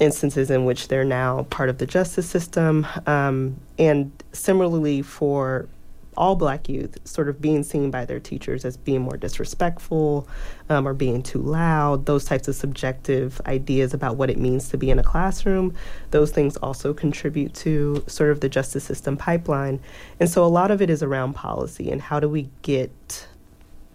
instances 0.00 0.50
in 0.50 0.64
which 0.64 0.88
they're 0.88 1.04
now 1.04 1.44
part 1.44 1.68
of 1.68 1.78
the 1.78 1.86
justice 1.86 2.28
system. 2.28 2.86
Um, 3.06 3.58
and 3.78 4.10
similarly 4.32 5.02
for 5.02 5.68
all 6.16 6.36
black 6.36 6.68
youth 6.68 6.98
sort 7.04 7.28
of 7.28 7.40
being 7.40 7.62
seen 7.62 7.90
by 7.90 8.04
their 8.04 8.20
teachers 8.20 8.64
as 8.64 8.76
being 8.76 9.02
more 9.02 9.16
disrespectful 9.16 10.28
um, 10.68 10.86
or 10.86 10.94
being 10.94 11.22
too 11.22 11.40
loud, 11.40 12.06
those 12.06 12.24
types 12.24 12.48
of 12.48 12.54
subjective 12.54 13.40
ideas 13.46 13.94
about 13.94 14.16
what 14.16 14.30
it 14.30 14.38
means 14.38 14.68
to 14.68 14.76
be 14.76 14.90
in 14.90 14.98
a 14.98 15.02
classroom, 15.02 15.74
those 16.10 16.30
things 16.30 16.56
also 16.58 16.92
contribute 16.92 17.54
to 17.54 18.02
sort 18.06 18.30
of 18.30 18.40
the 18.40 18.48
justice 18.48 18.84
system 18.84 19.16
pipeline. 19.16 19.80
And 20.20 20.28
so 20.30 20.44
a 20.44 20.46
lot 20.46 20.70
of 20.70 20.82
it 20.82 20.90
is 20.90 21.02
around 21.02 21.34
policy 21.34 21.90
and 21.90 22.00
how 22.00 22.20
do 22.20 22.28
we 22.28 22.48
get 22.62 23.26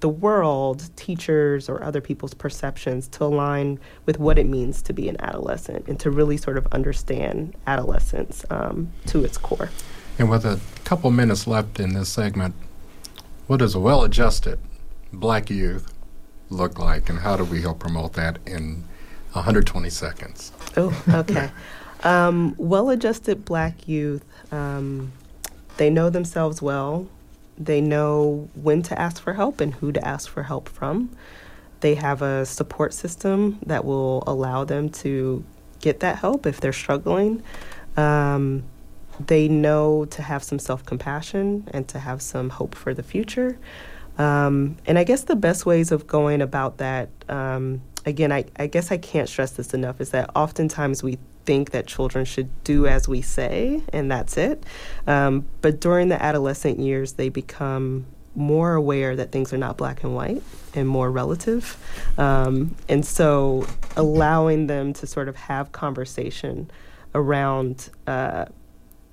the 0.02 0.10
world, 0.10 0.90
teachers, 0.96 1.70
or 1.70 1.84
other 1.84 2.02
people's 2.02 2.34
perceptions 2.34 3.08
to 3.08 3.24
align 3.24 3.80
with 4.06 4.20
what 4.20 4.38
it 4.38 4.48
means 4.48 4.82
to 4.82 4.94
be 4.94 5.08
an 5.08 5.16
adolescent 5.22 5.88
and 5.88 6.00
to 6.00 6.10
really 6.12 6.38
sort 6.38 6.58
of 6.58 6.68
understand 6.72 7.56
adolescence 7.68 8.44
um, 8.50 8.92
to 9.06 9.24
its 9.24 9.38
core. 9.38 9.70
And 10.20 10.30
with 10.30 10.44
a 10.44 10.60
couple 10.92 11.10
minutes 11.10 11.48
left 11.48 11.80
in 11.80 11.94
this 11.94 12.10
segment, 12.10 12.54
what 13.48 13.62
does 13.62 13.74
a 13.74 13.80
well 13.80 14.04
adjusted 14.04 14.60
black 15.14 15.50
youth 15.50 15.94
look 16.50 16.78
like, 16.78 17.08
and 17.08 17.20
how 17.20 17.38
do 17.38 17.46
we 17.46 17.62
help 17.62 17.80
promote 17.80 18.12
that 18.12 18.40
in 18.46 18.84
120 19.32 19.90
seconds? 19.90 20.52
Oh, 20.76 20.94
okay. 21.08 21.50
um, 22.04 22.56
well 22.58 22.90
adjusted 22.90 23.46
black 23.46 23.88
youth, 23.88 24.26
um, 24.52 25.14
they 25.78 25.90
know 25.90 26.10
themselves 26.10 26.62
well. 26.62 27.08
They 27.58 27.80
know 27.80 28.50
when 28.54 28.82
to 28.82 29.00
ask 29.00 29.24
for 29.24 29.32
help 29.36 29.62
and 29.62 29.74
who 29.74 29.94
to 29.94 30.06
ask 30.06 30.28
for 30.28 30.44
help 30.44 30.68
from. 30.68 31.10
They 31.80 31.96
have 31.96 32.22
a 32.22 32.46
support 32.46 32.94
system 32.94 33.60
that 33.66 33.86
will 33.86 34.26
allow 34.28 34.66
them 34.66 34.90
to 34.90 35.46
get 35.80 36.02
that 36.02 36.18
help 36.18 36.46
if 36.46 36.60
they're 36.60 36.74
struggling. 36.74 37.44
Um, 37.96 38.66
they 39.28 39.48
know 39.48 40.06
to 40.06 40.22
have 40.22 40.44
some 40.44 40.60
self 40.60 40.86
compassion 40.86 41.68
and 41.74 41.88
to 41.90 42.00
have 42.00 42.22
some 42.22 42.50
hope 42.50 42.76
for 42.76 42.94
the 42.94 43.04
future. 43.04 43.58
Um, 44.18 44.78
and 44.86 45.00
I 45.00 45.04
guess 45.04 45.24
the 45.24 45.36
best 45.36 45.66
ways 45.66 45.92
of 45.92 46.06
going 46.06 46.42
about 46.42 46.78
that, 46.78 47.10
um, 47.30 47.82
again, 48.06 48.32
I, 48.32 48.46
I, 48.58 48.68
guess 48.68 48.92
I 48.92 48.98
can't 48.98 49.28
stress 49.28 49.52
this 49.52 49.74
enough, 49.74 50.02
is 50.02 50.12
that 50.12 50.30
oftentimes 50.36 51.02
we 51.02 51.18
think 51.46 51.72
that 51.72 51.88
children 51.88 52.26
should 52.26 52.64
do 52.64 52.88
as 52.88 53.08
we 53.08 53.22
say, 53.22 53.82
and 53.94 54.12
that's 54.12 54.38
it. 54.38 54.64
Um, 55.08 55.48
but 55.62 55.80
during 55.80 56.10
the 56.10 56.22
adolescent 56.22 56.80
years, 56.80 57.14
they 57.14 57.30
become 57.30 58.06
more 58.36 58.76
aware 58.76 59.16
that 59.16 59.32
things 59.32 59.52
are 59.54 59.58
not 59.58 59.78
black 59.78 60.04
and 60.04 60.16
white 60.16 60.42
and 60.74 60.88
more 60.88 61.12
relative. 61.12 61.78
Um, 62.18 62.76
and 62.88 63.06
so 63.06 63.68
allowing 63.98 64.68
them 64.68 64.94
to 64.94 65.08
sort 65.08 65.28
of 65.28 65.36
have 65.36 65.72
conversation 65.72 66.72
around 67.14 67.90
uh, 68.08 68.46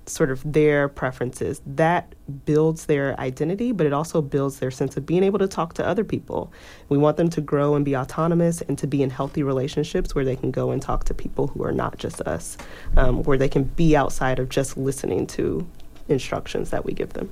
sort 0.09 0.31
of 0.31 0.41
their 0.51 0.89
preferences. 0.89 1.61
That 1.65 2.13
builds 2.45 2.85
their 2.85 3.19
identity, 3.19 3.71
but 3.71 3.85
it 3.85 3.93
also 3.93 4.21
builds 4.21 4.59
their 4.59 4.71
sense 4.71 4.97
of 4.97 5.05
being 5.05 5.23
able 5.23 5.39
to 5.39 5.47
talk 5.47 5.73
to 5.75 5.85
other 5.85 6.03
people. 6.03 6.51
We 6.89 6.97
want 6.97 7.17
them 7.17 7.29
to 7.29 7.41
grow 7.41 7.75
and 7.75 7.85
be 7.85 7.95
autonomous 7.95 8.61
and 8.61 8.77
to 8.79 8.87
be 8.87 9.03
in 9.03 9.09
healthy 9.09 9.43
relationships 9.43 10.15
where 10.15 10.25
they 10.25 10.35
can 10.35 10.51
go 10.51 10.71
and 10.71 10.81
talk 10.81 11.05
to 11.05 11.13
people 11.13 11.47
who 11.47 11.63
are 11.63 11.71
not 11.71 11.97
just 11.97 12.21
us, 12.21 12.57
um, 12.97 13.23
where 13.23 13.37
they 13.37 13.49
can 13.49 13.63
be 13.63 13.95
outside 13.95 14.39
of 14.39 14.49
just 14.49 14.77
listening 14.77 15.27
to 15.27 15.67
instructions 16.07 16.71
that 16.71 16.85
we 16.85 16.93
give 16.93 17.13
them. 17.13 17.31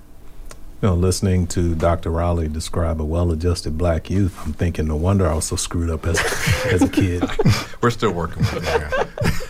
You 0.81 0.89
know, 0.89 0.95
listening 0.95 1.47
to 1.47 1.73
Dr. 1.73 2.11
Rowley 2.11 2.47
describe 2.47 3.01
a 3.01 3.05
well-adjusted 3.05 3.79
black 3.79 4.11
youth, 4.11 4.39
I'm 4.45 4.53
thinking, 4.53 4.85
no 4.85 4.95
wonder 4.95 5.27
I 5.27 5.33
was 5.33 5.45
so 5.45 5.55
screwed 5.55 5.89
up 5.89 6.05
as, 6.05 6.19
as 6.65 6.83
a 6.83 6.87
kid. 6.87 7.23
We're 7.81 7.89
still 7.89 8.11
working 8.11 8.43
with 8.43 8.63
that. 8.63 9.43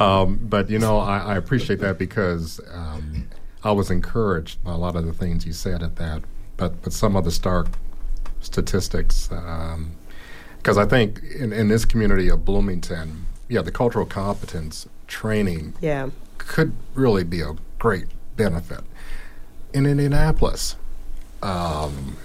Um, 0.00 0.38
but 0.42 0.70
you 0.70 0.78
know, 0.78 0.98
I, 0.98 1.18
I, 1.18 1.36
appreciate 1.36 1.80
that 1.80 1.98
because 1.98 2.58
um, 2.72 3.28
I 3.62 3.70
was 3.72 3.90
encouraged 3.90 4.64
by 4.64 4.72
a 4.72 4.78
lot 4.78 4.96
of 4.96 5.04
the 5.04 5.12
things 5.12 5.44
you 5.44 5.52
said 5.52 5.82
at 5.82 5.96
that. 5.96 6.22
But 6.56 6.80
but 6.82 6.94
some 6.94 7.16
of 7.16 7.24
the 7.24 7.30
stark 7.30 7.68
statistics, 8.40 9.28
because 9.28 10.78
um, 10.78 10.78
I 10.78 10.86
think 10.86 11.22
in, 11.38 11.52
in 11.52 11.68
this 11.68 11.84
community 11.84 12.28
of 12.28 12.46
Bloomington, 12.46 13.26
yeah, 13.48 13.60
the 13.60 13.70
cultural 13.70 14.06
competence 14.06 14.88
training 15.06 15.74
yeah. 15.82 16.08
could 16.38 16.72
really 16.94 17.24
be 17.24 17.42
a 17.42 17.56
great 17.78 18.06
benefit. 18.36 18.80
in 19.74 19.84
Indianapolis. 19.84 20.76
Um, 21.42 22.16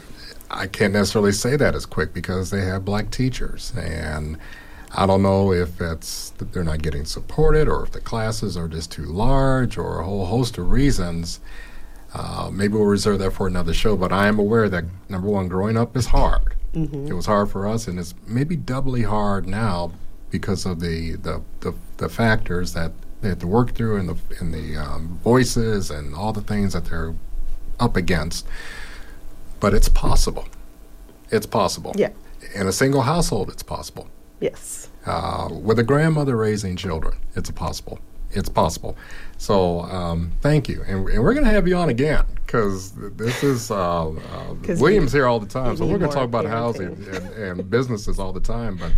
I 0.49 0.67
can't 0.67 0.93
necessarily 0.93 1.33
say 1.33 1.57
that 1.57 1.75
as 1.75 1.85
quick 1.85 2.13
because 2.13 2.51
they 2.51 2.61
have 2.61 2.85
black 2.85 3.11
teachers, 3.11 3.73
and 3.75 4.37
I 4.91 5.05
don't 5.05 5.21
know 5.21 5.51
if 5.51 5.81
it's 5.81 6.29
that 6.31 6.53
they're 6.53 6.63
not 6.63 6.81
getting 6.81 7.05
supported 7.05 7.67
or 7.67 7.83
if 7.83 7.91
the 7.91 7.99
classes 7.99 8.55
are 8.55 8.67
just 8.67 8.91
too 8.91 9.05
large 9.05 9.77
or 9.77 9.99
a 9.99 10.05
whole 10.05 10.25
host 10.25 10.57
of 10.57 10.71
reasons. 10.71 11.39
Uh, 12.13 12.49
maybe 12.51 12.73
we'll 12.73 12.85
reserve 12.85 13.19
that 13.19 13.31
for 13.31 13.45
another 13.45 13.73
show, 13.73 13.97
but 13.97 14.11
I 14.13 14.27
am 14.27 14.39
aware 14.39 14.69
that 14.69 14.85
number 15.09 15.27
one, 15.27 15.49
growing 15.49 15.75
up 15.75 15.97
is 15.97 16.07
hard. 16.07 16.55
Mm-hmm. 16.73 17.07
It 17.07 17.13
was 17.13 17.25
hard 17.25 17.49
for 17.49 17.67
us, 17.67 17.87
and 17.87 17.99
it's 17.99 18.13
maybe 18.25 18.55
doubly 18.55 19.03
hard 19.03 19.47
now 19.47 19.91
because 20.29 20.65
of 20.65 20.79
the 20.79 21.15
the, 21.15 21.41
the, 21.61 21.73
the 21.97 22.09
factors 22.09 22.73
that 22.73 22.91
they 23.21 23.29
have 23.29 23.39
to 23.39 23.47
work 23.47 23.73
through 23.73 23.97
and 23.97 24.09
the 24.09 24.17
and 24.39 24.53
the 24.53 24.77
um, 24.77 25.19
voices 25.23 25.89
and 25.89 26.15
all 26.15 26.33
the 26.33 26.41
things 26.41 26.73
that 26.73 26.85
they're 26.85 27.15
up 27.79 27.95
against. 27.95 28.45
But 29.59 29.73
it's 29.73 29.89
possible. 29.89 30.47
It's 31.31 31.45
possible. 31.45 31.93
Yeah. 31.97 32.09
In 32.53 32.67
a 32.67 32.71
single 32.71 33.01
household, 33.01 33.49
it's 33.49 33.63
possible. 33.63 34.09
Yes. 34.39 34.89
Uh, 35.05 35.49
with 35.51 35.79
a 35.79 35.83
grandmother 35.83 36.35
raising 36.35 36.75
children, 36.75 37.17
it's 37.35 37.51
possible. 37.51 37.99
It's 38.31 38.49
possible. 38.49 38.97
So 39.37 39.81
um, 39.81 40.31
thank 40.41 40.67
you, 40.67 40.83
and, 40.85 41.07
and 41.07 41.23
we're 41.23 41.33
going 41.33 41.45
to 41.45 41.51
have 41.51 41.67
you 41.67 41.77
on 41.77 41.89
again 41.89 42.25
because 42.45 42.91
this 42.91 43.43
is 43.43 43.71
uh, 43.71 44.09
uh, 44.09 44.13
William's 44.67 45.13
here 45.13 45.25
all 45.25 45.39
the 45.39 45.47
time. 45.47 45.77
So 45.77 45.85
we're 45.85 45.97
going 45.97 46.09
to 46.09 46.15
talk 46.15 46.25
about 46.25 46.45
housing 46.45 46.87
and, 46.87 47.29
and 47.33 47.69
businesses 47.69 48.19
all 48.19 48.33
the 48.33 48.41
time. 48.41 48.75
But 48.75 48.91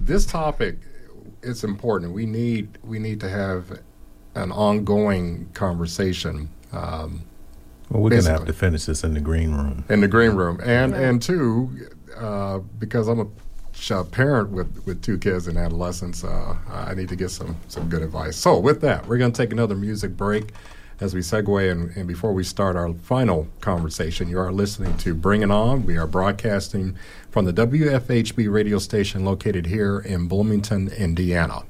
this 0.00 0.26
topic 0.26 0.78
it's 1.42 1.64
important. 1.64 2.12
We 2.12 2.26
need 2.26 2.78
we 2.82 2.98
need 2.98 3.20
to 3.20 3.28
have 3.28 3.80
an 4.34 4.52
ongoing 4.52 5.50
conversation. 5.54 6.50
Um, 6.72 7.24
well, 7.90 8.02
we're 8.02 8.10
going 8.10 8.22
to 8.22 8.30
have 8.30 8.46
to 8.46 8.52
finish 8.52 8.84
this 8.84 9.02
in 9.02 9.14
the 9.14 9.20
green 9.20 9.52
room. 9.54 9.84
In 9.88 10.00
the 10.00 10.08
green 10.08 10.32
room, 10.32 10.60
and 10.62 10.92
yeah. 10.92 11.00
and 11.00 11.22
two, 11.22 11.88
uh, 12.16 12.58
because 12.78 13.08
I'm 13.08 13.20
a 13.20 13.24
a 13.24 13.28
parent 14.10 14.50
with, 14.50 14.84
with 14.86 15.02
two 15.02 15.18
kids 15.18 15.46
and 15.46 15.56
adolescents, 15.56 16.24
uh, 16.24 16.56
I 16.68 16.94
need 16.94 17.08
to 17.08 17.16
get 17.16 17.30
some, 17.30 17.56
some 17.68 17.88
good 17.88 18.02
advice. 18.02 18.36
So, 18.36 18.58
with 18.58 18.80
that, 18.82 19.06
we're 19.06 19.18
going 19.18 19.32
to 19.32 19.42
take 19.42 19.52
another 19.52 19.74
music 19.74 20.16
break 20.16 20.52
as 21.00 21.14
we 21.14 21.20
segue. 21.20 21.70
And, 21.70 21.96
and, 21.96 22.06
before 22.06 22.32
we 22.32 22.44
start 22.44 22.76
our 22.76 22.92
final 22.92 23.48
conversation, 23.60 24.28
you 24.28 24.38
are 24.38 24.52
listening 24.52 24.96
to 24.98 25.14
Bring 25.14 25.42
It 25.42 25.50
On. 25.50 25.84
We 25.84 25.96
are 25.96 26.06
broadcasting 26.06 26.96
from 27.30 27.46
the 27.46 27.52
WFHB 27.52 28.52
radio 28.52 28.78
station 28.78 29.24
located 29.24 29.66
here 29.66 29.98
in 29.98 30.28
Bloomington, 30.28 30.88
Indiana. 30.88 31.62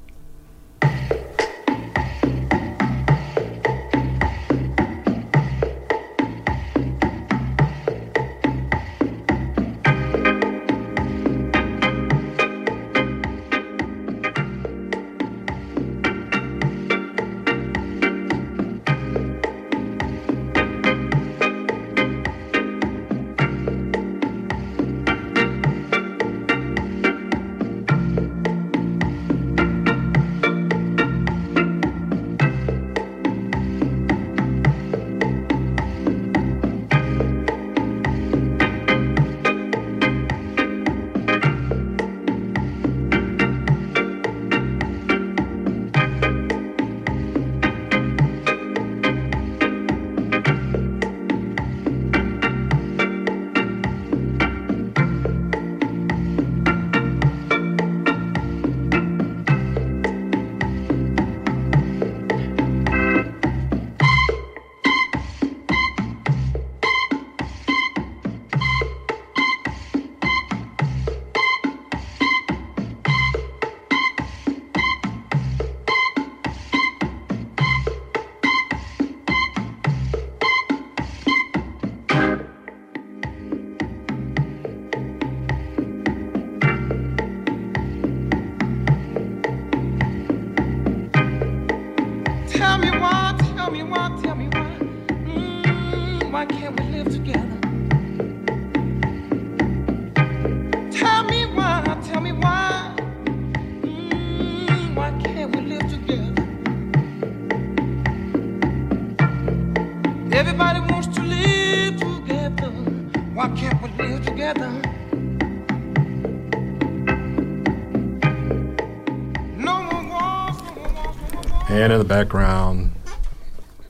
In 121.91 121.99
the 121.99 122.05
background, 122.05 122.93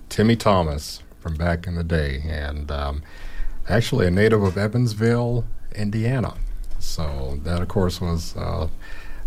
Timmy 0.10 0.36
Thomas 0.36 1.04
from 1.20 1.36
back 1.36 1.68
in 1.68 1.76
the 1.76 1.84
day, 1.84 2.24
and 2.28 2.72
um, 2.72 3.04
actually 3.70 4.08
a 4.08 4.10
native 4.10 4.41
of 4.41 4.58
Evansville, 4.58 5.45
Indiana. 5.76 6.34
So 6.80 7.39
that, 7.43 7.62
of 7.62 7.68
course, 7.68 8.02
was. 8.02 8.36
Uh, 8.36 8.70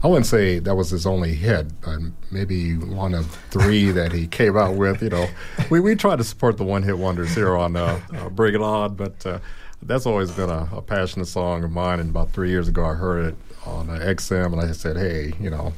I 0.02 0.08
wouldn't 0.08 0.26
say 0.26 0.58
that 0.58 0.74
was 0.74 0.90
his 0.90 1.06
only 1.06 1.34
hit, 1.36 1.68
but 1.82 2.00
maybe 2.32 2.76
one 2.76 3.14
of 3.14 3.30
three 3.50 3.90
that 3.92 4.10
he 4.10 4.26
came 4.26 4.56
out 4.56 4.74
with. 4.74 5.04
You 5.04 5.10
know, 5.10 5.28
we, 5.70 5.78
we 5.78 5.94
try 5.94 6.16
to 6.16 6.24
support 6.24 6.56
the 6.56 6.64
one 6.64 6.82
hit 6.82 6.98
wonders 6.98 7.32
here 7.32 7.56
on 7.56 7.76
uh, 7.76 8.00
uh, 8.12 8.28
Bring 8.28 8.56
It 8.56 8.60
On, 8.60 8.92
but 8.96 9.24
uh, 9.24 9.38
that's 9.86 10.06
always 10.06 10.30
been 10.30 10.50
a, 10.50 10.68
a, 10.72 10.82
passionate 10.82 11.26
song 11.26 11.62
of 11.64 11.70
mine. 11.70 12.00
And 12.00 12.10
about 12.10 12.32
three 12.32 12.50
years 12.50 12.68
ago, 12.68 12.84
I 12.84 12.94
heard 12.94 13.26
it 13.26 13.36
on 13.66 13.88
XM, 13.88 14.52
and 14.52 14.60
I 14.60 14.72
said, 14.72 14.96
"Hey, 14.96 15.32
you 15.40 15.50
know, 15.50 15.72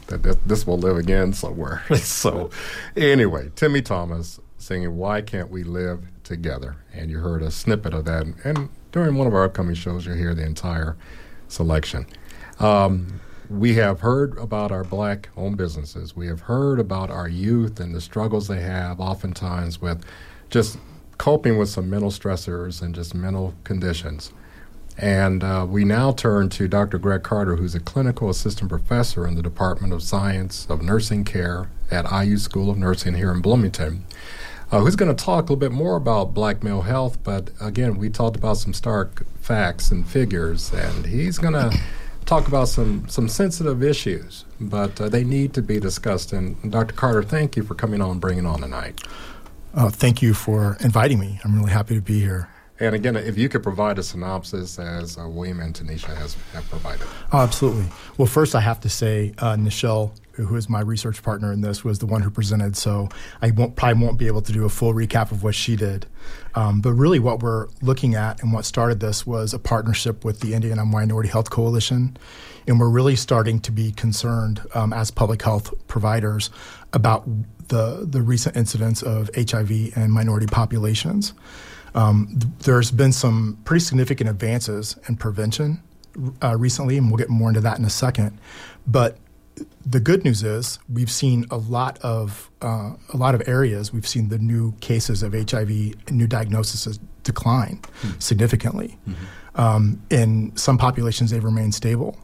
this 0.46 0.66
will 0.66 0.78
live 0.78 0.96
again 0.96 1.32
somewhere." 1.32 1.82
so, 1.96 2.50
anyway, 2.96 3.50
Timmy 3.56 3.82
Thomas 3.82 4.40
singing 4.58 4.96
"Why 4.96 5.22
Can't 5.22 5.50
We 5.50 5.64
Live 5.64 6.04
Together," 6.24 6.76
and 6.92 7.10
you 7.10 7.18
heard 7.18 7.42
a 7.42 7.50
snippet 7.50 7.94
of 7.94 8.04
that. 8.06 8.26
And 8.44 8.68
during 8.92 9.16
one 9.16 9.26
of 9.26 9.34
our 9.34 9.44
upcoming 9.44 9.74
shows, 9.74 10.06
you'll 10.06 10.16
hear 10.16 10.34
the 10.34 10.44
entire 10.44 10.96
selection. 11.48 12.06
Um, 12.58 13.20
we 13.48 13.74
have 13.74 14.00
heard 14.00 14.36
about 14.38 14.72
our 14.72 14.82
black-owned 14.82 15.56
businesses. 15.56 16.16
We 16.16 16.26
have 16.26 16.40
heard 16.40 16.80
about 16.80 17.10
our 17.10 17.28
youth 17.28 17.78
and 17.78 17.94
the 17.94 18.00
struggles 18.00 18.48
they 18.48 18.60
have, 18.60 18.98
oftentimes 18.98 19.80
with 19.80 20.04
just 20.50 20.78
coping 21.18 21.58
with 21.58 21.68
some 21.68 21.88
mental 21.88 22.10
stressors 22.10 22.82
and 22.82 22.94
just 22.94 23.14
mental 23.14 23.54
conditions. 23.64 24.32
And 24.98 25.44
uh, 25.44 25.66
we 25.68 25.84
now 25.84 26.12
turn 26.12 26.48
to 26.50 26.68
Dr. 26.68 26.98
Greg 26.98 27.22
Carter, 27.22 27.56
who's 27.56 27.74
a 27.74 27.80
clinical 27.80 28.30
assistant 28.30 28.70
professor 28.70 29.26
in 29.26 29.34
the 29.34 29.42
Department 29.42 29.92
of 29.92 30.02
Science 30.02 30.66
of 30.70 30.82
Nursing 30.82 31.24
Care 31.24 31.68
at 31.90 32.10
IU 32.10 32.38
School 32.38 32.70
of 32.70 32.78
Nursing 32.78 33.14
here 33.14 33.30
in 33.30 33.42
Bloomington, 33.42 34.06
uh, 34.72 34.80
who's 34.80 34.96
going 34.96 35.14
to 35.14 35.24
talk 35.24 35.40
a 35.40 35.52
little 35.52 35.56
bit 35.56 35.72
more 35.72 35.96
about 35.96 36.32
black 36.32 36.62
male 36.62 36.82
health. 36.82 37.22
But 37.22 37.50
again, 37.60 37.98
we 37.98 38.08
talked 38.08 38.36
about 38.36 38.56
some 38.56 38.72
stark 38.72 39.26
facts 39.40 39.90
and 39.90 40.08
figures, 40.08 40.72
and 40.72 41.04
he's 41.04 41.36
going 41.36 41.54
to 41.54 41.78
talk 42.24 42.48
about 42.48 42.68
some, 42.68 43.06
some 43.08 43.28
sensitive 43.28 43.82
issues, 43.82 44.46
but 44.58 44.98
uh, 45.00 45.08
they 45.10 45.24
need 45.24 45.52
to 45.54 45.62
be 45.62 45.78
discussed. 45.78 46.32
And 46.32 46.72
Dr. 46.72 46.94
Carter, 46.94 47.22
thank 47.22 47.56
you 47.56 47.62
for 47.62 47.74
coming 47.74 48.00
on 48.00 48.12
and 48.12 48.20
bringing 48.20 48.46
on 48.46 48.62
tonight. 48.62 49.02
Uh, 49.76 49.90
thank 49.90 50.22
you 50.22 50.32
for 50.32 50.76
inviting 50.80 51.18
me. 51.18 51.38
I'm 51.44 51.54
really 51.54 51.70
happy 51.70 51.94
to 51.94 52.00
be 52.00 52.18
here. 52.18 52.48
And 52.80 52.94
again, 52.94 53.16
if 53.16 53.38
you 53.38 53.48
could 53.48 53.62
provide 53.62 53.98
a 53.98 54.02
synopsis 54.02 54.78
as 54.78 55.16
uh, 55.16 55.28
William 55.28 55.60
and 55.60 55.74
Tanisha 55.74 56.14
has 56.16 56.34
have 56.52 56.68
provided. 56.68 57.06
Oh, 57.32 57.38
absolutely. 57.38 57.86
Well, 58.18 58.26
first 58.26 58.54
I 58.54 58.60
have 58.60 58.80
to 58.80 58.88
say, 58.88 59.32
uh, 59.38 59.54
Nichelle, 59.54 60.10
who 60.32 60.54
is 60.56 60.68
my 60.68 60.80
research 60.80 61.22
partner 61.22 61.52
in 61.52 61.62
this, 61.62 61.84
was 61.84 62.00
the 62.00 62.06
one 62.06 62.20
who 62.20 62.30
presented. 62.30 62.76
So 62.76 63.08
I 63.40 63.50
won't, 63.50 63.76
probably 63.76 64.04
won't 64.04 64.18
be 64.18 64.26
able 64.26 64.42
to 64.42 64.52
do 64.52 64.66
a 64.66 64.68
full 64.68 64.92
recap 64.92 65.30
of 65.30 65.42
what 65.42 65.54
she 65.54 65.74
did. 65.76 66.06
Um, 66.54 66.82
but 66.82 66.92
really, 66.92 67.18
what 67.18 67.42
we're 67.42 67.68
looking 67.80 68.14
at 68.14 68.42
and 68.42 68.52
what 68.52 68.66
started 68.66 69.00
this 69.00 69.26
was 69.26 69.54
a 69.54 69.58
partnership 69.58 70.22
with 70.22 70.40
the 70.40 70.52
Indiana 70.52 70.84
Minority 70.84 71.30
Health 71.30 71.48
Coalition. 71.48 72.18
And 72.66 72.80
we're 72.80 72.90
really 72.90 73.16
starting 73.16 73.60
to 73.60 73.72
be 73.72 73.92
concerned 73.92 74.60
um, 74.74 74.92
as 74.92 75.10
public 75.10 75.42
health 75.42 75.72
providers 75.86 76.50
about 76.92 77.24
the, 77.68 78.06
the 78.08 78.22
recent 78.22 78.56
incidents 78.56 79.02
of 79.02 79.30
HIV 79.36 79.96
in 79.96 80.10
minority 80.10 80.46
populations. 80.46 81.32
Um, 81.94 82.36
th- 82.38 82.52
there's 82.60 82.90
been 82.90 83.12
some 83.12 83.58
pretty 83.64 83.84
significant 83.84 84.28
advances 84.28 84.96
in 85.08 85.16
prevention 85.16 85.82
uh, 86.42 86.56
recently, 86.56 86.98
and 86.98 87.08
we'll 87.08 87.18
get 87.18 87.30
more 87.30 87.48
into 87.48 87.60
that 87.60 87.78
in 87.78 87.84
a 87.84 87.90
second. 87.90 88.38
But 88.86 89.18
the 89.84 90.00
good 90.00 90.24
news 90.24 90.42
is 90.42 90.78
we've 90.92 91.10
seen 91.10 91.46
a 91.50 91.56
lot 91.56 91.98
of 92.02 92.50
uh, 92.60 92.92
a 93.12 93.16
lot 93.16 93.34
of 93.34 93.42
areas. 93.48 93.92
We've 93.92 94.06
seen 94.06 94.28
the 94.28 94.38
new 94.38 94.72
cases 94.80 95.22
of 95.22 95.32
HIV, 95.32 96.10
new 96.10 96.26
diagnoses 96.26 96.98
decline 97.22 97.80
mm-hmm. 98.02 98.18
significantly. 98.18 98.98
Mm-hmm. 99.08 99.60
Um, 99.60 100.02
in 100.10 100.54
some 100.56 100.76
populations, 100.76 101.30
they've 101.30 101.42
remained 101.42 101.74
stable. 101.74 102.18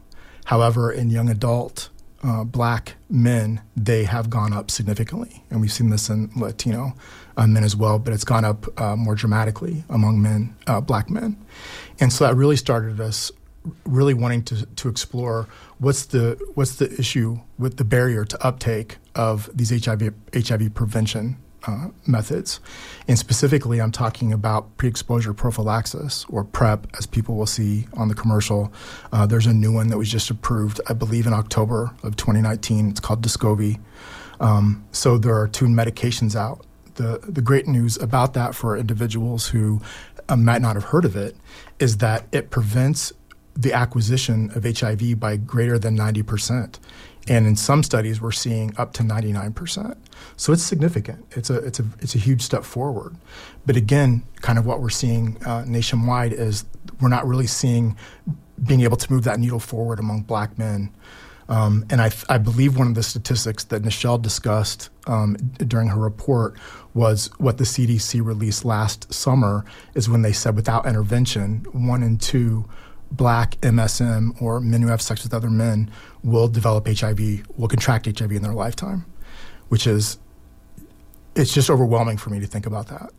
However, 0.45 0.91
in 0.91 1.09
young 1.09 1.29
adult 1.29 1.89
uh, 2.23 2.43
black 2.43 2.95
men, 3.09 3.61
they 3.75 4.05
have 4.05 4.29
gone 4.29 4.53
up 4.53 4.71
significantly, 4.71 5.43
and 5.49 5.61
we've 5.61 5.71
seen 5.71 5.89
this 5.89 6.09
in 6.09 6.31
Latino 6.35 6.93
uh, 7.37 7.47
men 7.47 7.63
as 7.63 7.75
well. 7.75 7.99
But 7.99 8.13
it's 8.13 8.23
gone 8.23 8.45
up 8.45 8.79
uh, 8.79 8.95
more 8.95 9.15
dramatically 9.15 9.83
among 9.89 10.21
men, 10.21 10.55
uh, 10.67 10.81
black 10.81 11.09
men, 11.09 11.37
and 11.99 12.11
so 12.11 12.25
that 12.25 12.35
really 12.35 12.55
started 12.55 12.99
us 13.01 13.31
really 13.85 14.13
wanting 14.13 14.43
to 14.43 14.65
to 14.65 14.89
explore 14.89 15.47
what's 15.77 16.05
the 16.07 16.37
what's 16.55 16.75
the 16.75 16.93
issue 16.99 17.39
with 17.57 17.77
the 17.77 17.85
barrier 17.85 18.25
to 18.25 18.45
uptake 18.45 18.97
of 19.15 19.49
these 19.53 19.85
HIV 19.85 20.13
HIV 20.33 20.73
prevention 20.73 21.37
uh, 21.65 21.89
methods. 22.05 22.59
And 23.07 23.17
specifically, 23.17 23.81
I'm 23.81 23.91
talking 23.91 24.33
about 24.33 24.77
pre 24.77 24.89
exposure 24.89 25.33
prophylaxis, 25.33 26.25
or 26.29 26.43
PrEP, 26.43 26.87
as 26.97 27.05
people 27.05 27.35
will 27.35 27.45
see 27.45 27.87
on 27.93 28.07
the 28.07 28.15
commercial. 28.15 28.71
Uh, 29.11 29.25
there's 29.25 29.47
a 29.47 29.53
new 29.53 29.71
one 29.71 29.87
that 29.87 29.97
was 29.97 30.11
just 30.11 30.29
approved, 30.29 30.81
I 30.87 30.93
believe, 30.93 31.27
in 31.27 31.33
October 31.33 31.91
of 32.03 32.15
2019. 32.15 32.89
It's 32.89 32.99
called 32.99 33.21
Descovy. 33.21 33.79
Um, 34.39 34.83
so 34.91 35.17
there 35.17 35.35
are 35.35 35.47
two 35.47 35.65
medications 35.65 36.35
out. 36.35 36.65
The, 36.95 37.19
the 37.23 37.41
great 37.41 37.67
news 37.67 37.97
about 37.97 38.33
that 38.33 38.53
for 38.53 38.77
individuals 38.77 39.47
who 39.47 39.81
uh, 40.29 40.35
might 40.35 40.61
not 40.61 40.75
have 40.75 40.85
heard 40.85 41.05
of 41.05 41.15
it 41.15 41.35
is 41.79 41.97
that 41.97 42.27
it 42.31 42.49
prevents 42.49 43.11
the 43.55 43.73
acquisition 43.73 44.51
of 44.55 44.63
HIV 44.63 45.19
by 45.19 45.37
greater 45.37 45.77
than 45.77 45.97
90%. 45.97 46.79
And 47.27 47.47
in 47.47 47.55
some 47.55 47.83
studies, 47.83 48.19
we're 48.19 48.31
seeing 48.31 48.73
up 48.77 48.93
to 48.93 49.03
99%. 49.03 49.95
So 50.35 50.51
it's 50.51 50.63
significant. 50.63 51.25
It's 51.31 51.49
a, 51.49 51.57
it's 51.59 51.79
a, 51.79 51.85
it's 51.99 52.15
a 52.15 52.17
huge 52.17 52.41
step 52.41 52.63
forward. 52.63 53.15
But 53.65 53.77
again, 53.77 54.23
kind 54.41 54.59
of 54.59 54.65
what 54.65 54.81
we're 54.81 54.89
seeing 54.89 55.41
uh, 55.45 55.63
nationwide 55.65 56.33
is 56.33 56.65
we're 56.99 57.09
not 57.09 57.25
really 57.25 57.47
seeing 57.47 57.95
being 58.65 58.81
able 58.81 58.97
to 58.97 59.11
move 59.11 59.23
that 59.23 59.39
needle 59.39 59.59
forward 59.59 59.99
among 59.99 60.21
black 60.21 60.57
men. 60.57 60.91
Um, 61.49 61.85
and 61.89 62.01
I, 62.01 62.11
I, 62.29 62.37
believe 62.37 62.77
one 62.77 62.87
of 62.87 62.95
the 62.95 63.03
statistics 63.03 63.65
that 63.65 63.83
Nichelle 63.83 64.21
discussed 64.21 64.89
um, 65.07 65.35
during 65.57 65.89
her 65.89 65.99
report 65.99 66.57
was 66.93 67.29
what 67.37 67.57
the 67.57 67.65
CDC 67.65 68.23
released 68.23 68.63
last 68.63 69.13
summer 69.13 69.65
is 69.93 70.09
when 70.09 70.21
they 70.21 70.31
said 70.31 70.55
without 70.55 70.85
intervention, 70.85 71.65
one 71.73 72.01
in 72.01 72.17
two 72.17 72.65
black 73.11 73.51
MSM 73.61 74.41
or 74.41 74.59
men 74.61 74.81
who 74.81 74.87
have 74.87 75.01
sex 75.01 75.23
with 75.23 75.33
other 75.33 75.49
men 75.49 75.91
will 76.23 76.47
develop 76.47 76.87
HIV, 76.87 77.47
will 77.57 77.67
contract 77.67 78.05
HIV 78.05 78.31
in 78.31 78.41
their 78.41 78.53
lifetime, 78.53 79.05
which 79.69 79.87
is, 79.87 80.17
it's 81.35 81.53
just 81.53 81.69
overwhelming 81.69 82.17
for 82.17 82.29
me 82.29 82.39
to 82.39 82.47
think 82.47 82.65
about 82.65 82.87
that. 82.87 83.11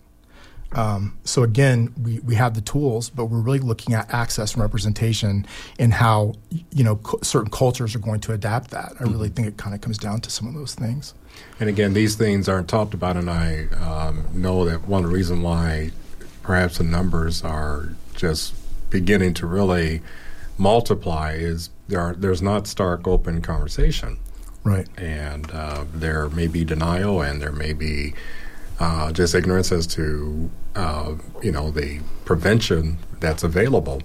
Um, 0.75 1.19
so 1.25 1.43
again, 1.43 1.95
we, 2.03 2.19
we 2.21 2.35
have 2.35 2.55
the 2.55 2.61
tools, 2.61 3.09
but 3.09 3.27
we're 3.27 3.41
really 3.41 3.61
looking 3.61 3.95
at 3.95 4.13
access 4.13 4.55
and 4.55 4.63
representation 4.63 5.47
and 5.79 5.93
how 5.93 6.35
you 6.73 6.83
know 6.83 6.97
cu- 6.97 7.21
certain 7.23 7.51
cultures 7.51 7.95
are 7.95 8.01
going 8.01 8.21
to 8.21 8.33
adapt 8.33 8.71
that. 8.73 8.93
I 8.99 9.05
really 9.05 9.29
mm-hmm. 9.29 9.35
think 9.35 9.49
it 9.49 9.57
kind 9.57 9.75
of 9.75 9.81
comes 9.81 9.99
down 9.99 10.21
to 10.23 10.31
some 10.31 10.49
of 10.49 10.55
those 10.55 10.75
things. 10.75 11.15
And 11.61 11.69
again, 11.69 11.95
these 11.95 12.17
things 12.17 12.49
aren't 12.49 12.69
talked 12.69 12.95
about, 12.95 13.17
and 13.17 13.31
I 13.31 13.67
um, 13.81 14.27
know 14.33 14.65
that 14.65 14.89
one 14.89 15.07
reason 15.07 15.43
why 15.43 15.93
perhaps 16.43 16.79
the 16.79 16.85
numbers 16.85 17.43
are 17.45 17.91
just 18.15 18.55
beginning 18.91 19.35
to 19.35 19.47
really 19.47 20.03
multiply 20.59 21.33
is 21.33 21.71
there 21.89 22.01
are, 22.01 22.15
there's 22.15 22.43
not 22.43 22.67
stark 22.67 23.07
open 23.07 23.43
conversation. 23.43 24.19
Right. 24.65 24.89
And 24.99 25.51
uh, 25.53 25.85
there 25.93 26.29
may 26.31 26.47
be 26.47 26.65
denial 26.65 27.21
and 27.21 27.41
there 27.41 27.53
may 27.53 27.75
be 27.75 28.15
uh, 28.81 29.13
just 29.13 29.35
ignorance 29.35 29.71
as 29.71 29.87
to 29.89 30.51
uh, 30.75 31.15
you 31.43 31.53
know 31.53 31.71
the 31.71 32.01
prevention 32.25 32.99
that's 33.21 33.45
available. 33.45 34.03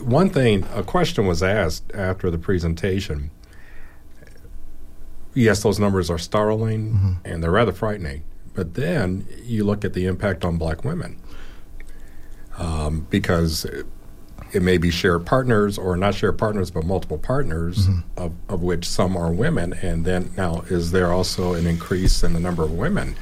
One 0.00 0.30
thing, 0.30 0.64
a 0.74 0.82
question 0.82 1.26
was 1.26 1.42
asked 1.42 1.90
after 1.94 2.30
the 2.30 2.38
presentation. 2.38 3.30
Yes, 5.34 5.62
those 5.62 5.78
numbers 5.78 6.10
are 6.10 6.18
startling 6.18 6.92
mm-hmm. 6.92 7.12
and 7.24 7.42
they're 7.42 7.50
rather 7.50 7.72
frightening. 7.72 8.22
But 8.54 8.74
then 8.74 9.26
you 9.42 9.64
look 9.64 9.84
at 9.84 9.92
the 9.92 10.06
impact 10.06 10.44
on 10.44 10.56
black 10.56 10.84
women. 10.84 11.20
Um, 12.58 13.06
because 13.10 13.66
it 14.56 14.62
may 14.62 14.78
be 14.78 14.90
shared 14.90 15.26
partners 15.26 15.76
or 15.76 15.98
not 15.98 16.14
shared 16.14 16.38
partners, 16.38 16.70
but 16.70 16.84
multiple 16.84 17.18
partners, 17.18 17.86
mm-hmm. 17.86 18.00
of, 18.16 18.32
of 18.48 18.62
which 18.62 18.88
some 18.88 19.14
are 19.14 19.30
women. 19.30 19.74
And 19.74 20.04
then 20.06 20.32
now, 20.34 20.62
is 20.70 20.92
there 20.92 21.12
also 21.12 21.52
an 21.52 21.66
increase 21.66 22.22
in 22.22 22.32
the 22.32 22.40
number 22.40 22.62
of 22.62 22.72
women, 22.72 23.16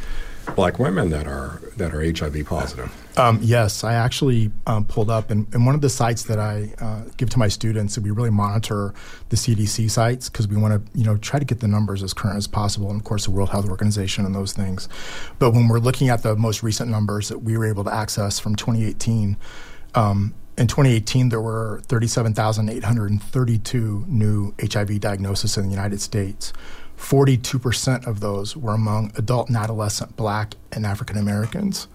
black 0.55 0.79
women 0.79 1.11
that 1.11 1.27
are 1.27 1.61
that 1.77 1.93
are 1.93 2.05
HIV 2.05 2.47
positive? 2.47 2.93
Um, 3.19 3.41
yes, 3.43 3.83
I 3.83 3.95
actually 3.95 4.53
um, 4.69 4.85
pulled 4.85 5.11
up, 5.11 5.33
and, 5.33 5.53
and, 5.53 5.67
one 5.67 5.75
of 5.75 5.81
the 5.81 5.89
sites 5.89 6.25
that 6.25 6.39
I 6.39 6.73
uh, 6.81 7.03
give 7.17 7.31
to 7.31 7.39
my 7.39 7.49
students, 7.49 7.99
we 7.99 8.11
really 8.11 8.31
monitor 8.31 8.95
the 9.29 9.37
CDC 9.37 9.91
sites 9.91 10.29
because 10.29 10.47
we 10.47 10.57
want 10.57 10.75
to, 10.75 10.99
you 10.99 11.05
know, 11.05 11.17
try 11.17 11.39
to 11.41 11.45
get 11.45 11.61
the 11.61 11.69
numbers 11.69 12.03
as 12.03 12.13
current 12.13 12.37
as 12.37 12.47
possible, 12.47 12.91
and 12.91 13.01
of 13.01 13.05
course 13.05 13.25
the 13.25 13.33
World 13.33 13.51
Health 13.51 13.69
Organization 13.69 14.25
and 14.25 14.35
those 14.35 14.53
things. 14.53 14.89
But 15.41 15.51
when 15.51 15.67
we're 15.67 15.79
looking 15.81 16.11
at 16.11 16.23
the 16.23 16.37
most 16.37 16.63
recent 16.63 16.91
numbers 16.91 17.29
that 17.29 17.39
we 17.39 17.59
were 17.59 17.67
able 17.67 17.83
to 17.85 17.95
access 17.95 18.39
from 18.39 18.55
2018. 18.55 19.37
Um, 19.97 20.35
in 20.57 20.69
2018, 20.69 21.31
there 21.31 21.41
were 21.41 21.81
37,832 21.87 24.05
new 24.09 24.55
HIV 24.61 25.01
diagnoses 25.01 25.57
in 25.57 25.65
the 25.65 25.71
United 25.71 26.01
States. 26.01 26.53
42% 26.97 28.07
of 28.07 28.21
those 28.21 28.57
were 28.57 28.75
among 28.75 29.11
adult 29.17 29.49
and 29.49 29.57
adolescent 29.57 30.17
black 30.17 30.55
and 30.73 30.87
African 30.87 31.19
Americans. 31.19 31.89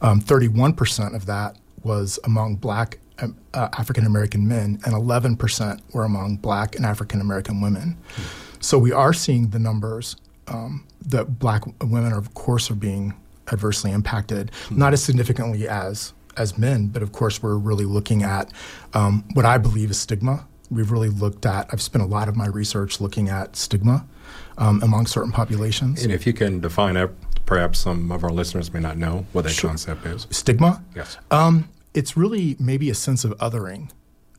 Um, 0.00 0.20
31% 0.20 1.14
of 1.14 1.26
that 1.26 1.56
was 1.84 2.18
among 2.24 2.56
black 2.56 2.98
um, 3.20 3.36
uh, 3.54 3.68
African 3.78 4.04
American 4.04 4.48
men, 4.48 4.80
and 4.84 4.94
11% 4.94 5.80
were 5.92 6.04
among 6.04 6.38
black 6.38 6.74
and 6.74 6.84
African 6.84 7.20
American 7.20 7.60
women. 7.60 7.96
Mm. 8.16 8.64
So 8.64 8.78
we 8.78 8.90
are 8.90 9.12
seeing 9.12 9.50
the 9.50 9.58
numbers 9.58 10.16
um, 10.48 10.86
that 11.06 11.38
black 11.38 11.64
women, 11.80 12.12
are, 12.12 12.18
of 12.18 12.34
course, 12.34 12.70
are 12.70 12.74
being 12.74 13.14
adversely 13.52 13.92
impacted, 13.92 14.50
mm. 14.68 14.76
not 14.76 14.92
as 14.92 15.02
significantly 15.02 15.68
as 15.68 16.12
as 16.36 16.58
men, 16.58 16.88
but 16.88 17.02
of 17.02 17.12
course 17.12 17.42
we're 17.42 17.56
really 17.56 17.84
looking 17.84 18.22
at 18.22 18.52
um, 18.94 19.24
what 19.34 19.44
I 19.44 19.58
believe 19.58 19.90
is 19.90 19.98
stigma. 19.98 20.46
We've 20.70 20.90
really 20.90 21.10
looked 21.10 21.44
at. 21.44 21.68
I've 21.72 21.82
spent 21.82 22.02
a 22.02 22.06
lot 22.06 22.28
of 22.28 22.36
my 22.36 22.46
research 22.46 23.00
looking 23.00 23.28
at 23.28 23.56
stigma 23.56 24.06
um, 24.58 24.82
among 24.82 25.06
certain 25.06 25.32
populations. 25.32 26.02
And 26.02 26.12
if 26.12 26.26
you 26.26 26.32
can 26.32 26.60
define 26.60 26.96
it, 26.96 27.10
perhaps 27.44 27.80
some 27.80 28.10
of 28.10 28.24
our 28.24 28.30
listeners 28.30 28.72
may 28.72 28.80
not 28.80 28.96
know 28.96 29.26
what 29.32 29.44
that 29.44 29.50
sure. 29.50 29.68
concept 29.68 30.06
is. 30.06 30.26
Stigma. 30.30 30.82
Yes. 30.94 31.18
Um, 31.30 31.68
it's 31.94 32.16
really 32.16 32.56
maybe 32.58 32.88
a 32.88 32.94
sense 32.94 33.24
of 33.24 33.36
othering, 33.38 33.90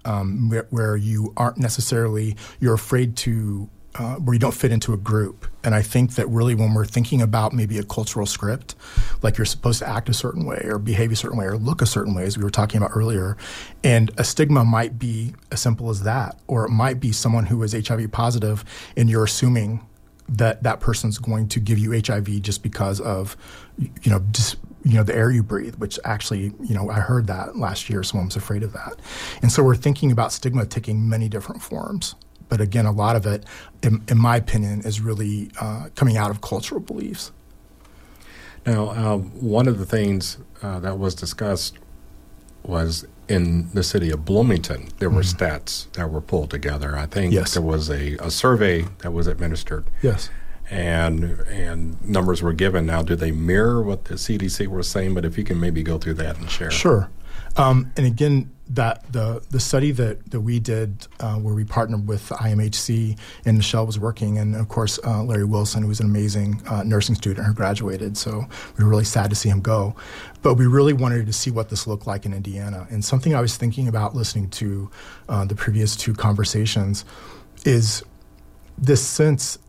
um, 0.05 0.49
where, 0.49 0.67
where 0.71 0.95
you 0.95 1.33
aren't 1.37 1.57
necessarily 1.57 2.35
you're 2.59 2.73
afraid 2.73 3.15
to 3.17 3.69
uh, 3.95 4.15
where 4.15 4.33
you 4.33 4.39
don't 4.39 4.53
fit 4.53 4.71
into 4.71 4.93
a 4.93 4.97
group. 4.97 5.47
And 5.63 5.75
I 5.75 5.81
think 5.81 6.15
that 6.15 6.27
really 6.27 6.55
when 6.55 6.73
we're 6.73 6.85
thinking 6.85 7.21
about 7.21 7.53
maybe 7.53 7.77
a 7.77 7.83
cultural 7.83 8.25
script, 8.25 8.75
like 9.21 9.37
you're 9.37 9.45
supposed 9.45 9.79
to 9.79 9.87
act 9.87 10.09
a 10.09 10.13
certain 10.13 10.45
way 10.45 10.61
or 10.65 10.79
behave 10.79 11.11
a 11.11 11.15
certain 11.15 11.37
way 11.37 11.45
or 11.45 11.57
look 11.57 11.81
a 11.81 11.85
certain 11.85 12.15
way, 12.15 12.23
as 12.23 12.37
we 12.37 12.43
were 12.43 12.49
talking 12.49 12.77
about 12.77 12.91
earlier, 12.95 13.37
and 13.83 14.11
a 14.17 14.23
stigma 14.23 14.65
might 14.65 14.97
be 14.97 15.33
as 15.51 15.61
simple 15.61 15.89
as 15.89 16.03
that, 16.03 16.39
or 16.47 16.65
it 16.65 16.69
might 16.69 16.99
be 16.99 17.11
someone 17.11 17.45
who 17.45 17.61
is 17.63 17.73
HIV 17.73 18.11
positive 18.11 18.65
and 18.97 19.09
you're 19.09 19.23
assuming 19.23 19.85
that 20.27 20.63
that 20.63 20.79
person's 20.79 21.17
going 21.17 21.47
to 21.49 21.59
give 21.59 21.77
you 21.77 21.91
HIV 21.91 22.41
just 22.41 22.63
because 22.63 22.99
of, 22.99 23.37
you 23.77 24.11
know, 24.11 24.23
just 24.31 24.57
you 24.85 24.95
know 24.95 25.03
the 25.03 25.15
air 25.15 25.31
you 25.31 25.41
breathe 25.41 25.75
which 25.75 25.97
actually 26.03 26.53
you 26.61 26.75
know 26.75 26.89
i 26.89 26.99
heard 26.99 27.27
that 27.27 27.55
last 27.57 27.89
year 27.89 28.03
someone 28.03 28.27
was 28.27 28.35
afraid 28.35 28.63
of 28.63 28.73
that 28.73 28.99
and 29.41 29.49
so 29.49 29.63
we're 29.63 29.77
thinking 29.77 30.11
about 30.11 30.31
stigma 30.33 30.65
taking 30.65 31.07
many 31.07 31.29
different 31.29 31.61
forms 31.61 32.15
but 32.53 32.61
again, 32.61 32.85
a 32.85 32.91
lot 32.91 33.15
of 33.15 33.25
it, 33.25 33.45
in, 33.81 34.03
in 34.07 34.19
my 34.19 34.35
opinion, 34.35 34.81
is 34.81 35.01
really 35.01 35.49
uh, 35.59 35.89
coming 35.95 36.17
out 36.17 36.29
of 36.29 36.41
cultural 36.41 36.79
beliefs. 36.79 37.31
Now, 38.63 38.91
um, 38.91 39.31
one 39.41 39.67
of 39.67 39.79
the 39.79 39.87
things 39.87 40.37
uh, 40.61 40.77
that 40.81 40.99
was 40.99 41.15
discussed 41.15 41.79
was 42.61 43.07
in 43.27 43.71
the 43.71 43.81
city 43.81 44.11
of 44.11 44.23
Bloomington, 44.23 44.89
there 44.99 45.09
were 45.09 45.23
mm. 45.23 45.33
stats 45.33 45.91
that 45.93 46.11
were 46.11 46.21
pulled 46.21 46.51
together. 46.51 46.95
I 46.95 47.07
think 47.07 47.33
yes. 47.33 47.55
there 47.55 47.63
was 47.63 47.89
a, 47.89 48.17
a 48.17 48.29
survey 48.29 48.83
that 48.99 49.13
was 49.13 49.25
administered. 49.25 49.85
Yes. 50.03 50.29
And 50.69 51.23
and 51.49 52.07
numbers 52.07 52.43
were 52.43 52.53
given. 52.53 52.85
Now, 52.85 53.01
do 53.01 53.15
they 53.15 53.31
mirror 53.31 53.81
what 53.81 54.05
the 54.05 54.13
CDC 54.13 54.67
was 54.67 54.87
saying? 54.87 55.15
But 55.15 55.25
if 55.25 55.39
you 55.39 55.43
can 55.43 55.59
maybe 55.59 55.81
go 55.81 55.97
through 55.97 56.15
that 56.15 56.37
and 56.37 56.51
share. 56.51 56.69
Sure. 56.69 57.09
Um, 57.55 57.91
and 57.97 58.05
again, 58.05 58.49
that 58.69 59.11
the 59.11 59.43
the 59.51 59.59
study 59.59 59.91
that, 59.91 60.31
that 60.31 60.39
we 60.39 60.59
did, 60.59 61.07
uh, 61.19 61.35
where 61.35 61.53
we 61.53 61.63
partnered 61.63 62.07
with 62.07 62.29
IMHC 62.29 63.17
and 63.45 63.59
Nichelle 63.59 63.85
was 63.85 63.99
working, 63.99 64.37
and 64.37 64.55
of 64.55 64.67
course 64.69 64.99
uh, 65.05 65.23
Larry 65.23 65.43
Wilson, 65.43 65.83
who 65.83 65.89
was 65.89 65.99
an 65.99 66.05
amazing 66.05 66.61
uh, 66.67 66.81
nursing 66.83 67.15
student 67.15 67.45
who 67.45 67.53
graduated. 67.53 68.17
So 68.17 68.45
we 68.77 68.83
were 68.83 68.89
really 68.89 69.03
sad 69.03 69.29
to 69.29 69.35
see 69.35 69.49
him 69.49 69.61
go, 69.61 69.95
but 70.41 70.55
we 70.55 70.65
really 70.65 70.93
wanted 70.93 71.25
to 71.27 71.33
see 71.33 71.51
what 71.51 71.69
this 71.69 71.85
looked 71.85 72.07
like 72.07 72.25
in 72.25 72.33
Indiana. 72.33 72.87
And 72.89 73.03
something 73.03 73.35
I 73.35 73.41
was 73.41 73.57
thinking 73.57 73.87
about 73.87 74.15
listening 74.15 74.49
to 74.51 74.89
uh, 75.29 75.45
the 75.45 75.55
previous 75.55 75.95
two 75.95 76.13
conversations 76.13 77.05
is 77.65 78.03
this 78.77 79.05
sense 79.05 79.59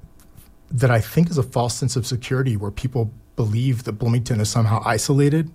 that 0.71 0.91
I 0.91 1.01
think 1.01 1.31
is 1.31 1.39
a 1.39 1.43
false 1.43 1.75
sense 1.75 1.97
of 1.97 2.07
security, 2.07 2.57
where 2.57 2.71
people 2.71 3.13
believe 3.37 3.85
that 3.85 3.95
Bloomington 3.95 4.41
is 4.41 4.49
somehow 4.49 4.83
isolated 4.87 5.51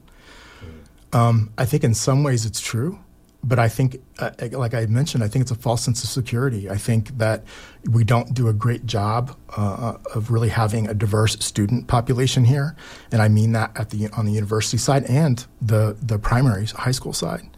um, 1.13 1.51
I 1.57 1.65
think 1.65 1.83
in 1.83 1.93
some 1.93 2.23
ways 2.23 2.45
it's 2.45 2.59
true, 2.59 2.99
but 3.43 3.57
I 3.57 3.69
think, 3.69 4.01
uh, 4.19 4.31
like 4.51 4.73
I 4.73 4.85
mentioned, 4.87 5.23
I 5.23 5.27
think 5.29 5.43
it's 5.43 5.51
a 5.51 5.55
false 5.55 5.83
sense 5.83 6.03
of 6.03 6.09
security. 6.09 6.69
I 6.69 6.75
think 6.75 7.17
that 7.17 7.43
we 7.89 8.03
don't 8.03 8.33
do 8.33 8.49
a 8.49 8.53
great 8.53 8.85
job 8.85 9.35
uh, 9.55 9.95
of 10.13 10.29
really 10.29 10.49
having 10.49 10.87
a 10.89 10.93
diverse 10.93 11.39
student 11.39 11.87
population 11.87 12.43
here, 12.45 12.75
and 13.11 13.21
I 13.21 13.29
mean 13.29 13.53
that 13.53 13.71
at 13.79 13.91
the 13.91 14.09
on 14.09 14.25
the 14.25 14.33
university 14.33 14.77
side 14.77 15.05
and 15.05 15.45
the 15.61 15.95
the 16.01 16.19
primary 16.19 16.65
high 16.65 16.91
school 16.91 17.13
side. 17.13 17.49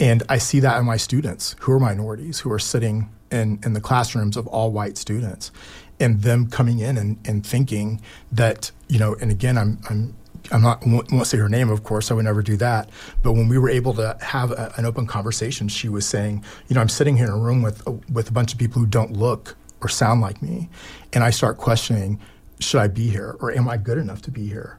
And 0.00 0.24
I 0.28 0.38
see 0.38 0.58
that 0.60 0.78
in 0.80 0.84
my 0.84 0.96
students 0.96 1.54
who 1.60 1.72
are 1.72 1.78
minorities, 1.78 2.40
who 2.40 2.50
are 2.50 2.58
sitting 2.58 3.08
in, 3.30 3.60
in 3.64 3.72
the 3.72 3.80
classrooms 3.80 4.36
of 4.36 4.48
all 4.48 4.72
white 4.72 4.98
students, 4.98 5.52
and 6.00 6.22
them 6.22 6.48
coming 6.50 6.80
in 6.80 6.98
and, 6.98 7.18
and 7.24 7.46
thinking 7.46 8.00
that, 8.32 8.72
you 8.88 8.98
know, 8.98 9.14
and 9.20 9.30
again, 9.30 9.56
I'm, 9.56 9.78
I'm 9.88 10.16
I'm 10.50 10.62
not 10.62 10.84
won't 10.86 11.26
say 11.26 11.38
her 11.38 11.48
name, 11.48 11.70
of 11.70 11.84
course. 11.84 12.10
I 12.10 12.14
would 12.14 12.24
never 12.24 12.42
do 12.42 12.56
that. 12.56 12.90
But 13.22 13.32
when 13.32 13.48
we 13.48 13.58
were 13.58 13.70
able 13.70 13.94
to 13.94 14.16
have 14.20 14.50
a, 14.50 14.72
an 14.76 14.84
open 14.84 15.06
conversation, 15.06 15.68
she 15.68 15.88
was 15.88 16.06
saying, 16.06 16.44
you 16.68 16.74
know, 16.74 16.80
I'm 16.80 16.88
sitting 16.88 17.16
here 17.16 17.26
in 17.26 17.32
a 17.32 17.38
room 17.38 17.62
with 17.62 17.82
with 18.10 18.28
a 18.28 18.32
bunch 18.32 18.52
of 18.52 18.58
people 18.58 18.80
who 18.80 18.86
don't 18.86 19.12
look 19.12 19.56
or 19.80 19.88
sound 19.88 20.20
like 20.20 20.42
me, 20.42 20.68
and 21.12 21.22
I 21.24 21.30
start 21.30 21.58
questioning, 21.58 22.20
should 22.58 22.80
I 22.80 22.88
be 22.88 23.08
here 23.08 23.36
or 23.40 23.52
am 23.52 23.68
I 23.68 23.76
good 23.76 23.98
enough 23.98 24.22
to 24.22 24.30
be 24.30 24.46
here? 24.46 24.78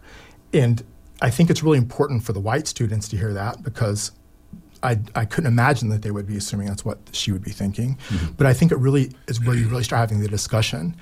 And 0.53 0.83
I 1.21 1.29
think 1.29 1.49
it's 1.49 1.63
really 1.63 1.77
important 1.77 2.23
for 2.23 2.33
the 2.33 2.39
white 2.39 2.67
students 2.67 3.07
to 3.09 3.17
hear 3.17 3.33
that 3.33 3.63
because 3.63 4.11
I, 4.83 4.99
I 5.15 5.25
couldn't 5.25 5.47
imagine 5.47 5.89
that 5.89 6.01
they 6.01 6.11
would 6.11 6.27
be 6.27 6.35
assuming 6.35 6.67
that's 6.67 6.83
what 6.83 6.99
she 7.13 7.31
would 7.31 7.43
be 7.43 7.51
thinking. 7.51 7.97
Mm-hmm. 8.09 8.33
But 8.33 8.47
I 8.47 8.53
think 8.53 8.71
it 8.71 8.77
really 8.77 9.11
is 9.27 9.43
where 9.43 9.55
you 9.55 9.67
really 9.69 9.83
start 9.83 10.01
having 10.01 10.19
the 10.19 10.27
discussion. 10.27 10.95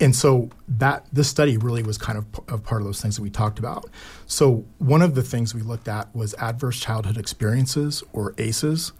And 0.00 0.14
so 0.14 0.50
that 0.68 1.06
this 1.12 1.28
study 1.28 1.56
really 1.56 1.82
was 1.82 1.98
kind 1.98 2.18
of 2.18 2.26
a 2.48 2.58
part 2.58 2.80
of 2.80 2.86
those 2.86 3.00
things 3.00 3.16
that 3.16 3.22
we 3.22 3.30
talked 3.30 3.58
about. 3.58 3.86
So 4.26 4.64
one 4.78 5.02
of 5.02 5.14
the 5.14 5.22
things 5.22 5.54
we 5.54 5.62
looked 5.62 5.88
at 5.88 6.14
was 6.14 6.34
adverse 6.34 6.78
childhood 6.78 7.16
experiences 7.16 8.02
or 8.12 8.34
ACEs, 8.38 8.92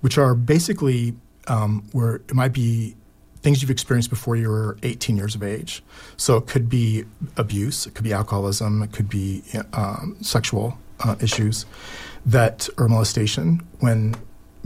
which 0.00 0.18
are 0.18 0.34
basically 0.34 1.14
um, 1.46 1.88
where 1.92 2.16
it 2.16 2.34
might 2.34 2.52
be 2.52 2.96
things 3.42 3.62
you've 3.62 3.70
experienced 3.70 4.10
before 4.10 4.36
you 4.36 4.48
were 4.48 4.76
18 4.82 5.16
years 5.16 5.34
of 5.34 5.42
age. 5.42 5.82
So 6.16 6.36
it 6.36 6.46
could 6.46 6.68
be 6.68 7.04
abuse, 7.36 7.86
it 7.86 7.94
could 7.94 8.04
be 8.04 8.12
alcoholism, 8.12 8.82
it 8.82 8.92
could 8.92 9.08
be 9.08 9.42
um, 9.72 10.16
sexual 10.20 10.78
uh, 11.00 11.16
issues 11.20 11.64
that 12.26 12.68
or 12.76 12.88
molestation 12.88 13.66
when 13.78 14.14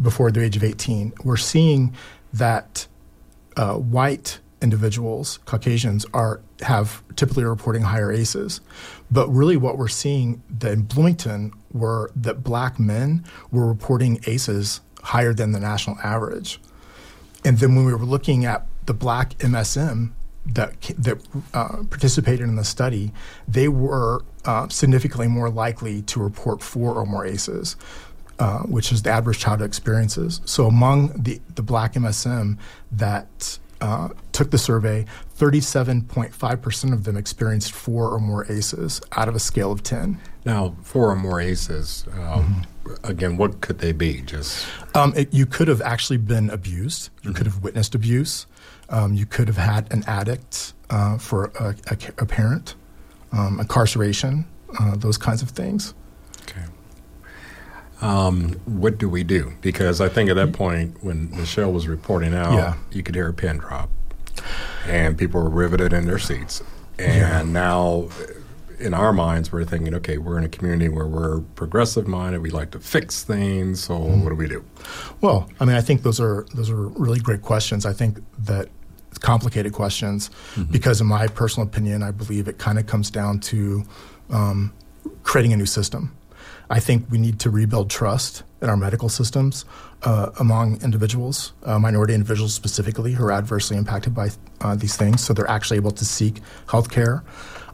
before 0.03 0.33
the 0.33 0.43
age 0.43 0.57
of 0.57 0.65
18. 0.65 1.13
We're 1.23 1.37
seeing 1.37 1.95
that 2.33 2.87
uh, 3.57 3.75
white 3.75 4.41
individuals, 4.65 5.39
Caucasians, 5.45 6.05
are 6.13 6.41
have 6.63 7.05
typically 7.15 7.45
reporting 7.45 7.83
higher 7.83 8.11
ACEs. 8.11 8.61
But 9.11 9.29
really, 9.29 9.57
what 9.57 9.79
we're 9.79 9.87
seeing 9.89 10.43
in 10.63 10.83
Bloomington 10.83 11.53
were 11.73 12.11
that 12.17 12.43
black 12.43 12.81
men 12.81 13.25
were 13.53 13.67
reporting 13.69 14.19
ACEs 14.27 14.81
higher 15.03 15.33
than 15.33 15.53
the 15.53 15.61
national 15.61 15.99
average. 16.03 16.59
And 17.45 17.59
then 17.59 17.77
when 17.77 17.85
we 17.85 17.93
were 17.93 17.99
looking 17.99 18.45
at 18.47 18.67
the 18.87 18.95
black 18.95 19.35
MSM 19.39 20.13
that 20.47 20.81
that 20.99 21.19
uh, 21.53 21.85
participated 21.91 22.49
in 22.49 22.57
the 22.57 22.65
study, 22.65 23.13
they 23.47 23.69
were 23.69 24.25
uh, 24.47 24.69
significantly 24.69 25.29
more 25.29 25.51
likely 25.51 26.03
to 26.03 26.21
report 26.21 26.63
four 26.63 26.95
or 26.95 27.07
more 27.07 27.25
ACEs. 27.25 27.77
Uh, 28.37 28.63
which 28.63 28.91
is 28.91 29.03
the 29.03 29.11
adverse 29.11 29.39
childhood 29.39 29.69
experiences. 29.69 30.41
So 30.45 30.67
among 30.67 31.23
the, 31.23 31.41
the 31.55 31.63
black 31.63 31.93
MSM 31.93 32.59
that 32.91 33.61
uh, 33.81 34.09
took 34.33 34.51
the 34.51 34.59
survey, 34.59 35.05
37.5% 35.39 36.93
of 36.93 37.05
them 37.05 37.17
experienced 37.17 37.73
four 37.73 38.11
or 38.11 38.21
more 38.21 38.51
ACEs 38.51 39.01
out 39.13 39.29
of 39.29 39.35
a 39.35 39.41
scale 39.41 39.73
of 39.73 39.83
10. 39.83 40.21
Now, 40.45 40.75
four 40.83 41.11
or 41.11 41.17
more 41.17 41.41
ACEs, 41.41 42.07
um, 42.13 42.67
mm-hmm. 42.85 43.07
again, 43.07 43.37
what 43.37 43.61
could 43.61 43.79
they 43.79 43.93
be? 43.93 44.21
Just 44.23 44.67
um, 44.95 45.13
it, 45.17 45.33
You 45.33 45.47
could 45.47 45.69
have 45.69 45.81
actually 45.83 46.19
been 46.19 46.51
abused, 46.51 47.11
you 47.23 47.31
mm-hmm. 47.31 47.37
could 47.37 47.47
have 47.47 47.63
witnessed 47.63 47.95
abuse, 47.95 48.47
um, 48.89 49.15
you 49.15 49.27
could 49.27 49.49
have 49.49 49.57
had 49.57 49.93
an 49.93 50.05
addict 50.07 50.75
uh, 50.91 51.19
for 51.19 51.47
a, 51.59 51.75
a, 51.91 51.97
a 52.19 52.27
parent, 52.27 52.75
um, 53.33 53.59
incarceration, 53.59 54.47
uh, 54.79 54.97
those 54.97 55.19
kinds 55.19 55.43
of 55.43 55.51
things. 55.51 55.95
Um, 58.05 58.61
what 58.67 58.99
do 58.99 59.09
we 59.09 59.25
do? 59.25 59.53
Because 59.63 60.01
I 60.03 60.11
think 60.11 60.29
at 60.29 60.37
that 60.37 60.53
point, 60.53 61.03
when 61.03 61.29
Nichelle 61.29 61.73
was 61.73 61.89
reporting 61.89 62.35
out, 62.35 62.53
yeah. 62.53 62.75
you 62.93 63.03
could 63.03 63.15
hear 63.15 63.29
a 63.29 63.33
pin 63.33 63.57
drop, 63.57 63.89
and 64.87 65.17
people 65.17 65.43
were 65.43 65.49
riveted 65.49 65.95
in 65.95 66.07
their 66.07 66.19
seats. 66.19 66.63
And 66.99 67.17
yeah. 67.17 67.43
now, 67.43 68.11
in 68.79 68.93
our 68.93 69.15
minds, 69.15 69.51
we're 69.51 69.65
thinking, 69.65 69.95
okay, 69.95 70.19
we're 70.19 70.37
in 70.37 70.45
a 70.45 70.51
community 70.51 70.91
where 70.91 71.07
we're 71.07 71.41
progressive 71.55 72.07
minded. 72.07 72.43
We 72.43 72.51
like 72.51 72.73
to 72.73 72.79
fix 72.79 73.25
things. 73.25 73.83
So, 73.83 73.95
mm. 73.95 74.23
what 74.23 74.29
do 74.29 74.37
we 74.37 74.49
do? 74.49 74.63
Well, 75.23 75.49
I 75.59 75.65
mean, 75.65 75.77
I 75.77 75.81
think 75.81 76.03
those 76.03 76.21
are 76.21 76.47
those 76.55 76.69
are 76.69 76.89
really 76.89 77.21
great 77.21 77.41
questions. 77.41 77.87
I 77.87 77.95
think 77.95 78.19
that 78.41 78.69
complicated 79.21 79.73
questions 79.73 80.29
mm-hmm. 80.29 80.65
because, 80.71 81.01
in 81.01 81.07
my 81.07 81.27
personal 81.27 81.67
opinion, 81.67 82.03
I 82.03 82.11
believe 82.11 82.49
it 82.49 82.59
kind 82.59 82.79
of 82.79 82.87
comes 82.87 83.11
down 83.11 83.41
to 83.41 83.85
um, 84.29 84.75
creating 85.23 85.55
a 85.55 85.57
new 85.57 85.67
system. 85.67 86.15
I 86.71 86.81
think 86.81 87.07
we 87.11 87.19
need 87.19 87.39
to 87.41 87.51
rebuild 87.51 87.91
trust 87.91 88.43
in 88.63 88.71
our 88.71 88.77
medical 88.77 89.09
systems 89.09 89.65
uh, 90.03 90.31
among 90.41 90.83
individuals, 90.83 91.53
uh, 91.65 91.79
minority 91.79 92.15
individuals 92.15 92.55
specifically, 92.55 93.13
who 93.13 93.25
are 93.25 93.33
adversely 93.33 93.77
impacted 93.77 94.15
by 94.15 94.31
uh, 94.61 94.75
these 94.75 94.97
things, 94.97 95.23
so 95.23 95.35
they're 95.35 95.51
actually 95.51 95.77
able 95.77 95.91
to 95.91 96.05
seek 96.05 96.41
health 96.69 96.91
care. 96.91 97.23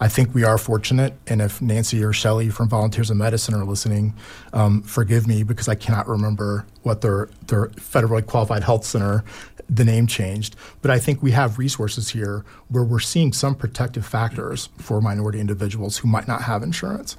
I 0.02 0.08
think 0.08 0.34
we 0.34 0.44
are 0.44 0.56
fortunate, 0.56 1.14
and 1.26 1.42
if 1.42 1.60
Nancy 1.60 2.02
or 2.02 2.12
Shelley 2.12 2.48
from 2.48 2.68
Volunteers 2.68 3.10
in 3.10 3.18
Medicine 3.18 3.54
are 3.54 3.64
listening, 3.64 4.14
um, 4.52 4.82
forgive 4.82 5.26
me 5.26 5.42
because 5.42 5.68
I 5.68 5.74
cannot 5.74 6.08
remember 6.08 6.64
what 6.82 7.02
their, 7.02 7.28
their 7.46 7.66
federally 7.68 8.26
qualified 8.26 8.64
health 8.64 8.84
center 8.86 9.24
the 9.70 9.84
name 9.84 10.06
changed. 10.06 10.56
But 10.82 10.90
I 10.90 10.98
think 10.98 11.22
we 11.22 11.30
have 11.30 11.58
resources 11.58 12.10
here 12.10 12.44
where 12.68 12.84
we're 12.84 12.98
seeing 12.98 13.32
some 13.32 13.54
protective 13.54 14.04
factors 14.04 14.68
for 14.78 15.00
minority 15.00 15.40
individuals 15.40 15.98
who 15.98 16.08
might 16.08 16.26
not 16.26 16.42
have 16.42 16.62
insurance. 16.62 17.16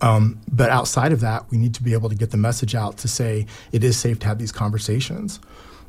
Um, 0.00 0.40
but 0.50 0.68
outside 0.68 1.12
of 1.12 1.20
that, 1.20 1.50
we 1.50 1.56
need 1.56 1.74
to 1.74 1.82
be 1.82 1.94
able 1.94 2.08
to 2.08 2.14
get 2.14 2.30
the 2.30 2.36
message 2.36 2.74
out 2.74 2.98
to 2.98 3.08
say 3.08 3.46
it 3.72 3.82
is 3.82 3.96
safe 3.96 4.18
to 4.20 4.26
have 4.26 4.38
these 4.38 4.52
conversations. 4.52 5.40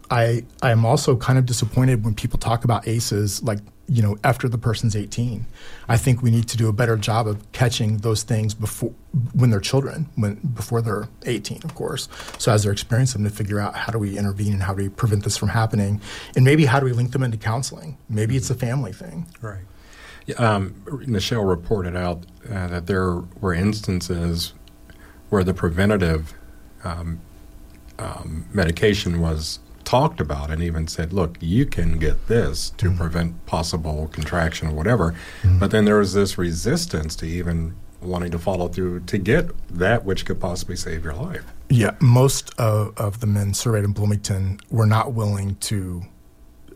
I 0.10 0.46
I 0.62 0.72
am 0.72 0.86
also 0.86 1.18
kind 1.18 1.38
of 1.38 1.46
disappointed 1.46 2.06
when 2.06 2.16
people 2.16 2.40
talk 2.40 2.64
about 2.64 2.88
ACEs 2.88 3.44
like 3.44 3.60
you 3.88 4.02
know 4.02 4.18
after 4.24 4.50
the 4.50 4.58
person's 4.58 4.96
18. 4.96 5.46
I 5.88 5.98
think 5.98 6.22
we 6.22 6.32
need 6.32 6.48
to 6.50 6.58
do 6.58 6.68
a 6.68 6.74
better 6.74 6.98
job 6.98 7.28
of 7.28 7.52
catching 7.52 7.98
those 7.98 8.24
things 8.24 8.54
before 8.54 8.94
when 9.34 9.50
they're 9.50 9.60
children, 9.60 10.08
when 10.16 10.36
before 10.36 10.82
they're 10.82 11.08
18, 11.26 11.62
of 11.64 11.74
course. 11.76 12.10
So 12.38 12.52
as 12.52 12.64
they're 12.64 12.72
experiencing 12.72 13.24
them, 13.24 13.32
to 13.32 13.36
figure 13.36 13.60
out 13.60 13.76
how 13.76 13.92
do 13.92 14.00
we 14.00 14.18
intervene 14.18 14.54
and 14.54 14.62
how 14.62 14.74
do 14.74 14.84
we 14.84 14.90
prevent 14.90 15.24
this 15.24 15.38
from 15.38 15.50
happening, 15.50 16.02
and 16.36 16.44
maybe 16.44 16.66
how 16.66 16.80
do 16.80 16.86
we 16.86 16.92
link 16.92 17.12
them 17.12 17.24
into 17.24 17.38
counseling? 17.38 17.98
Maybe 18.10 18.36
it's 18.36 18.50
a 18.50 18.56
family 18.56 18.94
thing. 18.94 19.28
Right. 19.42 19.64
Um, 20.38 20.74
Nichelle 20.86 21.48
reported 21.48 21.96
out 21.96 22.26
uh, 22.50 22.68
that 22.68 22.88
there 22.88 23.20
were 23.40 23.54
instances 23.54 24.54
where 25.30 25.44
the 25.44 25.54
preventative 25.54 26.34
um, 26.84 27.20
um, 27.98 28.46
medication 28.54 29.22
was 29.22 29.60
talked 29.88 30.20
about 30.20 30.52
and 30.52 30.62
even 30.62 30.86
said, 30.86 31.14
look, 31.14 31.38
you 31.40 31.66
can 31.66 31.98
get 31.98 32.28
this 32.28 32.72
to 32.72 32.88
mm-hmm. 32.88 32.98
prevent 32.98 33.46
possible 33.46 34.10
contraction 34.12 34.68
or 34.68 34.74
whatever. 34.74 35.16
Mm-hmm. 35.44 35.60
But 35.60 35.72
then 35.72 35.86
there 35.86 35.98
was 35.98 36.14
this 36.14 36.38
resistance 36.38 37.16
to 37.16 37.26
even 37.26 37.74
wanting 38.02 38.30
to 38.32 38.38
follow 38.38 38.68
through 38.68 39.00
to 39.00 39.18
get 39.18 39.50
that 39.70 40.04
which 40.04 40.26
could 40.26 40.42
possibly 40.42 40.76
save 40.76 41.06
your 41.06 41.14
life. 41.14 41.46
Yeah, 41.70 41.92
most 42.02 42.54
of, 42.58 42.98
of 42.98 43.22
the 43.22 43.28
men 43.28 43.54
surveyed 43.54 43.86
in 43.86 43.94
Bloomington 43.94 44.60
were 44.70 44.86
not 44.86 45.14
willing 45.14 45.56
to 45.56 46.04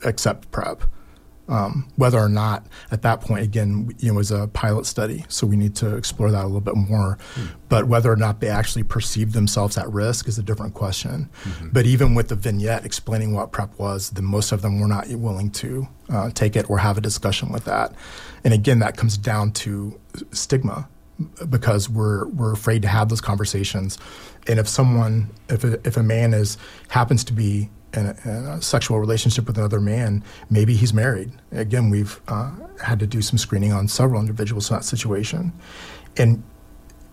accept 0.05 0.49
PrEP 0.51 0.81
Um, 1.47 1.89
whether 1.97 2.17
or 2.17 2.29
not 2.29 2.65
at 2.91 3.01
that 3.01 3.19
point, 3.19 3.43
again, 3.43 3.93
you 3.99 4.07
know, 4.07 4.13
it 4.13 4.17
was 4.17 4.31
a 4.31 4.47
pilot 4.47 4.85
study, 4.85 5.25
so 5.27 5.45
we 5.45 5.57
need 5.57 5.75
to 5.77 5.97
explore 5.97 6.31
that 6.31 6.43
a 6.43 6.47
little 6.47 6.61
bit 6.61 6.77
more. 6.77 7.17
Mm-hmm. 7.35 7.55
But 7.67 7.87
whether 7.87 8.11
or 8.11 8.15
not 8.15 8.39
they 8.39 8.47
actually 8.47 8.83
perceive 8.83 9.33
themselves 9.33 9.77
at 9.77 9.91
risk 9.91 10.27
is 10.29 10.37
a 10.37 10.43
different 10.43 10.75
question. 10.75 11.29
Mm-hmm. 11.43 11.69
But 11.73 11.85
even 11.85 12.15
with 12.15 12.29
the 12.29 12.35
vignette 12.35 12.85
explaining 12.85 13.33
what 13.33 13.51
PrEP 13.51 13.77
was, 13.77 14.11
then 14.11 14.23
most 14.23 14.53
of 14.53 14.61
them 14.61 14.79
were 14.79 14.87
not 14.87 15.09
willing 15.09 15.49
to 15.51 15.87
uh, 16.09 16.29
take 16.29 16.55
it 16.55 16.69
or 16.69 16.77
have 16.77 16.97
a 16.97 17.01
discussion 17.01 17.51
with 17.51 17.65
that. 17.65 17.93
And 18.45 18.53
again, 18.53 18.79
that 18.79 18.95
comes 18.95 19.17
down 19.17 19.51
to 19.53 19.99
stigma 20.31 20.87
because 21.49 21.89
we're 21.89 22.27
we're 22.27 22.53
afraid 22.53 22.81
to 22.83 22.87
have 22.87 23.09
those 23.09 23.21
conversations. 23.21 23.97
And 24.47 24.59
if 24.59 24.67
someone, 24.67 25.29
if 25.49 25.63
a, 25.63 25.85
if 25.85 25.97
a 25.97 26.03
man 26.03 26.33
is 26.33 26.57
happens 26.89 27.23
to 27.25 27.33
be 27.33 27.69
in 27.93 28.05
a, 28.07 28.15
in 28.25 28.45
a, 28.45 28.61
sexual 28.61 28.99
relationship 28.99 29.47
with 29.47 29.57
another 29.57 29.79
man, 29.79 30.23
maybe 30.49 30.75
he's 30.75 30.93
married. 30.93 31.31
Again, 31.51 31.89
we've 31.89 32.19
uh, 32.27 32.51
had 32.81 32.99
to 32.99 33.07
do 33.07 33.21
some 33.21 33.37
screening 33.37 33.71
on 33.73 33.87
several 33.87 34.19
individuals 34.19 34.69
in 34.69 34.77
that 34.77 34.83
situation, 34.83 35.53
and 36.17 36.43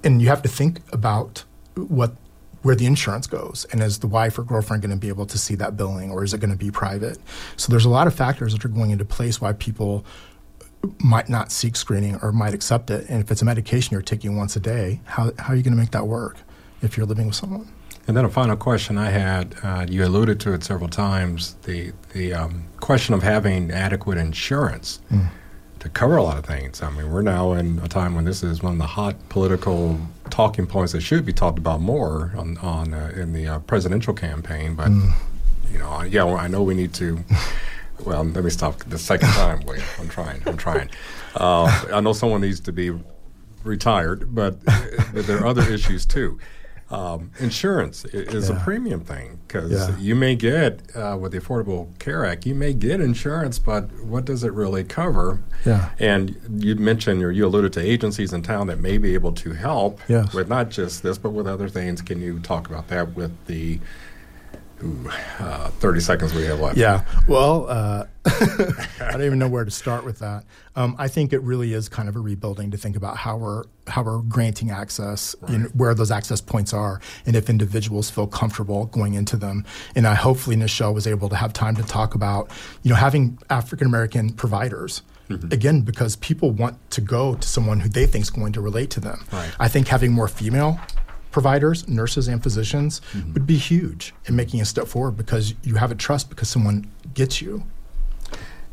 and 0.04 0.22
you 0.22 0.28
have 0.28 0.42
to 0.42 0.48
think 0.48 0.80
about 0.92 1.44
what 1.74 2.14
where 2.62 2.74
the 2.74 2.86
insurance 2.86 3.26
goes, 3.26 3.66
and 3.70 3.82
is 3.82 4.00
the 4.00 4.06
wife 4.06 4.38
or 4.38 4.42
girlfriend 4.42 4.82
going 4.82 4.90
to 4.90 4.96
be 4.96 5.08
able 5.08 5.26
to 5.26 5.38
see 5.38 5.54
that 5.56 5.76
billing, 5.76 6.10
or 6.10 6.24
is 6.24 6.34
it 6.34 6.38
going 6.38 6.50
to 6.50 6.56
be 6.56 6.70
private? 6.70 7.18
So 7.56 7.70
there's 7.70 7.84
a 7.84 7.90
lot 7.90 8.06
of 8.06 8.14
factors 8.14 8.52
that 8.52 8.64
are 8.64 8.68
going 8.68 8.90
into 8.90 9.04
place 9.04 9.40
why 9.40 9.52
people 9.52 10.04
might 10.98 11.28
not 11.28 11.50
seek 11.50 11.76
screening 11.76 12.16
or 12.22 12.32
might 12.32 12.54
accept 12.54 12.90
it. 12.90 13.08
And 13.08 13.22
if 13.22 13.30
it's 13.30 13.42
a 13.42 13.44
medication 13.44 13.92
you're 13.92 14.02
taking 14.02 14.36
once 14.36 14.56
a 14.56 14.60
day, 14.60 15.00
how, 15.04 15.32
how 15.38 15.52
are 15.52 15.56
you 15.56 15.62
going 15.62 15.72
to 15.74 15.78
make 15.78 15.90
that 15.90 16.06
work 16.06 16.36
if 16.82 16.96
you're 16.96 17.06
living 17.06 17.26
with 17.26 17.34
someone? 17.34 17.68
And 18.08 18.16
then 18.16 18.24
a 18.24 18.30
final 18.30 18.56
question 18.56 18.96
I 18.98 19.10
had, 19.10 19.54
uh, 19.62 19.86
you 19.88 20.04
alluded 20.04 20.40
to 20.40 20.54
it 20.54 20.64
several 20.64 20.88
times, 20.88 21.54
the, 21.64 21.92
the 22.14 22.32
um, 22.32 22.64
question 22.80 23.14
of 23.14 23.22
having 23.22 23.70
adequate 23.70 24.16
insurance 24.16 25.00
mm. 25.12 25.28
to 25.80 25.88
cover 25.90 26.16
a 26.16 26.22
lot 26.22 26.38
of 26.38 26.46
things. 26.46 26.82
I 26.82 26.90
mean, 26.90 27.12
we're 27.12 27.22
now 27.22 27.52
in 27.52 27.78
a 27.80 27.88
time 27.88 28.14
when 28.14 28.24
this 28.24 28.42
is 28.42 28.62
one 28.62 28.72
of 28.72 28.78
the 28.78 28.86
hot 28.86 29.16
political 29.28 30.00
talking 30.30 30.66
points 30.66 30.92
that 30.92 31.02
should 31.02 31.26
be 31.26 31.34
talked 31.34 31.58
about 31.58 31.80
more 31.80 32.32
on, 32.36 32.56
on 32.58 32.94
uh, 32.94 33.12
in 33.14 33.34
the 33.34 33.46
uh, 33.46 33.58
presidential 33.60 34.14
campaign. 34.14 34.74
But, 34.74 34.88
mm. 34.88 35.12
you 35.70 35.78
know, 35.78 36.00
yeah, 36.00 36.24
well, 36.24 36.38
I 36.38 36.48
know 36.48 36.62
we 36.62 36.74
need 36.74 36.94
to 36.94 37.22
Well, 38.04 38.24
let 38.24 38.44
me 38.44 38.50
stop 38.50 38.78
the 38.84 38.98
second 38.98 39.28
time. 39.30 39.60
Wait, 39.66 39.82
I'm 39.98 40.08
trying. 40.08 40.42
I'm 40.46 40.56
trying. 40.56 40.90
Uh, 41.34 41.86
I 41.92 42.00
know 42.00 42.12
someone 42.12 42.40
needs 42.40 42.60
to 42.60 42.72
be 42.72 42.92
retired, 43.64 44.34
but, 44.34 44.64
but 44.64 45.26
there 45.26 45.38
are 45.38 45.46
other 45.46 45.62
issues 45.62 46.06
too. 46.06 46.38
Um, 46.90 47.32
insurance 47.38 48.06
is 48.06 48.48
yeah. 48.48 48.56
a 48.56 48.64
premium 48.64 49.00
thing 49.00 49.38
because 49.46 49.70
yeah. 49.70 49.96
you 49.98 50.14
may 50.14 50.34
get 50.34 50.80
uh, 50.96 51.18
with 51.20 51.32
the 51.32 51.38
Affordable 51.38 51.86
Care 51.98 52.24
Act, 52.24 52.46
you 52.46 52.54
may 52.54 52.72
get 52.72 53.00
insurance, 53.02 53.58
but 53.58 53.92
what 54.04 54.24
does 54.24 54.42
it 54.42 54.54
really 54.54 54.84
cover? 54.84 55.38
Yeah. 55.66 55.90
And 55.98 56.34
you 56.50 56.76
mentioned 56.76 57.22
or 57.22 57.30
you 57.30 57.44
alluded 57.44 57.74
to 57.74 57.80
agencies 57.80 58.32
in 58.32 58.42
town 58.42 58.68
that 58.68 58.80
may 58.80 58.96
be 58.96 59.12
able 59.12 59.32
to 59.32 59.52
help 59.52 60.00
yes. 60.08 60.32
with 60.32 60.48
not 60.48 60.70
just 60.70 61.02
this, 61.02 61.18
but 61.18 61.30
with 61.30 61.46
other 61.46 61.68
things. 61.68 62.00
Can 62.00 62.22
you 62.22 62.40
talk 62.40 62.70
about 62.70 62.88
that 62.88 63.14
with 63.14 63.32
the 63.46 63.80
Ooh, 64.82 65.10
uh, 65.40 65.68
30 65.68 66.00
seconds 66.00 66.34
we 66.34 66.44
have 66.44 66.60
left. 66.60 66.76
Yeah. 66.76 67.04
Well, 67.26 67.68
uh, 67.68 68.04
I 68.26 69.12
don't 69.12 69.24
even 69.24 69.38
know 69.38 69.48
where 69.48 69.64
to 69.64 69.70
start 69.70 70.04
with 70.04 70.20
that. 70.20 70.44
Um, 70.76 70.94
I 70.98 71.08
think 71.08 71.32
it 71.32 71.40
really 71.40 71.72
is 71.72 71.88
kind 71.88 72.08
of 72.08 72.14
a 72.14 72.20
rebuilding 72.20 72.70
to 72.70 72.76
think 72.76 72.94
about 72.94 73.16
how 73.16 73.36
we're 73.36 73.64
how 73.88 74.02
we're 74.02 74.18
granting 74.18 74.70
access, 74.70 75.34
right. 75.40 75.52
know, 75.52 75.68
where 75.68 75.94
those 75.94 76.10
access 76.10 76.40
points 76.40 76.72
are, 76.72 77.00
and 77.26 77.34
if 77.34 77.48
individuals 77.48 78.10
feel 78.10 78.26
comfortable 78.26 78.86
going 78.86 79.14
into 79.14 79.36
them. 79.36 79.64
And 79.96 80.06
I 80.06 80.14
hopefully 80.14 80.56
Nichelle 80.56 80.94
was 80.94 81.06
able 81.06 81.28
to 81.30 81.36
have 81.36 81.52
time 81.52 81.74
to 81.76 81.82
talk 81.82 82.14
about, 82.14 82.50
you 82.82 82.90
know, 82.90 82.96
having 82.96 83.38
African 83.50 83.86
American 83.86 84.32
providers. 84.32 85.02
Mm-hmm. 85.28 85.52
Again, 85.52 85.80
because 85.82 86.16
people 86.16 86.52
want 86.52 86.90
to 86.92 87.02
go 87.02 87.34
to 87.34 87.46
someone 87.46 87.80
who 87.80 87.90
they 87.90 88.06
think 88.06 88.22
is 88.22 88.30
going 88.30 88.54
to 88.54 88.62
relate 88.62 88.88
to 88.90 89.00
them. 89.00 89.26
Right. 89.30 89.50
I 89.60 89.68
think 89.68 89.86
having 89.86 90.10
more 90.10 90.26
female 90.26 90.80
providers, 91.38 91.86
nurses, 91.86 92.26
and 92.26 92.42
physicians 92.42 93.00
mm-hmm. 93.12 93.32
would 93.32 93.46
be 93.46 93.56
huge 93.56 94.12
in 94.24 94.34
making 94.34 94.60
a 94.60 94.64
step 94.64 94.88
forward 94.88 95.12
because 95.12 95.54
you 95.62 95.76
have 95.76 95.92
a 95.92 95.94
trust 95.94 96.28
because 96.30 96.48
someone 96.48 96.90
gets 97.14 97.40
you. 97.40 97.62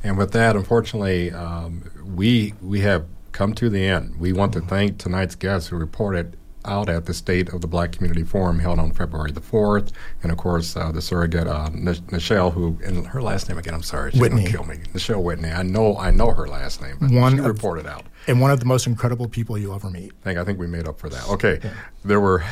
And 0.01 0.17
with 0.17 0.31
that, 0.31 0.55
unfortunately, 0.55 1.29
um, 1.29 1.83
we 2.15 2.55
we 2.63 2.79
have 2.79 3.05
come 3.33 3.53
to 3.53 3.69
the 3.69 3.85
end. 3.85 4.19
We 4.19 4.33
want 4.33 4.51
to 4.53 4.61
thank 4.61 4.97
tonight's 4.97 5.35
guests 5.35 5.69
who 5.69 5.75
reported 5.75 6.37
out 6.65 6.89
at 6.89 7.05
the 7.05 7.13
State 7.13 7.49
of 7.49 7.61
the 7.61 7.67
Black 7.67 7.91
Community 7.91 8.23
Forum 8.23 8.59
held 8.59 8.79
on 8.79 8.91
February 8.91 9.31
the 9.31 9.41
4th. 9.41 9.91
And 10.23 10.31
of 10.31 10.37
course, 10.37 10.75
uh, 10.75 10.91
the 10.91 11.01
surrogate, 11.01 11.47
uh, 11.47 11.69
Nichelle, 11.69 12.53
who, 12.53 12.79
and 12.83 13.07
her 13.07 13.21
last 13.21 13.49
name 13.49 13.57
again, 13.57 13.73
I'm 13.73 13.83
sorry, 13.83 14.11
she's 14.11 14.19
going 14.19 14.43
to 14.43 14.51
kill 14.51 14.65
me. 14.65 14.77
Nichelle 14.93 15.23
Whitney. 15.23 15.49
I 15.49 15.63
know 15.63 15.97
I 15.97 16.11
know 16.11 16.31
her 16.31 16.47
last 16.47 16.81
name, 16.81 16.97
but 16.99 17.11
one 17.11 17.33
she 17.33 17.39
of, 17.39 17.45
reported 17.45 17.85
out. 17.85 18.05
And 18.27 18.41
one 18.41 18.51
of 18.51 18.59
the 18.59 18.65
most 18.65 18.87
incredible 18.87 19.27
people 19.27 19.57
you'll 19.57 19.75
ever 19.75 19.89
meet. 19.89 20.11
I 20.21 20.23
think, 20.23 20.39
I 20.39 20.43
think 20.43 20.59
we 20.59 20.67
made 20.67 20.87
up 20.87 20.99
for 20.99 21.09
that. 21.09 21.27
Okay. 21.29 21.59
Yeah. 21.63 21.73
There 22.03 22.19
were 22.19 22.43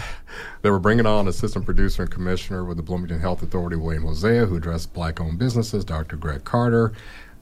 they 0.62 0.70
were 0.70 0.80
bringing 0.80 1.06
on 1.06 1.28
assistant 1.28 1.66
producer 1.66 2.04
and 2.04 2.12
commissioner 2.12 2.64
with 2.64 2.78
the 2.78 2.84
Bloomington 2.84 3.20
Health 3.20 3.44
Authority, 3.44 3.76
William 3.76 4.04
Hosea, 4.04 4.46
who 4.46 4.56
addressed 4.56 4.94
black 4.94 5.20
owned 5.20 5.40
businesses, 5.40 5.84
Dr. 5.84 6.16
Greg 6.16 6.44
Carter, 6.44 6.94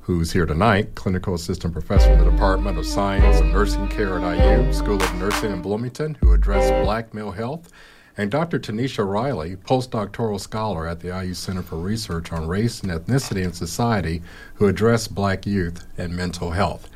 who's 0.02 0.32
here 0.32 0.48
tonight, 0.48 0.96
clinical 0.96 1.36
assistant 1.36 1.74
professor 1.74 2.12
in 2.12 2.20
the 2.20 2.30
Department 2.30 2.78
of 2.78 2.86
Science 2.88 3.40
and 3.40 3.52
Nursing 3.52 3.88
Care 3.88 4.20
at 4.20 4.38
IU, 4.38 4.74
School 4.74 5.02
of 5.02 5.16
Nursing 5.16 5.52
in 5.52 5.62
Bloomington, 5.62 6.16
who 6.16 6.34
addressed 6.34 6.74
black 6.84 7.14
male 7.14 7.32
health, 7.32 7.72
and 8.18 8.32
Dr. 8.32 8.60
Tanisha 8.60 9.08
Riley, 9.08 9.56
postdoctoral 9.58 10.40
scholar 10.40 10.88
at 10.88 11.02
the 11.02 11.10
IU 11.10 11.36
Center 11.36 11.62
for 11.62 11.78
Research 11.78 12.32
on 12.32 12.48
Race 12.48 12.82
and 12.82 12.92
Ethnicity 12.92 13.44
and 13.44 13.56
Society, 13.56 14.24
who 14.56 14.68
addressed 14.68 15.14
black 15.14 15.46
youth 15.46 15.86
and 15.98 16.16
mental 16.16 16.52
health. 16.52 16.90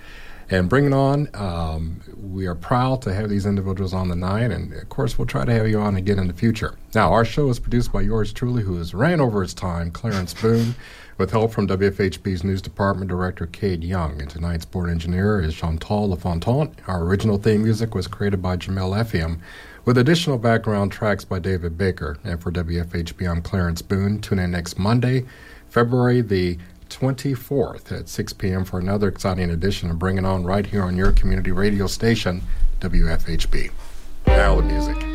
And 0.50 0.70
bringing 0.70 0.94
on, 0.94 1.30
um, 1.34 2.02
we 2.16 2.46
are 2.46 2.54
proud 2.54 3.02
to 3.04 3.14
have 3.14 3.30
these 3.30 3.46
individuals 3.46 3.94
on 3.94 4.10
the 4.10 4.16
night, 4.16 4.52
and 4.52 4.74
of 4.74 4.90
course, 4.90 5.18
we'll 5.18 5.26
try 5.26 5.46
to 5.46 5.52
have 5.52 5.68
you 5.68 5.80
on 5.80 5.96
again 5.96 6.20
in 6.20 6.28
the 6.28 6.34
future. 6.34 6.76
Now, 6.94 7.12
our 7.12 7.26
show 7.26 7.50
is 7.50 7.60
produced 7.60 7.92
by 7.92 8.02
yours 8.02 8.34
truly, 8.34 8.62
who 8.64 8.78
has 8.78 8.94
ran 8.94 9.20
over 9.20 9.42
his 9.42 9.56
time, 9.56 9.90
Clarence 9.90 10.36
Boone, 10.36 10.76
with 11.18 11.32
help 11.32 11.52
from 11.52 11.68
WFHB's 11.68 12.44
News 12.44 12.62
Department 12.62 13.10
Director 13.10 13.46
Cade 13.46 13.84
Young. 13.84 14.20
And 14.22 14.30
tonight's 14.30 14.66
board 14.66 14.90
engineer 14.90 15.40
is 15.40 15.56
Chantal 15.56 16.10
LaFontaine. 16.10 16.76
Our 16.88 17.04
original 17.04 17.38
theme 17.38 17.64
music 17.64 17.96
was 17.96 18.08
created 18.08 18.42
by 18.42 18.58
Jamel 18.58 18.98
Effiam, 18.98 19.40
with 19.86 19.98
additional 19.98 20.38
background 20.38 20.92
tracks 20.92 21.24
by 21.24 21.40
David 21.40 21.78
Baker. 21.78 22.18
And 22.24 22.42
for 22.42 22.52
WFHB, 22.52 23.30
I'm 23.30 23.42
Clarence 23.42 23.82
Boone. 23.82 24.20
Tune 24.20 24.40
in 24.40 24.52
next 24.52 24.78
Monday, 24.78 25.26
February 25.70 26.22
the 26.22 26.58
24th 26.90 27.92
at 27.98 28.10
6 28.10 28.34
p.m. 28.34 28.66
for 28.66 28.80
another 28.80 29.08
exciting 29.08 29.50
edition 29.50 29.90
of 29.90 30.00
Bring 30.00 30.18
It 30.18 30.26
On 30.26 30.44
right 30.44 30.66
here 30.66 30.84
on 30.84 30.96
your 30.96 31.12
community 31.12 31.52
radio 31.52 31.88
station, 31.88 32.42
WFHB. 32.80 33.72
Now 34.28 34.56
the 34.56 34.64
music. 34.64 35.15